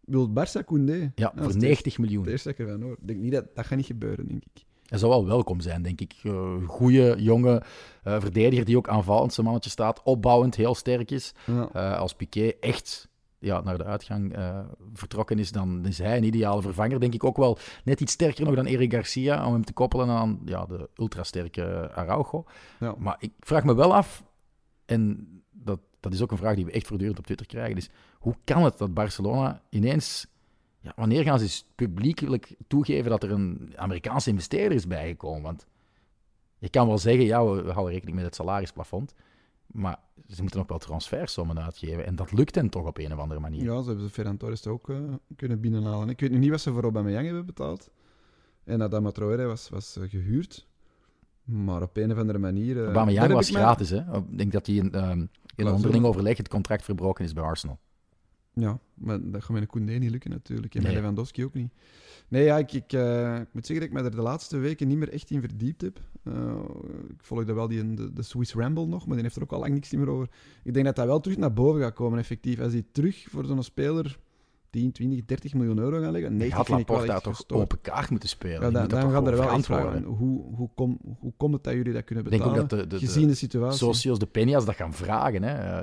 Wil 0.00 0.28
Barça 0.30 0.64
Koundé? 0.64 1.12
Ja, 1.14 1.32
voor 1.36 1.46
het 1.46 1.56
90 1.56 1.84
eerste- 1.84 2.00
miljoen. 2.00 2.22
Het 2.22 2.30
eerste 2.30 2.48
dat 2.48 2.58
ik 2.58 2.66
ervan 2.66 2.82
hoor. 2.82 2.96
Denk 3.00 3.20
niet 3.20 3.32
dat... 3.32 3.54
Dat 3.54 3.66
gaat 3.66 3.76
niet 3.76 3.86
gebeuren, 3.86 4.28
denk 4.28 4.42
ik. 4.54 4.64
Hij 4.86 4.98
zou 4.98 5.10
wel 5.10 5.26
welkom 5.26 5.60
zijn, 5.60 5.82
denk 5.82 6.00
ik. 6.00 6.14
Uh, 6.22 6.54
goede, 6.66 7.14
jonge 7.18 7.62
eh, 8.02 8.20
verdediger 8.20 8.64
die 8.64 8.76
ook 8.76 8.88
aanvallend 8.88 9.32
zijn 9.32 9.46
mannetje 9.46 9.70
staat, 9.70 10.02
opbouwend 10.02 10.54
heel 10.54 10.74
sterk 10.74 11.10
is. 11.10 11.34
Ja. 11.46 11.68
Eh, 11.72 11.98
als 11.98 12.14
Piqué 12.14 12.52
echt 12.60 13.08
ja, 13.38 13.60
naar 13.60 13.78
de 13.78 13.84
uitgang 13.84 14.34
eh, 14.34 14.58
vertrokken 14.92 15.38
is, 15.38 15.52
dan 15.52 15.86
is 15.86 15.98
hij 15.98 16.16
een 16.16 16.24
ideale 16.24 16.62
vervanger. 16.62 17.00
Denk 17.00 17.14
ik 17.14 17.24
ook 17.24 17.36
wel 17.36 17.58
net 17.84 18.00
iets 18.00 18.12
sterker 18.12 18.44
nog 18.44 18.54
dan 18.54 18.66
Eric 18.66 18.92
Garcia, 18.92 19.46
om 19.46 19.52
hem 19.52 19.64
te 19.64 19.72
koppelen 19.72 20.08
aan 20.08 20.40
ja, 20.44 20.66
de 20.66 20.88
ultrasterke 20.94 21.90
Araujo. 21.94 22.44
Ja. 22.80 22.94
Maar 22.98 23.16
ik 23.18 23.32
vraag 23.40 23.64
me 23.64 23.74
wel 23.74 23.94
af, 23.94 24.24
en 24.84 25.28
dat, 25.50 25.80
dat 26.00 26.12
is 26.12 26.22
ook 26.22 26.30
een 26.30 26.36
vraag 26.36 26.54
die 26.54 26.64
we 26.64 26.72
echt 26.72 26.86
voortdurend 26.86 27.18
op 27.18 27.24
Twitter 27.24 27.46
krijgen, 27.46 27.76
is 27.76 27.90
hoe 28.18 28.36
kan 28.44 28.62
het 28.62 28.78
dat 28.78 28.94
Barcelona 28.94 29.62
ineens... 29.70 30.26
Ja, 30.80 30.92
wanneer 30.96 31.22
gaan 31.22 31.38
ze 31.38 31.62
publiekelijk 31.74 32.54
toegeven 32.66 33.10
dat 33.10 33.22
er 33.22 33.30
een 33.30 33.72
Amerikaanse 33.76 34.30
investeerder 34.30 34.76
is 34.76 34.86
bijgekomen? 34.86 35.42
Want 35.42 35.66
je 36.58 36.68
kan 36.68 36.86
wel 36.86 36.98
zeggen, 36.98 37.24
ja, 37.24 37.44
we 37.44 37.72
houden 37.72 37.92
rekening 37.92 38.16
met 38.16 38.24
het 38.24 38.34
salarisplafond. 38.34 39.14
Maar 39.66 39.98
ze 40.28 40.40
moeten 40.40 40.58
nog 40.58 40.68
wel 40.68 40.78
transfersommen 40.78 41.60
uitgeven. 41.62 42.06
En 42.06 42.16
dat 42.16 42.32
lukt 42.32 42.54
hen 42.54 42.68
toch 42.68 42.86
op 42.86 42.98
een 42.98 43.12
of 43.12 43.18
andere 43.18 43.40
manier. 43.40 43.62
Ja, 43.64 43.82
ze 43.82 43.88
hebben 43.88 44.10
Ferran 44.10 44.36
Torres 44.36 44.66
ook 44.66 44.90
eh, 44.90 44.96
kunnen 45.36 45.60
binnenhalen. 45.60 46.08
Ik 46.08 46.20
weet 46.20 46.30
nu 46.30 46.38
niet 46.38 46.50
wat 46.50 46.60
ze 46.60 46.72
voor 46.72 46.82
Aubameyang 46.82 47.24
hebben 47.26 47.46
betaald. 47.46 47.90
En 48.64 48.82
Adama 48.82 49.10
Traoré 49.10 49.46
was, 49.46 49.68
was 49.68 49.96
eh, 49.96 50.10
gehuurd. 50.10 50.66
Maar 51.44 51.82
op 51.82 51.96
een 51.96 52.12
of 52.12 52.18
andere 52.18 52.38
manier... 52.38 52.78
eh, 52.78 52.84
Aubameyang 52.84 53.32
was 53.32 53.50
gratis. 53.50 53.90
Hè? 53.90 54.16
Ik 54.16 54.38
denk 54.38 54.52
dat 54.52 54.66
hij 54.66 54.74
in, 54.74 54.92
ehm, 54.92 55.26
in 55.54 55.68
onderling 55.68 56.04
overleg 56.04 56.36
het 56.36 56.48
contract 56.48 56.84
verbroken 56.84 57.24
is 57.24 57.32
bij 57.32 57.44
Arsenal. 57.44 57.78
Ja, 58.60 58.78
maar 58.94 59.30
dat 59.30 59.42
gaat 59.42 59.50
met 59.52 59.62
een 59.62 59.68
Koundé 59.68 59.92
niet 59.92 60.10
lukken 60.10 60.30
natuurlijk. 60.30 60.74
En 60.74 60.82
met 60.82 60.90
Nee. 60.90 61.00
Lewandowski 61.00 61.44
ook 61.44 61.54
niet. 61.54 61.72
Nee, 62.28 62.44
ja, 62.44 62.58
ik, 62.58 62.72
ik, 62.72 62.92
eh, 62.92 63.34
ik 63.40 63.48
moet 63.52 63.66
zeggen 63.66 63.86
dat 63.86 63.96
ik 63.96 64.02
me 64.04 64.10
er 64.10 64.16
de 64.16 64.22
laatste 64.22 64.56
weken 64.56 64.88
niet 64.88 64.98
meer 64.98 65.12
echt 65.12 65.30
in 65.30 65.40
verdiept 65.40 65.80
heb. 65.80 66.00
Eh, 66.22 66.58
ik 67.08 67.22
volgde 67.24 67.52
wel 67.52 67.68
die, 67.68 67.94
de, 67.94 68.12
de 68.12 68.22
Swiss 68.22 68.54
Ramble 68.54 68.86
nog, 68.86 69.06
maar 69.06 69.14
die 69.14 69.24
heeft 69.24 69.36
er 69.36 69.42
ook 69.42 69.52
al 69.52 69.58
lang 69.60 69.72
niks 69.72 69.92
meer 69.92 70.08
over. 70.08 70.28
Ik 70.64 70.74
denk 70.74 70.86
dat 70.86 70.96
dat 70.96 71.06
wel 71.06 71.20
terug 71.20 71.38
naar 71.38 71.52
boven 71.52 71.80
gaat 71.80 71.92
komen, 71.94 72.18
effectief. 72.18 72.60
Als 72.60 72.72
hij 72.72 72.84
terug 72.92 73.26
voor 73.30 73.44
zo'n 73.44 73.62
speler 73.62 74.18
10, 74.70 74.92
20, 74.92 75.24
30 75.24 75.54
miljoen 75.54 75.78
euro 75.78 76.00
gaat 76.00 76.12
leggen. 76.12 76.36
Nee, 76.36 76.52
had 76.52 76.68
echt 76.68 77.22
toch 77.22 77.44
open 77.48 77.80
kaart 77.80 78.10
moeten 78.10 78.28
spelen. 78.28 78.60
Ja, 78.60 78.70
dan, 78.70 78.88
dan 78.88 79.10
gaan 79.10 79.26
er 79.26 79.36
wel 79.36 79.62
vragen. 79.62 80.02
Hoe, 80.02 80.54
hoe, 80.54 80.68
kom, 80.74 80.98
hoe 81.18 81.32
komt 81.36 81.54
het 81.54 81.64
dat 81.64 81.72
jullie 81.74 81.92
dat 81.92 82.04
kunnen 82.04 82.24
Ik 82.24 82.30
denk 82.30 82.42
betalen? 82.42 82.62
ook 82.64 82.68
dat 82.70 82.78
de, 82.80 82.86
de, 82.86 82.98
de 82.98 83.06
gezien 83.06 83.28
de 83.28 83.34
situatie. 83.34 83.78
socios, 83.78 84.18
de 84.18 84.28
Peñas, 84.28 84.64
dat 84.64 84.74
gaan 84.74 84.92
vragen. 84.92 85.42
Hè. 85.42 85.82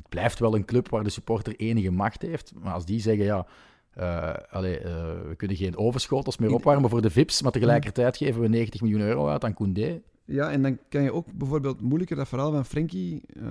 Het 0.00 0.08
blijft 0.08 0.38
wel 0.38 0.54
een 0.54 0.64
club 0.64 0.88
waar 0.88 1.04
de 1.04 1.10
supporter 1.10 1.54
enige 1.56 1.90
macht 1.90 2.22
heeft. 2.22 2.52
Maar 2.62 2.72
als 2.74 2.84
die 2.86 3.00
zeggen, 3.00 3.24
ja, 3.24 3.46
eh, 3.90 4.34
allee, 4.50 4.78
eh, 4.78 4.92
we 5.28 5.34
kunnen 5.36 5.56
geen 5.56 5.76
overschotels 5.76 6.38
meer 6.38 6.52
opwarmen 6.54 6.90
voor 6.90 7.02
de 7.02 7.10
VIP's, 7.10 7.42
maar 7.42 7.52
tegelijkertijd 7.52 8.16
geven 8.16 8.40
we 8.40 8.48
90 8.48 8.80
miljoen 8.80 9.00
euro 9.00 9.28
uit 9.28 9.44
aan 9.44 9.54
Koundé. 9.54 10.00
Ja, 10.24 10.50
en 10.50 10.62
dan 10.62 10.78
kan 10.88 11.02
je 11.02 11.12
ook 11.12 11.32
bijvoorbeeld 11.32 11.80
moeilijker 11.80 12.16
dat 12.16 12.28
verhaal 12.28 12.52
van 12.52 12.64
Frenkie 12.64 13.22
eh, 13.36 13.42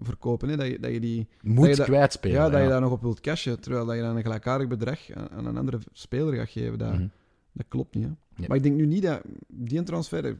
verkopen. 0.00 0.48
Hè? 0.48 0.56
Dat, 0.56 0.66
je, 0.66 0.78
dat 0.80 0.92
je 0.92 1.00
die 1.00 1.26
Moet 1.42 1.68
je 1.68 1.76
dat- 1.76 1.86
kwijtspelen. 1.86 2.36
Ja, 2.36 2.48
dat 2.50 2.62
je 2.62 2.68
daar 2.68 2.80
nog 2.80 2.92
op 2.92 3.02
wilt 3.02 3.20
cashen, 3.20 3.60
terwijl 3.60 3.86
dat 3.86 3.96
je 3.96 4.02
dan 4.02 4.16
een 4.16 4.22
gelijkaardig 4.22 4.68
bedrag 4.68 4.98
aan, 5.14 5.28
aan 5.30 5.46
een 5.46 5.56
andere 5.56 5.78
speler 5.92 6.34
gaat 6.34 6.48
geven. 6.48 6.78
Dat, 6.78 6.92
Mhm. 6.92 7.06
Dat 7.52 7.66
klopt 7.68 7.94
niet. 7.94 8.04
Hè? 8.04 8.10
Nee. 8.36 8.48
Maar 8.48 8.56
ik 8.56 8.62
denk 8.62 8.76
nu 8.76 8.86
niet 8.86 9.02
dat 9.02 9.20
die 9.48 9.78
een 9.78 9.84
transfer. 9.84 10.24
Ik 10.24 10.36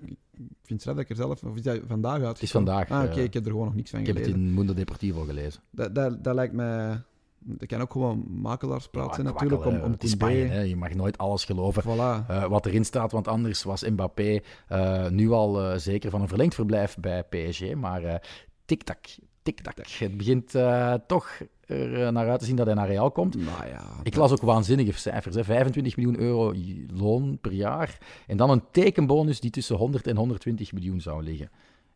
vind 0.63 0.85
het 0.85 0.95
dat 0.95 0.99
ik 0.99 1.11
er 1.11 1.17
zelf. 1.17 1.43
Of 1.45 1.57
is 1.57 1.63
dat 1.63 1.81
vandaag 1.87 2.21
uit? 2.23 2.27
Het 2.33 2.43
is 2.43 2.51
vandaag. 2.51 2.91
Ah, 2.91 3.05
oké, 3.05 3.21
ik 3.21 3.35
heb 3.35 3.45
er 3.45 3.51
gewoon 3.51 3.67
nog 3.67 3.75
niks 3.75 3.91
van 3.91 4.01
ik 4.01 4.07
heb 4.07 4.17
het 4.17 4.25
gelezen. 4.25 4.47
in 4.49 4.55
Mundo 4.55 4.75
Deportivo 4.75 5.21
gelezen. 5.25 5.61
Dat, 5.71 5.95
dat, 5.95 6.25
dat 6.25 6.35
lijkt 6.35 6.55
mij. 6.55 7.01
Dat 7.45 7.69
kan 7.69 7.81
ook 7.81 7.93
gewoon 7.93 8.25
makelaarspraat 8.41 9.15
zijn, 9.15 9.27
natuurlijk. 9.27 9.65
Om, 9.65 9.81
om 9.81 9.91
het 9.91 10.03
is 10.03 10.17
Koundé- 10.17 10.37
Spanje, 10.39 10.53
hè. 10.55 10.61
je 10.61 10.77
mag 10.77 10.95
nooit 10.95 11.19
alles 11.19 11.45
geloven. 11.45 11.83
Voilà. 11.83 12.27
eh, 12.29 12.45
wat 12.45 12.67
erin 12.67 12.85
staat, 12.85 13.13
want 13.13 13.29
anders 13.29 13.63
was 13.63 13.89
Mbappé 13.89 14.41
eh, 14.69 15.09
nu 15.09 15.31
al 15.31 15.61
eh, 15.63 15.79
zeker 15.79 16.11
van 16.11 16.21
een 16.21 16.29
verlengd 16.29 16.55
verblijf 16.55 16.97
bij 16.99 17.25
PSG. 17.25 17.75
Maar 17.75 18.23
tik-tak, 18.65 18.99
tik-tak. 19.43 19.86
Het 19.86 20.16
begint 20.16 20.55
eh, 20.55 20.95
toch 21.07 21.40
er 21.66 22.03
eh, 22.03 22.09
naar 22.09 22.30
uit 22.30 22.40
te 22.40 22.47
zien 22.47 22.57
dat 22.57 22.66
hij 22.66 22.74
naar 22.74 22.86
Real 22.86 23.11
komt. 23.11 23.34
Nou 23.34 23.66
ja, 23.66 23.84
Ik 24.03 24.14
las 24.14 24.32
ook 24.32 24.40
waanzinnige 24.40 24.93
cijfers. 24.93 25.34
Hè. 25.34 25.45
25 25.45 25.97
miljoen 25.97 26.18
euro 26.18 26.55
loon 26.86 27.38
per 27.40 27.53
jaar. 27.53 27.99
En 28.26 28.36
dan 28.36 28.51
een 28.51 28.62
tekenbonus 28.70 29.40
die 29.40 29.51
tussen 29.51 29.76
100 29.76 30.07
en 30.07 30.16
120 30.16 30.72
miljoen 30.72 31.01
zou 31.01 31.22
liggen. 31.22 31.51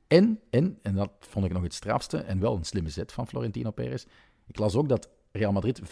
En, 0.06 0.40
en, 0.50 0.78
en 0.82 0.94
dat 0.94 1.10
vond 1.18 1.44
ik 1.44 1.52
nog 1.52 1.62
het 1.62 1.74
strafste, 1.74 2.18
en 2.18 2.40
wel 2.40 2.56
een 2.56 2.64
slimme 2.64 2.88
zet 2.88 3.12
van 3.12 3.26
Florentino 3.26 3.70
Perez. 3.70 4.04
Ik 4.46 4.58
las 4.58 4.74
ook 4.74 4.88
dat 4.88 5.08
Real 5.32 5.52
Madrid 5.52 5.80
75% 5.80 5.84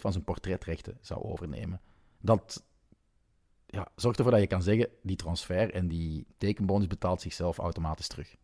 van 0.00 0.12
zijn 0.12 0.24
portretrechten 0.24 0.98
zou 1.00 1.22
overnemen. 1.22 1.80
Dat 2.20 2.64
ja, 3.66 3.88
zorgt 3.96 4.16
ervoor 4.18 4.32
dat 4.32 4.42
je 4.42 4.46
kan 4.46 4.62
zeggen, 4.62 4.88
die 5.02 5.16
transfer 5.16 5.74
en 5.74 5.88
die 5.88 6.26
tekenbonus 6.38 6.86
betaalt 6.86 7.20
zichzelf 7.20 7.58
automatisch 7.58 8.08
terug. 8.08 8.36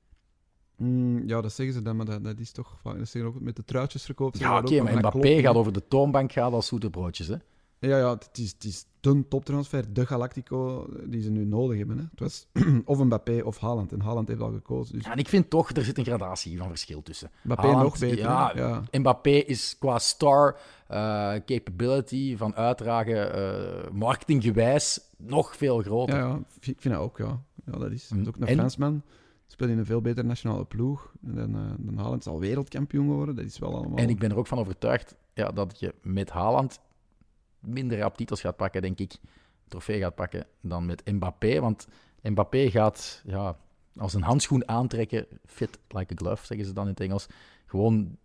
Mm, 0.81 1.29
ja, 1.29 1.41
dat 1.41 1.53
zeggen 1.53 1.75
ze 1.75 1.83
dan, 1.83 1.97
maar 1.97 2.07
dat, 2.07 2.25
dat 2.25 2.39
is 2.39 2.53
toch 2.53 2.79
vaak. 2.83 2.99
Dat 2.99 3.09
zeggen 3.09 3.31
ook 3.31 3.41
met 3.41 3.57
de 3.57 3.65
truitjesverkoop. 3.65 4.37
zeggen 4.37 4.57
Ja, 4.57 4.63
oké, 4.63 4.75
ook, 4.75 4.83
maar 4.83 4.97
Mbappé 4.99 5.41
gaat 5.41 5.55
over 5.55 5.73
de 5.73 5.89
toonbank 5.89 6.33
gaan 6.33 6.53
als 6.53 6.67
zoete 6.67 6.91
broodjes. 6.91 7.27
Hè? 7.27 7.37
Ja, 7.79 7.99
ja, 7.99 8.11
het 8.11 8.39
is, 8.39 8.53
het 8.53 8.65
is 8.65 8.85
de 9.01 9.29
toptransfer, 9.29 9.93
de 9.93 10.07
Galactico 10.07 10.87
die 11.05 11.23
ze 11.23 11.31
nu 11.31 11.45
nodig 11.45 11.79
hebben. 11.79 11.99
Hè. 11.99 12.05
Het 12.11 12.21
was 12.21 12.47
of 12.85 13.05
Mbappé 13.05 13.41
of 13.45 13.59
Haaland. 13.59 13.93
En 13.93 14.01
Haaland 14.01 14.29
heeft 14.29 14.41
al 14.41 14.53
gekozen. 14.53 14.95
Dus 14.95 15.05
Ja, 15.05 15.13
en 15.13 15.19
ik 15.19 15.29
vind 15.29 15.51
toch, 15.51 15.71
er 15.71 15.85
zit 15.85 15.99
een 15.99 16.05
gradatie 16.05 16.59
van 16.59 16.69
verschil 16.69 17.03
tussen. 17.03 17.31
Mbappé 17.43 17.63
Haaland, 17.63 17.85
nog 17.85 17.99
beter. 17.99 18.19
Ja, 18.19 18.53
ja. 18.55 18.83
Mbappé 18.93 19.31
is 19.31 19.77
qua 19.79 19.99
star 19.99 20.57
eh, 20.87 21.35
capability 21.47 22.37
van 22.37 22.55
uitdragen, 22.55 23.35
eh 23.35 23.91
marketinggewijs, 23.93 25.01
nog 25.17 25.57
veel 25.57 25.81
groter. 25.81 26.17
Ja, 26.17 26.27
ja, 26.27 26.41
ik 26.61 26.81
vind 26.81 26.95
dat 26.95 27.03
ook, 27.03 27.19
ja. 27.19 27.43
ja 27.65 27.79
dat, 27.79 27.91
is, 27.91 28.09
dat 28.09 28.19
is 28.19 28.29
ook 28.29 28.37
een 28.37 28.47
En? 28.47 28.55
Fransman. 28.55 29.03
Speelt 29.51 29.71
in 29.71 29.79
een 29.79 29.87
veel 29.87 30.01
betere 30.01 30.27
nationale 30.27 30.65
ploeg. 30.65 31.13
Dan, 31.21 31.57
eh, 31.57 31.63
dan 31.79 31.99
Haaland 31.99 32.23
zal 32.23 32.41
wereldkampioen 32.41 33.07
worden. 33.07 33.35
Dat 33.37 33.45
is 33.45 33.59
wel 33.59 33.75
allemaal... 33.75 33.99
En 33.99 34.09
ik 34.09 34.19
ben 34.19 34.31
er 34.31 34.37
ook 34.37 34.47
van 34.47 34.59
overtuigd 34.59 35.17
ja, 35.35 35.51
dat 35.51 35.81
je 35.81 35.95
met 36.03 36.31
Haaland 36.31 36.81
minder 37.61 37.99
rap 37.99 38.17
titels 38.17 38.41
gaat 38.41 38.57
pakken, 38.57 38.83
denk 38.83 38.99
ik, 38.99 39.17
trofee 39.69 40.01
gaat 40.01 40.15
pakken, 40.15 40.47
dan 40.61 40.87
met 40.87 41.13
Mbappé. 41.13 41.61
Want 41.61 41.89
Mbappé 42.23 42.71
gaat 42.71 43.23
ja, 43.27 43.57
als 43.97 44.15
een 44.15 44.23
handschoen 44.23 44.69
aantrekken, 44.69 45.27
fit 45.47 45.79
like 45.89 46.13
a 46.13 46.17
glove, 46.17 46.47
zeggen 46.47 46.67
ze 46.67 46.73
dan 46.73 46.85
in 46.85 46.91
het 46.91 47.01
Engels. 47.01 47.27
Gewoon 47.67 48.17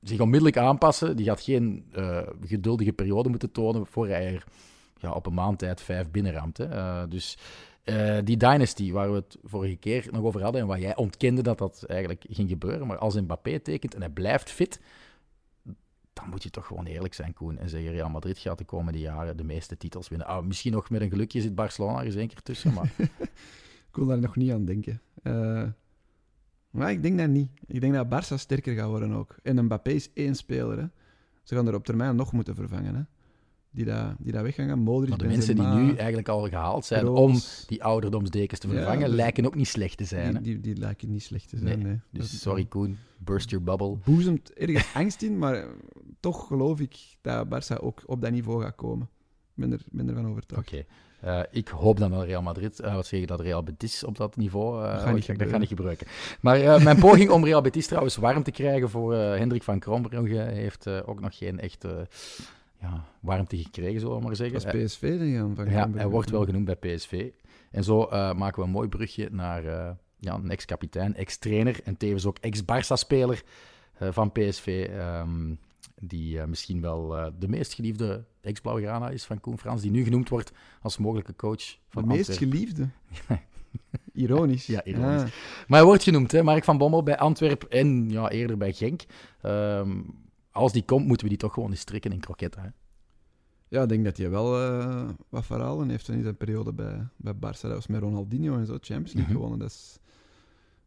zich 0.00 0.20
onmiddellijk 0.20 0.56
aanpassen. 0.56 1.16
Die 1.16 1.26
gaat 1.26 1.40
geen 1.40 1.86
eh, 1.92 2.22
geduldige 2.46 2.92
periode 2.92 3.28
moeten 3.28 3.52
tonen 3.52 3.86
voor 3.86 4.08
hij 4.08 4.34
er 4.34 4.44
ja, 4.96 5.12
op 5.12 5.26
een 5.26 5.34
maand 5.34 5.58
tijd 5.58 5.80
vijf 5.80 6.10
binnenramt. 6.10 6.56
Hè. 6.56 6.64
Eh, 6.64 7.02
dus 7.08 7.38
eh, 7.84 8.18
die 8.24 8.36
dynasty, 8.36 8.92
waar 8.92 9.10
we 9.10 9.16
het 9.16 9.38
vorige 9.42 9.76
keer 9.76 10.08
nog 10.10 10.22
over 10.22 10.42
hadden 10.42 10.60
en 10.60 10.66
waar 10.66 10.80
jij 10.80 10.96
ontkende 10.96 11.42
dat 11.42 11.58
dat 11.58 11.84
eigenlijk 11.84 12.24
ging 12.28 12.48
gebeuren, 12.48 12.86
maar 12.86 12.98
als 12.98 13.20
Mbappé 13.20 13.60
tekent 13.60 13.94
en 13.94 14.00
hij 14.00 14.10
blijft 14.10 14.50
fit, 14.50 14.80
dan 16.12 16.28
moet 16.30 16.42
je 16.42 16.50
toch 16.50 16.66
gewoon 16.66 16.86
eerlijk 16.86 17.14
zijn, 17.14 17.34
Koen, 17.34 17.58
en 17.58 17.68
zeggen 17.68 17.92
Real 17.92 18.08
Madrid 18.08 18.38
gaat 18.38 18.58
de 18.58 18.64
komende 18.64 18.98
jaren 18.98 19.36
de 19.36 19.44
meeste 19.44 19.76
titels 19.76 20.08
winnen. 20.08 20.26
Ah, 20.26 20.44
misschien 20.44 20.72
nog 20.72 20.90
met 20.90 21.00
een 21.00 21.10
gelukje 21.10 21.40
zit 21.40 21.54
Barcelona 21.54 21.98
er 21.98 22.04
eens 22.04 22.14
één 22.14 22.28
keer 22.28 22.42
tussen, 22.42 22.72
maar 22.72 22.92
Ik 23.92 23.98
wil 23.98 24.06
daar 24.06 24.18
nog 24.18 24.36
niet 24.36 24.52
aan 24.52 24.64
denken. 24.64 25.00
Eh, 25.22 25.64
maar 26.70 26.90
ik 26.90 27.02
denk 27.02 27.18
dat 27.18 27.28
niet. 27.28 27.50
Ik 27.66 27.80
denk 27.80 27.94
dat 27.94 28.06
Barça 28.06 28.34
sterker 28.34 28.74
gaat 28.74 28.88
worden 28.88 29.12
ook. 29.12 29.36
En 29.42 29.64
Mbappé 29.64 29.90
is 29.90 30.12
één 30.12 30.34
speler. 30.34 30.78
Hè. 30.78 30.86
Ze 31.42 31.54
gaan 31.54 31.66
er 31.66 31.74
op 31.74 31.84
termijn 31.84 32.16
nog 32.16 32.32
moeten 32.32 32.54
vervangen. 32.54 32.94
Hè. 32.94 33.02
Die, 33.74 33.84
dat, 33.84 34.14
die 34.18 34.32
dat 34.32 34.42
weg 34.42 34.54
gaan 34.54 34.68
gaan. 34.68 34.78
Modric, 34.78 35.08
maar 35.08 35.18
de 35.18 35.26
mensen 35.26 35.54
die 35.56 35.66
nu 35.66 35.94
eigenlijk 35.94 36.28
al 36.28 36.48
gehaald 36.48 36.84
zijn 36.84 37.04
Kroos, 37.04 37.18
om 37.18 37.66
die 37.66 37.84
ouderdomsdekens 37.84 38.60
te 38.60 38.68
Ja, 38.68 38.74
vervangen, 38.74 39.06
dus- 39.06 39.14
lijken 39.16 39.46
ook 39.46 39.54
niet 39.54 39.68
slecht 39.68 39.96
te 39.96 40.04
zijn. 40.04 40.32
die, 40.32 40.42
die, 40.42 40.60
die 40.60 40.76
lijken 40.76 41.10
niet 41.10 41.22
slecht 41.22 41.48
te 41.48 41.56
zijn. 41.56 41.78
Nee, 41.78 41.86
Nee, 41.86 42.00
Dus 42.10 42.40
sorry 42.40 42.64
Koen, 42.64 42.98
burst 43.18 43.50
your 43.50 43.64
bubble. 43.64 43.96
boezemt 44.04 44.52
ergens 44.52 44.94
angst 44.94 45.22
in, 45.22 45.38
maar 45.38 45.54
eh, 45.54 45.64
toch 46.20 46.46
geloof 46.46 46.80
ik 46.80 46.96
dat 47.20 47.46
Barça 47.46 47.80
ook 47.82 48.02
op 48.06 48.20
dat 48.20 48.30
niveau 48.30 48.62
gaat 48.62 48.74
komen. 48.74 49.08
Ik 49.54 49.62
ben, 49.62 49.72
er, 49.72 49.80
ben 49.90 50.08
ervan 50.08 50.26
overtuigd. 50.28 50.72
Oké. 50.72 50.84
Eh, 51.20 51.40
ik 51.50 51.68
hoop 51.68 51.98
dan 51.98 52.10
dat 52.10 52.24
Real 52.24 52.42
Madrid, 52.42 52.80
eh 52.80 52.94
wat 52.94 53.06
zeg 53.06 53.20
je, 53.20 53.26
dat 53.26 53.40
Real 53.40 53.62
Betis 53.62 54.04
op 54.04 54.16
dat 54.16 54.36
niveau, 54.36 54.84
eh, 54.84 54.96
Dat 54.96 55.06
oh, 55.06 55.12
niet 55.12 55.26
dat, 55.38 55.50
dat 55.50 55.58
niet 55.60 55.68
gebruiken. 55.68 56.06
Maar 56.40 56.82
mijn 56.82 56.98
poging 57.06 57.30
om 57.30 57.44
Real 57.44 57.60
Betis 57.60 57.86
trouwens 57.86 58.16
warm 58.16 58.42
te 58.42 58.50
krijgen 58.50 58.90
voor 58.90 59.14
Hendrik 59.14 59.62
van 59.62 59.78
Krombrugge 59.78 60.40
heeft 60.40 60.88
ook 60.88 61.20
nog 61.20 61.36
geen 61.36 61.60
echte 61.60 62.08
ja, 62.82 63.04
warmte 63.20 63.56
gekregen, 63.56 64.00
zullen 64.00 64.16
we 64.16 64.22
maar 64.22 64.36
zeggen. 64.36 64.60
Dat 64.62 64.74
is 64.74 64.84
PSV 64.96 65.18
dan 65.38 65.54
van 65.54 65.70
Ja, 65.70 65.90
hij 65.94 66.08
wordt 66.08 66.30
wel 66.30 66.44
genoemd 66.44 66.64
bij 66.64 66.76
PSV. 66.76 67.30
En 67.70 67.84
zo 67.84 68.02
eh, 68.04 68.34
maken 68.34 68.58
we 68.60 68.66
een 68.66 68.72
mooi 68.72 68.88
brugje 68.88 69.28
naar 69.30 69.64
eh, 69.64 69.90
ja, 70.18 70.34
een 70.34 70.50
ex-kapitein, 70.50 71.14
ex-trainer 71.16 71.80
en 71.84 71.96
tevens 71.96 72.26
ook 72.26 72.38
ex-Barça-speler 72.38 73.42
eh, 73.98 74.08
van 74.12 74.32
PSV. 74.32 74.88
ehm, 74.90 75.54
die 76.00 76.46
misschien 76.46 76.80
wel 76.80 77.30
de 77.38 77.48
meest 77.48 77.72
geliefde 77.74 78.24
ex-Blauwgrana 78.40 79.08
is 79.10 79.24
van 79.24 79.40
Koen 79.40 79.58
Frans, 79.58 79.82
die 79.82 79.90
nu 79.90 80.04
genoemd 80.04 80.28
wordt 80.28 80.52
als 80.80 80.98
mogelijke 80.98 81.36
coach 81.36 81.56
De 81.64 81.76
van 81.88 82.06
meest 82.06 82.28
Antwerpen. 82.28 82.58
geliefde. 82.58 82.88
Ironisch. 84.12 84.66
Ja, 84.66 84.84
ironisch. 84.84 85.22
Ah. 85.22 85.28
Maar 85.66 85.78
hij 85.78 85.84
wordt 85.84 86.02
genoemd, 86.02 86.32
hè, 86.32 86.42
Mark 86.42 86.64
van 86.64 86.78
Bommel 86.78 87.02
bij 87.02 87.16
Antwerpen 87.18 87.70
en 87.70 88.10
ja, 88.10 88.30
eerder 88.30 88.56
bij 88.56 88.72
Genk. 88.72 89.02
Ehm, 89.42 90.00
als 90.52 90.72
die 90.72 90.84
komt, 90.84 91.06
moeten 91.06 91.24
we 91.26 91.32
die 91.32 91.38
toch 91.42 91.52
gewoon 91.54 91.70
eens 91.70 91.80
strikken 91.80 92.12
in 92.12 92.20
kroketten. 92.20 92.62
Hè? 92.62 92.68
Ja, 93.68 93.82
ik 93.82 93.88
denk 93.88 94.04
dat 94.04 94.16
hij 94.16 94.30
wel 94.30 94.60
eh, 94.62 95.08
wat 95.28 95.46
verhalen 95.46 95.88
heeft 95.90 96.08
in 96.08 96.22
zijn 96.22 96.36
periode 96.36 96.72
bij, 96.72 97.06
bij 97.16 97.34
Barça. 97.34 97.60
Dat 97.60 97.72
was 97.72 97.86
met 97.86 98.00
Ronaldinho 98.00 98.56
en 98.56 98.66
zo, 98.66 98.72
Champions 98.72 99.12
League 99.12 99.22
Mhm. 99.22 99.32
gewonnen. 99.32 99.58
Dat 99.58 99.68
is 99.70 99.98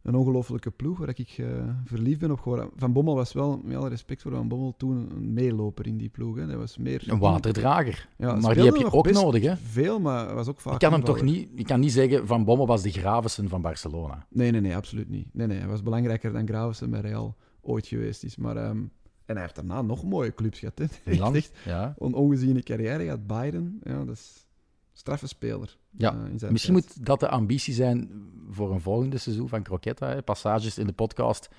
een 0.02 0.16
ongelofelijke 0.16 0.72
ploeg 0.72 0.98
waar 0.98 1.10
ik 1.10 1.30
eh, 1.38 1.48
verliefd 1.86 2.20
ben 2.20 2.32
op 2.32 2.40
geworden. 2.40 2.70
Van 2.76 2.94
Bommel 2.94 3.16
was 3.16 3.34
wel, 3.34 3.62
met 3.64 3.78
alle 3.78 3.90
respect 3.90 4.22
voor 4.22 4.32
Van 4.32 4.48
Bommel, 4.48 4.74
toen 4.78 5.12
een 5.16 5.34
meeloper 5.34 5.88
in 5.88 5.98
die 5.98 6.10
ploeg. 6.10 6.36
Hè. 6.36 6.48
Dat 6.48 6.56
was 6.56 6.78
meer... 6.78 7.04
Een 7.08 7.20
waterdrager. 7.20 8.10
Ja, 8.18 8.36
maar 8.36 8.54
die 8.54 8.64
heb 8.66 8.76
je 8.76 8.92
ook 8.92 9.12
nodig, 9.12 9.44
hè? 9.44 9.58
Veel, 9.58 10.00
maar 10.00 10.36
was 10.36 10.48
ook 10.48 10.60
vaak 10.60 10.74
Ik 10.74 10.80
kan 10.80 10.92
hem 10.92 11.04
toch 11.04 11.22
niet, 11.22 11.50
ik 11.56 11.66
kan 11.66 11.80
niet 11.80 11.92
zeggen 11.92 12.28
van 12.28 12.44
Bommel 12.44 12.68
was 12.68 12.82
de 12.82 12.92
Gravensen 12.92 13.50
van 13.50 13.62
Barcelona. 13.62 14.26
Nee, 14.30 14.52
nee, 14.52 14.62
nee, 14.62 14.76
absoluut 14.76 15.10
niet. 15.10 15.28
Nee, 15.34 15.48
nee, 15.48 15.58
hij 15.58 15.68
was 15.68 15.84
belangrijker 15.84 16.32
dan 16.34 16.48
Gravensen 16.48 16.90
bij 16.90 17.02
Real 17.02 17.36
ooit 17.62 17.88
geweest 17.88 18.24
is. 18.24 18.36
Maar, 18.38 18.58
ehm, 18.58 18.82
en 19.26 19.34
hij 19.34 19.42
heeft 19.42 19.56
daarna 19.56 19.82
nog 19.82 20.04
mooie 20.04 20.34
clubs 20.34 20.60
gehad. 20.60 20.78
Hè. 20.78 20.86
Milan, 21.12 21.36
echt 21.36 21.52
ja. 21.66 21.96
een 21.98 22.14
ongeziene 22.14 22.64
carrière 22.64 23.04
gehad. 23.04 23.28
Bayern, 23.28 23.80
ja, 23.84 24.06
dat 24.06 24.16
is 24.16 24.48
een 24.92 24.98
straffe 24.98 25.28
speler. 25.28 25.78
Ja, 25.98 26.14
eh, 26.14 26.50
Misschien 26.50 26.50
tijd. 26.50 26.96
moet 26.96 27.06
dat 27.06 27.20
de 27.20 27.30
ambitie 27.30 27.74
zijn 27.74 28.12
voor 28.50 28.72
een 28.74 28.82
volgende 28.82 29.18
seizoen 29.18 29.50
van 29.50 29.64
Croquetta. 29.64 30.08
Hè? 30.08 30.22
Passages 30.22 30.78
in 30.78 30.88
de 30.88 30.94
podcast 30.94 31.50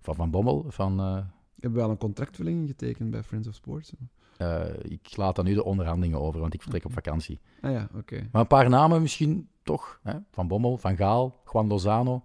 van 0.00 0.14
Van 0.14 0.30
Bommel. 0.30 0.64
Van, 0.68 1.00
eh, 1.00 1.18
Hebben 1.60 1.80
we 1.80 1.84
al 1.86 1.90
een 1.90 1.98
contractverlenging 1.98 2.68
getekend 2.68 3.10
bij 3.10 3.22
Friends 3.22 3.48
of 3.48 3.54
Sports? 3.54 3.92
eh, 4.36 4.64
ik 4.82 5.16
laat 5.16 5.36
dan 5.36 5.44
nu 5.44 5.54
de 5.54 5.64
onderhandelingen 5.64 6.20
over, 6.20 6.40
want 6.40 6.54
ik 6.54 6.62
vertrek 6.62 6.84
op 6.84 6.92
vakantie. 6.92 7.40
Ah 7.60 7.72
ja, 7.72 7.88
oké. 7.96 8.28
Maar 8.32 8.40
een 8.40 8.46
paar 8.46 8.68
namen 8.68 9.02
misschien 9.02 9.48
toch. 9.62 10.00
Hè? 10.02 10.14
Van 10.30 10.48
Bommel, 10.48 10.76
Van 10.78 10.96
Gaal, 10.96 11.40
Juan 11.52 11.66
Lozano. 11.66 12.24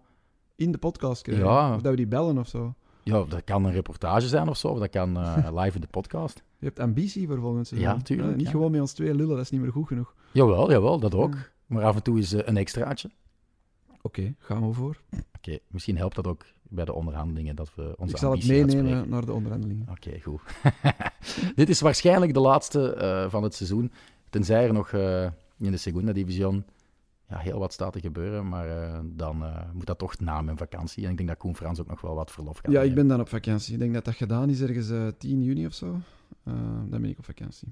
In 0.55 0.71
de 0.71 0.77
podcast 0.77 1.21
krijgen. 1.21 1.45
Ja. 1.45 1.75
Of 1.75 1.81
dat 1.81 1.91
we 1.91 1.97
die 1.97 2.07
bellen 2.07 2.37
of 2.37 2.47
zo. 2.47 2.73
Ja, 3.07 3.23
dat 3.23 3.43
kan 3.43 3.65
een 3.65 3.71
reportage 3.71 4.27
zijn 4.27 4.47
of 4.49 4.57
zo. 4.57 4.67
Of 4.67 4.79
dat 4.79 4.89
kan 4.89 5.17
eh, 5.17 5.47
live 5.63 5.75
in 5.75 5.81
de 5.81 5.87
podcast. 5.87 6.43
Je 6.59 6.65
hebt 6.65 6.79
ambitie 6.79 7.27
voor 7.27 7.39
volgend 7.39 7.67
seizoen. 7.67 7.89
Ja, 7.89 8.01
tuurlijk, 8.01 8.35
niet 8.35 8.45
ja. 8.45 8.51
gewoon 8.51 8.71
met 8.71 8.81
ons 8.81 8.93
twee 8.93 9.15
lullen, 9.15 9.35
dat 9.35 9.45
is 9.45 9.49
niet 9.49 9.61
meer 9.61 9.71
goed 9.71 9.87
genoeg. 9.87 10.15
Jawel, 10.31 10.71
jawel, 10.71 10.99
dat 10.99 11.15
ook. 11.15 11.33
Ja. 11.33 11.47
Maar 11.65 11.83
af 11.83 11.95
en 11.95 12.03
toe 12.03 12.19
is 12.19 12.33
eh, 12.33 12.47
een 12.47 12.57
extraatje. 12.57 13.09
Oké, 14.01 14.35
gaan 14.37 14.67
we 14.67 14.73
voor. 14.73 15.01
Oké, 15.37 15.57
misschien 15.67 15.97
helpt 15.97 16.15
dat 16.15 16.27
ook 16.27 16.45
bij 16.69 16.85
de 16.85 16.93
onderhandelingen 16.93 17.55
dat 17.55 17.75
we 17.75 17.93
onze 17.97 18.13
ik 18.13 18.19
zal 18.19 18.31
het 18.31 18.41
ambitie 18.41 18.65
meenemen 18.65 18.83
uitspreken. 18.83 19.09
naar 19.09 19.25
de 19.25 19.33
onderhandelingen. 19.33 19.87
Oké, 19.91 20.19
goed. 20.21 20.41
Dit 21.55 21.69
is 21.69 21.81
waarschijnlijk 21.81 22.33
de 22.33 22.39
laatste 22.39 22.93
eh, 22.93 23.29
van 23.29 23.43
het 23.43 23.53
seizoen. 23.53 23.91
Tenzij 24.29 24.67
er 24.67 24.73
nog 24.73 24.91
eh, 24.91 25.23
in 25.57 25.71
de 25.71 25.77
Segunda 25.77 26.13
Division 26.13 26.63
ja, 27.27 27.37
heel 27.37 27.59
wat 27.59 27.73
staat 27.73 27.93
te 27.93 27.99
gebeuren. 27.99 28.49
Maar 28.49 28.67
eh, 28.67 28.99
dan 29.03 29.43
eh, 29.43 29.61
moet 29.73 29.85
dat 29.85 29.97
toch 29.97 30.19
na 30.19 30.41
mijn 30.41 30.57
vakantie. 30.57 31.05
En 31.05 31.11
ik 31.11 31.17
denk 31.17 31.29
dat 31.29 31.37
Koen 31.37 31.55
Frans 31.55 31.79
ook 31.79 31.87
nog 31.87 32.01
wel 32.01 32.15
wat 32.15 32.31
verlof 32.31 32.57
gaat 32.57 32.71
Ja, 32.71 32.81
ik 32.81 32.95
ben 32.95 33.07
dan 33.07 33.19
op 33.19 33.29
vakantie. 33.29 33.73
Ik 33.73 33.79
denk 33.79 33.93
dat 33.93 34.05
dat 34.05 34.15
gedaan 34.15 34.49
is 34.49 34.61
ergens 34.61 34.89
eh 34.89 35.07
10 35.17 35.43
juni 35.43 35.65
of 35.65 35.73
zo. 35.73 35.99
Eh, 36.43 36.53
dan 36.89 37.01
ben 37.01 37.05
ik 37.05 37.17
op 37.17 37.25
vakantie. 37.25 37.67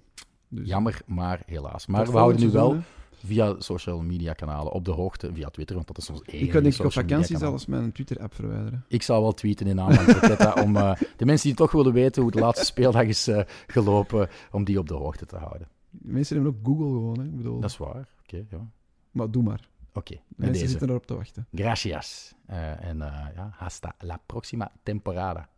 Dus, 0.48 0.68
Jammer, 0.68 1.02
maar 1.06 1.42
helaas. 1.46 1.86
tot 1.86 1.96
Maar 1.96 2.06
we 2.06 2.18
houden 2.18 2.42
nu 2.42 2.50
wel 2.52 2.78
via 3.26 3.56
social 3.60 4.02
media 4.02 4.34
kanalen 4.34 4.72
op 4.72 4.86
de 4.86 4.92
hoogte. 4.92 5.34
Via 5.34 5.50
Twitter, 5.50 5.76
want 5.76 5.88
dat 5.88 5.98
is 5.98 6.10
ons 6.10 6.22
enige 6.26 6.46
Ik 6.46 6.52
kan 6.52 6.64
denk 6.64 6.74
ik 6.74 6.86
op 6.86 6.92
vakantie 6.92 7.38
zelfs 7.38 7.66
mijn 7.66 7.92
Twitter-app 7.92 8.34
verwijderen. 8.34 8.86
Ik 8.88 9.02
zal 9.02 9.22
wel 9.22 9.34
tweeten 9.34 9.68
in 9.68 9.76
naam 9.76 9.92
van 9.92 10.06
Croquetta 10.06 10.64
om 10.64 10.76
eh, 10.76 10.96
de 11.18 11.26
mensen 11.26 11.48
die 11.48 11.58
toch 11.58 11.72
willen 11.72 11.94
weten 11.94 12.22
hoe 12.22 12.32
de 12.32 12.40
laatste 12.40 12.66
speeldag 12.74 13.04
is 13.04 13.28
eh, 13.28 13.42
gelopen, 13.68 14.30
om 14.52 14.64
die 14.64 14.80
op 14.80 14.88
de 14.88 14.94
hoogte 14.94 15.26
te 15.26 15.36
houden. 15.36 15.68
Mensen 15.90 16.36
hebben 16.36 16.54
ook 16.54 16.66
Google 16.66 16.86
gewoon, 16.86 17.20
hè. 17.20 17.26
Ik 17.26 17.36
bedoel, 17.36 17.60
Dat 17.60 17.70
is 17.70 17.78
waar. 17.78 18.08
Oké, 18.24 18.46
ja. 18.50 18.70
Maar 19.16 19.32
doe 19.32 19.44
maar. 19.44 19.70
Oké, 19.94 20.14
met 20.14 20.22
Mensen 20.38 20.52
deze. 20.54 20.68
zitten 20.68 20.90
erop 20.90 21.06
te 21.06 21.16
wachten. 21.16 21.48
Gracias. 21.54 22.34
Eh, 22.46 22.84
en 22.84 23.02
eh, 23.02 23.28
ja, 23.36 23.50
hasta 23.54 23.96
la 24.00 24.20
próxima 24.26 24.72
temporada. 24.84 25.50